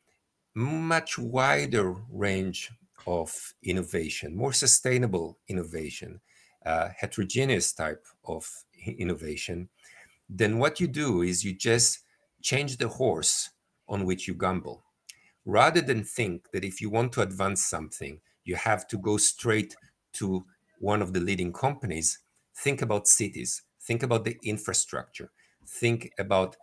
much 0.55 1.19
wider 1.19 1.95
range 2.11 2.71
of 3.07 3.55
innovation, 3.63 4.37
more 4.37 4.53
sustainable 4.53 5.39
innovation, 5.49 6.21
uh, 6.67 6.89
heterogeneous 6.97 7.73
type 7.73 8.05
of 8.25 8.65
innovation, 8.87 9.69
then 10.29 10.59
what 10.59 10.81
you 10.81 10.87
do 10.87 11.23
is 11.23 11.45
you 11.45 11.55
just 11.55 12.01
change 12.43 12.77
the 12.77 12.89
horse 12.89 13.51
on 13.89 14.05
which 14.05 14.29
you 14.29 14.35
gamble. 14.35 14.85
Rather 15.45 15.81
than 15.81 16.05
think 16.05 16.51
that 16.51 16.65
if 16.65 16.81
you 16.81 16.91
want 16.91 17.13
to 17.13 17.23
advance 17.23 17.65
something, 17.65 18.21
you 18.45 18.57
have 18.57 18.87
to 18.89 18.99
go 18.99 19.17
straight 19.17 19.75
to 20.13 20.45
one 20.81 21.03
of 21.03 21.13
the 21.13 21.21
leading 21.21 21.53
companies, 21.53 22.19
think 22.57 22.83
about 22.83 23.09
cities, 23.09 23.63
think 23.83 24.03
about 24.03 24.25
the 24.25 24.39
infrastructure, 24.43 25.31
think 25.67 26.13
about 26.19 26.57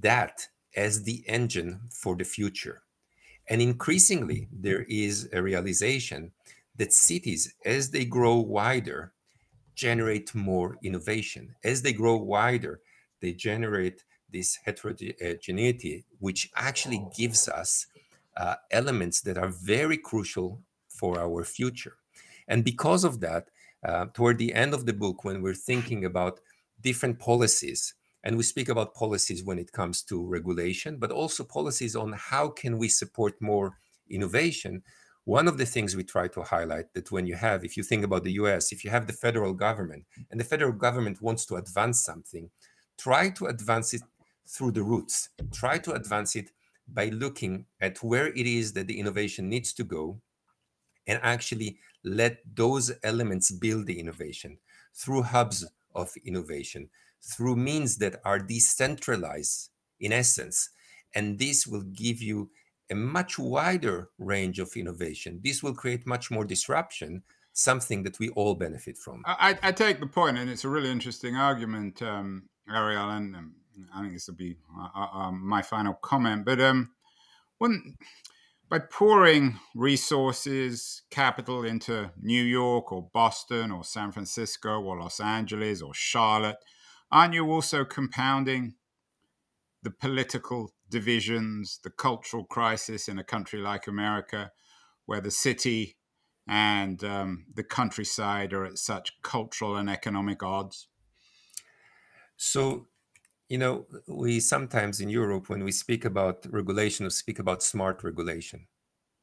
that 0.00 0.48
as 0.76 1.02
the 1.04 1.24
engine 1.28 1.80
for 1.90 2.16
the 2.16 2.24
future. 2.24 2.82
And 3.48 3.60
increasingly, 3.60 4.48
there 4.52 4.84
is 4.88 5.28
a 5.32 5.42
realization 5.42 6.32
that 6.76 6.92
cities, 6.92 7.54
as 7.64 7.90
they 7.90 8.04
grow 8.04 8.36
wider, 8.36 9.12
generate 9.74 10.34
more 10.34 10.78
innovation. 10.82 11.54
As 11.62 11.82
they 11.82 11.92
grow 11.92 12.16
wider, 12.16 12.80
they 13.20 13.32
generate 13.32 14.04
this 14.30 14.58
heterogeneity, 14.64 16.04
which 16.18 16.50
actually 16.56 17.06
gives 17.16 17.48
us 17.48 17.86
uh, 18.36 18.56
elements 18.70 19.20
that 19.22 19.38
are 19.38 19.48
very 19.48 19.96
crucial 19.96 20.60
for 20.88 21.20
our 21.20 21.44
future. 21.44 21.96
And 22.48 22.64
because 22.64 23.04
of 23.04 23.20
that, 23.20 23.50
uh, 23.84 24.06
toward 24.14 24.38
the 24.38 24.54
end 24.54 24.74
of 24.74 24.86
the 24.86 24.92
book, 24.92 25.24
when 25.24 25.42
we're 25.42 25.54
thinking 25.54 26.04
about 26.04 26.40
different 26.80 27.18
policies, 27.18 27.94
and 28.22 28.36
we 28.36 28.42
speak 28.42 28.70
about 28.70 28.94
policies 28.94 29.44
when 29.44 29.58
it 29.58 29.72
comes 29.72 30.02
to 30.02 30.26
regulation, 30.26 30.96
but 30.96 31.10
also 31.10 31.44
policies 31.44 31.94
on 31.94 32.12
how 32.12 32.48
can 32.48 32.78
we 32.78 32.88
support 32.88 33.40
more 33.40 33.76
innovation, 34.08 34.82
one 35.24 35.46
of 35.46 35.58
the 35.58 35.66
things 35.66 35.94
we 35.94 36.04
try 36.04 36.28
to 36.28 36.42
highlight 36.42 36.92
that 36.94 37.10
when 37.12 37.26
you 37.26 37.34
have, 37.34 37.64
if 37.64 37.76
you 37.76 37.82
think 37.82 38.04
about 38.04 38.24
the 38.24 38.32
US, 38.32 38.72
if 38.72 38.84
you 38.84 38.90
have 38.90 39.06
the 39.06 39.12
federal 39.12 39.52
government 39.52 40.04
and 40.30 40.40
the 40.40 40.44
federal 40.44 40.72
government 40.72 41.22
wants 41.22 41.44
to 41.46 41.56
advance 41.56 42.02
something, 42.02 42.50
try 42.98 43.30
to 43.30 43.46
advance 43.46 43.94
it 43.94 44.02
through 44.46 44.72
the 44.72 44.82
roots. 44.82 45.30
Try 45.52 45.78
to 45.78 45.92
advance 45.92 46.36
it 46.36 46.50
by 46.88 47.06
looking 47.08 47.64
at 47.80 48.02
where 48.02 48.28
it 48.28 48.46
is 48.46 48.72
that 48.74 48.86
the 48.86 48.98
innovation 48.98 49.48
needs 49.48 49.72
to 49.74 49.84
go 49.84 50.20
and 51.06 51.18
actually 51.22 51.78
let 52.04 52.38
those 52.54 52.92
elements 53.02 53.50
build 53.50 53.86
the 53.86 53.98
innovation 53.98 54.58
through 54.94 55.22
hubs 55.22 55.66
of 55.94 56.12
innovation, 56.24 56.90
through 57.22 57.56
means 57.56 57.96
that 57.98 58.20
are 58.24 58.38
decentralized 58.38 59.70
in 60.00 60.12
essence. 60.12 60.70
And 61.14 61.38
this 61.38 61.66
will 61.66 61.82
give 61.82 62.20
you 62.20 62.50
a 62.90 62.94
much 62.94 63.38
wider 63.38 64.10
range 64.18 64.58
of 64.58 64.70
innovation. 64.76 65.40
This 65.42 65.62
will 65.62 65.74
create 65.74 66.06
much 66.06 66.30
more 66.30 66.44
disruption, 66.44 67.22
something 67.52 68.02
that 68.02 68.18
we 68.18 68.28
all 68.30 68.54
benefit 68.54 68.96
from. 68.98 69.22
I, 69.26 69.58
I 69.62 69.72
take 69.72 70.00
the 70.00 70.06
point, 70.06 70.36
and 70.38 70.50
it's 70.50 70.64
a 70.64 70.68
really 70.68 70.90
interesting 70.90 71.36
argument, 71.36 72.02
um, 72.02 72.48
Ariel, 72.68 73.10
and 73.10 73.36
um, 73.36 73.54
I 73.94 74.02
think 74.02 74.12
this 74.12 74.26
will 74.26 74.34
be 74.34 74.56
uh, 74.78 74.88
uh, 74.94 75.18
um, 75.18 75.46
my 75.46 75.62
final 75.62 75.94
comment. 75.94 76.44
But 76.44 76.60
um, 76.60 76.90
when, 77.58 77.96
by 78.68 78.78
pouring 78.78 79.58
resources, 79.74 81.02
capital 81.10 81.64
into 81.64 82.10
New 82.20 82.42
York 82.42 82.90
or 82.92 83.10
Boston 83.12 83.70
or 83.70 83.84
San 83.84 84.10
Francisco 84.10 84.80
or 84.80 84.98
Los 84.98 85.20
Angeles 85.20 85.82
or 85.82 85.92
Charlotte, 85.94 86.56
aren't 87.10 87.34
you 87.34 87.50
also 87.50 87.84
compounding 87.84 88.74
the 89.82 89.90
political 89.90 90.72
divisions, 90.88 91.78
the 91.84 91.90
cultural 91.90 92.44
crisis 92.44 93.06
in 93.06 93.18
a 93.18 93.24
country 93.24 93.60
like 93.60 93.86
America, 93.86 94.50
where 95.04 95.20
the 95.20 95.30
city 95.30 95.96
and 96.48 97.04
um, 97.04 97.46
the 97.54 97.64
countryside 97.64 98.52
are 98.52 98.64
at 98.64 98.78
such 98.78 99.12
cultural 99.22 99.76
and 99.76 99.90
economic 99.90 100.42
odds? 100.42 100.88
So, 102.36 102.86
you 103.48 103.58
know, 103.58 103.86
we 104.08 104.40
sometimes 104.40 105.00
in 105.00 105.08
Europe, 105.08 105.48
when 105.48 105.64
we 105.64 105.72
speak 105.72 106.04
about 106.04 106.46
regulation, 106.50 107.04
we 107.04 107.10
speak 107.10 107.38
about 107.38 107.62
smart 107.62 108.02
regulation. 108.02 108.66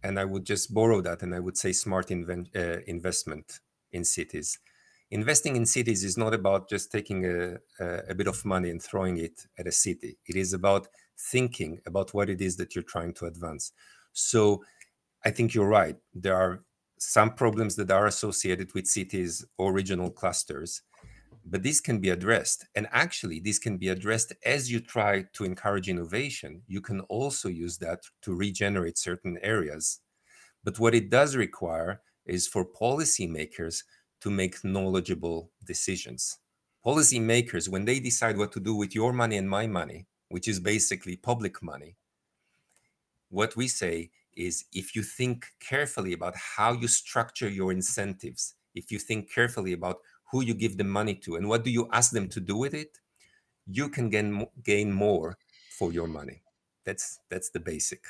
And 0.04 0.20
I 0.20 0.26
would 0.26 0.46
just 0.46 0.74
borrow 0.74 1.02
that 1.02 1.22
and 1.22 1.34
I 1.36 1.40
would 1.40 1.58
say 1.58 1.72
smart 1.74 2.08
inven- 2.08 2.56
uh, 2.56 2.82
investment 2.88 3.60
in 3.92 4.04
cities. 4.04 4.60
Investing 5.12 5.56
in 5.56 5.66
cities 5.66 6.04
is 6.04 6.18
not 6.18 6.34
about 6.34 6.70
just 6.70 6.92
taking 6.92 7.26
a, 7.26 7.58
a, 7.80 7.86
a 8.10 8.16
bit 8.16 8.28
of 8.28 8.46
money 8.46 8.70
and 8.70 8.82
throwing 8.82 9.18
it 9.18 9.46
at 9.58 9.68
a 9.68 9.72
city. 9.72 10.18
It 10.26 10.36
is 10.36 10.54
about 10.54 10.88
thinking 11.20 11.82
about 11.86 12.14
what 12.14 12.30
it 12.30 12.42
is 12.42 12.58
that 12.58 12.74
you're 12.74 12.84
trying 12.84 13.14
to 13.16 13.26
advance. 13.26 13.74
So 14.14 14.64
I 15.26 15.32
think 15.32 15.54
you're 15.54 15.68
right. 15.68 15.98
There 16.14 16.36
are 16.36 16.64
some 16.98 17.34
problems 17.34 17.76
that 17.76 17.92
are 17.92 18.08
associated 18.08 18.74
with 18.74 18.88
cities 18.88 19.46
or 19.58 19.74
regional 19.74 20.10
clusters, 20.10 20.82
but 21.46 21.64
this 21.64 21.80
can 21.80 22.00
be 22.00 22.10
addressed. 22.10 22.66
And 22.76 22.88
actually, 22.92 23.40
this 23.40 23.60
can 23.60 23.78
be 23.78 23.90
addressed 23.90 24.34
as 24.46 24.72
you 24.72 24.80
try 24.80 25.26
to 25.34 25.44
encourage 25.44 25.90
innovation. 25.90 26.62
You 26.68 26.82
can 26.82 27.02
also 27.02 27.50
use 27.50 27.78
that 27.80 28.04
to 28.24 28.36
regenerate 28.36 28.98
certain 28.98 29.38
areas. 29.42 30.00
But 30.64 30.80
what 30.80 30.96
it 30.96 31.10
does 31.10 31.36
require 31.36 32.02
is 32.26 32.48
for 32.48 32.66
policymakers 32.66 33.84
to 34.22 34.30
make 34.30 34.64
knowledgeable 34.64 35.52
decisions. 35.66 36.38
Policymakers, 36.86 37.70
when 37.70 37.86
they 37.86 38.00
decide 38.00 38.38
what 38.38 38.52
to 38.54 38.60
do 38.60 38.76
with 38.76 38.94
your 38.96 39.14
money 39.14 39.38
and 39.38 39.50
my 39.50 39.68
money, 39.68 40.06
which 40.30 40.48
is 40.48 40.60
basically 40.60 41.16
public 41.16 41.62
money, 41.62 41.96
what 43.30 43.56
we 43.56 43.68
say 43.68 44.12
is 44.36 44.66
if 44.74 44.96
you 44.96 45.04
think 45.04 45.48
carefully 45.60 46.14
about 46.14 46.36
how 46.36 46.74
you 46.74 46.88
structure 46.88 47.50
your 47.50 47.72
incentives, 47.72 48.56
if 48.76 48.92
you 48.92 49.00
think 49.00 49.32
carefully 49.32 49.74
about 49.74 49.98
who 50.32 50.42
you 50.42 50.54
give 50.54 50.78
the 50.78 50.84
money 50.84 51.16
to 51.16 51.36
and 51.36 51.48
what 51.48 51.64
do 51.64 51.72
you 51.72 51.88
ask 51.92 52.12
them 52.12 52.28
to 52.30 52.40
do 52.40 52.56
with 52.56 52.74
it, 52.74 53.00
you 53.68 53.90
can 53.90 54.10
gain 54.10 54.48
gain 54.64 54.92
more 54.92 55.38
for 55.78 55.92
your 55.92 56.08
money. 56.08 56.42
That's 56.86 57.20
that's 57.30 57.50
the 57.50 57.60
basic. 57.60 58.06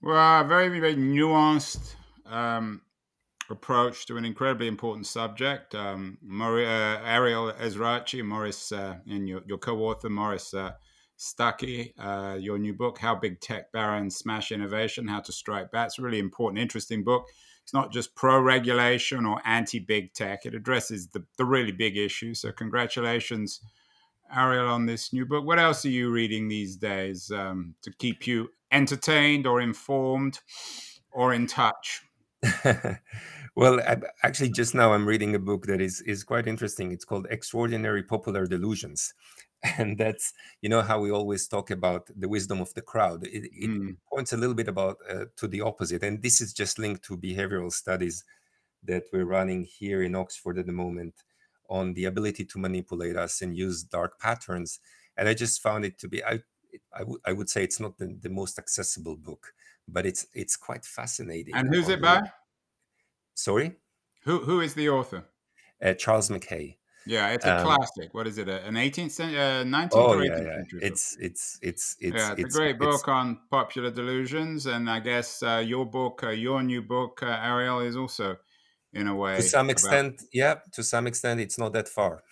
Well, 0.00 0.44
very 0.44 0.68
very 0.80 0.96
nuanced 0.96 1.94
um, 2.26 2.82
approach 3.50 4.06
to 4.06 4.16
an 4.16 4.24
incredibly 4.24 4.68
important 4.68 5.06
subject. 5.06 5.74
Um, 5.74 6.18
Mori, 6.22 6.66
uh, 6.66 7.00
Ariel 7.04 7.52
Ezrachi, 7.52 8.24
Maurice, 8.24 8.72
uh, 8.72 8.96
and 9.08 9.28
your, 9.28 9.42
your 9.46 9.58
co-author 9.58 10.10
Maurice 10.10 10.54
uh, 10.54 10.72
Stucke, 11.18 11.92
uh, 11.98 12.36
your 12.38 12.58
new 12.58 12.74
book, 12.74 12.98
"How 12.98 13.14
Big 13.14 13.40
Tech 13.40 13.72
Barons 13.72 14.16
Smash 14.16 14.52
Innovation: 14.52 15.08
How 15.08 15.20
to 15.20 15.32
Strike 15.32 15.72
Back." 15.72 15.86
It's 15.86 15.98
really 15.98 16.18
important, 16.20 16.60
interesting 16.60 17.02
book. 17.02 17.26
It's 17.68 17.74
not 17.74 17.92
just 17.92 18.14
pro-regulation 18.14 19.26
or 19.26 19.42
anti-big 19.44 20.14
tech; 20.14 20.46
it 20.46 20.54
addresses 20.54 21.08
the, 21.08 21.22
the 21.36 21.44
really 21.44 21.70
big 21.70 21.98
issues. 21.98 22.40
So, 22.40 22.50
congratulations, 22.50 23.60
Ariel, 24.34 24.68
on 24.68 24.86
this 24.86 25.12
new 25.12 25.26
book. 25.26 25.44
What 25.44 25.58
else 25.58 25.84
are 25.84 25.90
you 25.90 26.10
reading 26.10 26.48
these 26.48 26.76
days 26.76 27.30
um, 27.30 27.74
to 27.82 27.92
keep 27.98 28.26
you 28.26 28.48
entertained 28.72 29.46
or 29.46 29.60
informed 29.60 30.40
or 31.12 31.34
in 31.34 31.46
touch? 31.46 32.00
well, 33.54 33.78
I, 33.80 33.98
actually, 34.22 34.48
just 34.48 34.74
now 34.74 34.94
I'm 34.94 35.04
reading 35.04 35.34
a 35.34 35.38
book 35.38 35.66
that 35.66 35.82
is 35.82 36.00
is 36.06 36.24
quite 36.24 36.46
interesting. 36.46 36.90
It's 36.90 37.04
called 37.04 37.26
"Extraordinary 37.28 38.02
Popular 38.02 38.46
Delusions," 38.46 39.12
and 39.78 39.98
that's 39.98 40.34
you 40.62 40.68
know 40.68 40.82
how 40.82 41.00
we 41.00 41.10
always 41.10 41.48
talk 41.48 41.70
about 41.70 42.08
the 42.16 42.28
wisdom 42.28 42.60
of 42.60 42.72
the 42.74 42.82
crowd. 42.82 43.26
It, 43.26 43.50
it 43.52 43.70
mm. 43.70 43.96
points 44.12 44.32
a 44.32 44.36
little 44.36 44.54
bit 44.54 44.68
about 44.68 44.98
uh, 45.10 45.24
to 45.36 45.48
the 45.48 45.62
opposite, 45.62 46.02
and 46.02 46.22
this 46.22 46.40
is 46.40 46.52
just 46.52 46.78
linked 46.78 47.04
to 47.06 47.16
behavioral 47.16 47.72
studies 47.72 48.24
that 48.84 49.04
we're 49.12 49.24
running 49.24 49.64
here 49.64 50.02
in 50.02 50.14
Oxford 50.14 50.58
at 50.58 50.66
the 50.66 50.72
moment 50.72 51.14
on 51.68 51.92
the 51.94 52.04
ability 52.04 52.44
to 52.44 52.58
manipulate 52.58 53.16
us 53.16 53.42
and 53.42 53.56
use 53.56 53.82
dark 53.82 54.18
patterns. 54.20 54.78
And 55.16 55.28
I 55.28 55.34
just 55.34 55.60
found 55.60 55.84
it 55.84 55.98
to 55.98 56.08
be 56.08 56.24
I 56.24 56.40
I, 56.94 57.00
w- 57.00 57.20
I 57.24 57.32
would 57.32 57.50
say 57.50 57.64
it's 57.64 57.80
not 57.80 57.98
the, 57.98 58.16
the 58.20 58.30
most 58.30 58.58
accessible 58.58 59.16
book, 59.16 59.52
but 59.88 60.06
it's 60.06 60.26
it's 60.34 60.56
quite 60.56 60.84
fascinating. 60.84 61.54
And 61.54 61.74
who's 61.74 61.88
it 61.88 62.00
by? 62.00 62.22
Sorry, 63.34 63.76
who 64.22 64.38
who 64.38 64.60
is 64.60 64.74
the 64.74 64.88
author? 64.88 65.24
Uh, 65.82 65.94
Charles 65.94 66.30
Mackay. 66.30 66.78
Yeah, 67.08 67.30
it's 67.30 67.46
a 67.46 67.56
um, 67.56 67.64
classic. 67.64 68.12
What 68.12 68.26
is 68.26 68.36
it? 68.36 68.48
An 68.48 68.74
18th 68.74 69.10
century, 69.12 69.38
uh, 69.38 69.64
19th 69.64 69.88
oh, 69.92 70.12
or 70.12 70.16
18th 70.16 70.24
yeah, 70.24 70.42
yeah. 70.42 70.56
century? 70.56 70.80
It's 70.82 71.16
it's 71.18 71.58
it's 71.62 71.96
it's 72.00 72.16
yeah, 72.16 72.32
it's, 72.32 72.40
it's 72.40 72.54
a 72.54 72.58
great 72.58 72.78
book 72.78 73.08
on 73.08 73.38
popular 73.50 73.90
delusions, 73.90 74.66
and 74.66 74.90
I 74.90 75.00
guess 75.00 75.42
uh, 75.42 75.62
your 75.64 75.86
book, 75.86 76.22
uh, 76.22 76.30
your 76.30 76.62
new 76.62 76.82
book, 76.82 77.20
uh, 77.22 77.26
Ariel, 77.26 77.80
is 77.80 77.96
also 77.96 78.36
in 78.92 79.08
a 79.08 79.16
way. 79.16 79.36
To 79.36 79.42
some 79.42 79.70
extent, 79.70 80.14
about... 80.20 80.28
yeah. 80.34 80.54
To 80.72 80.82
some 80.82 81.06
extent, 81.06 81.40
it's 81.40 81.58
not 81.58 81.72
that 81.72 81.88
far. 81.88 82.22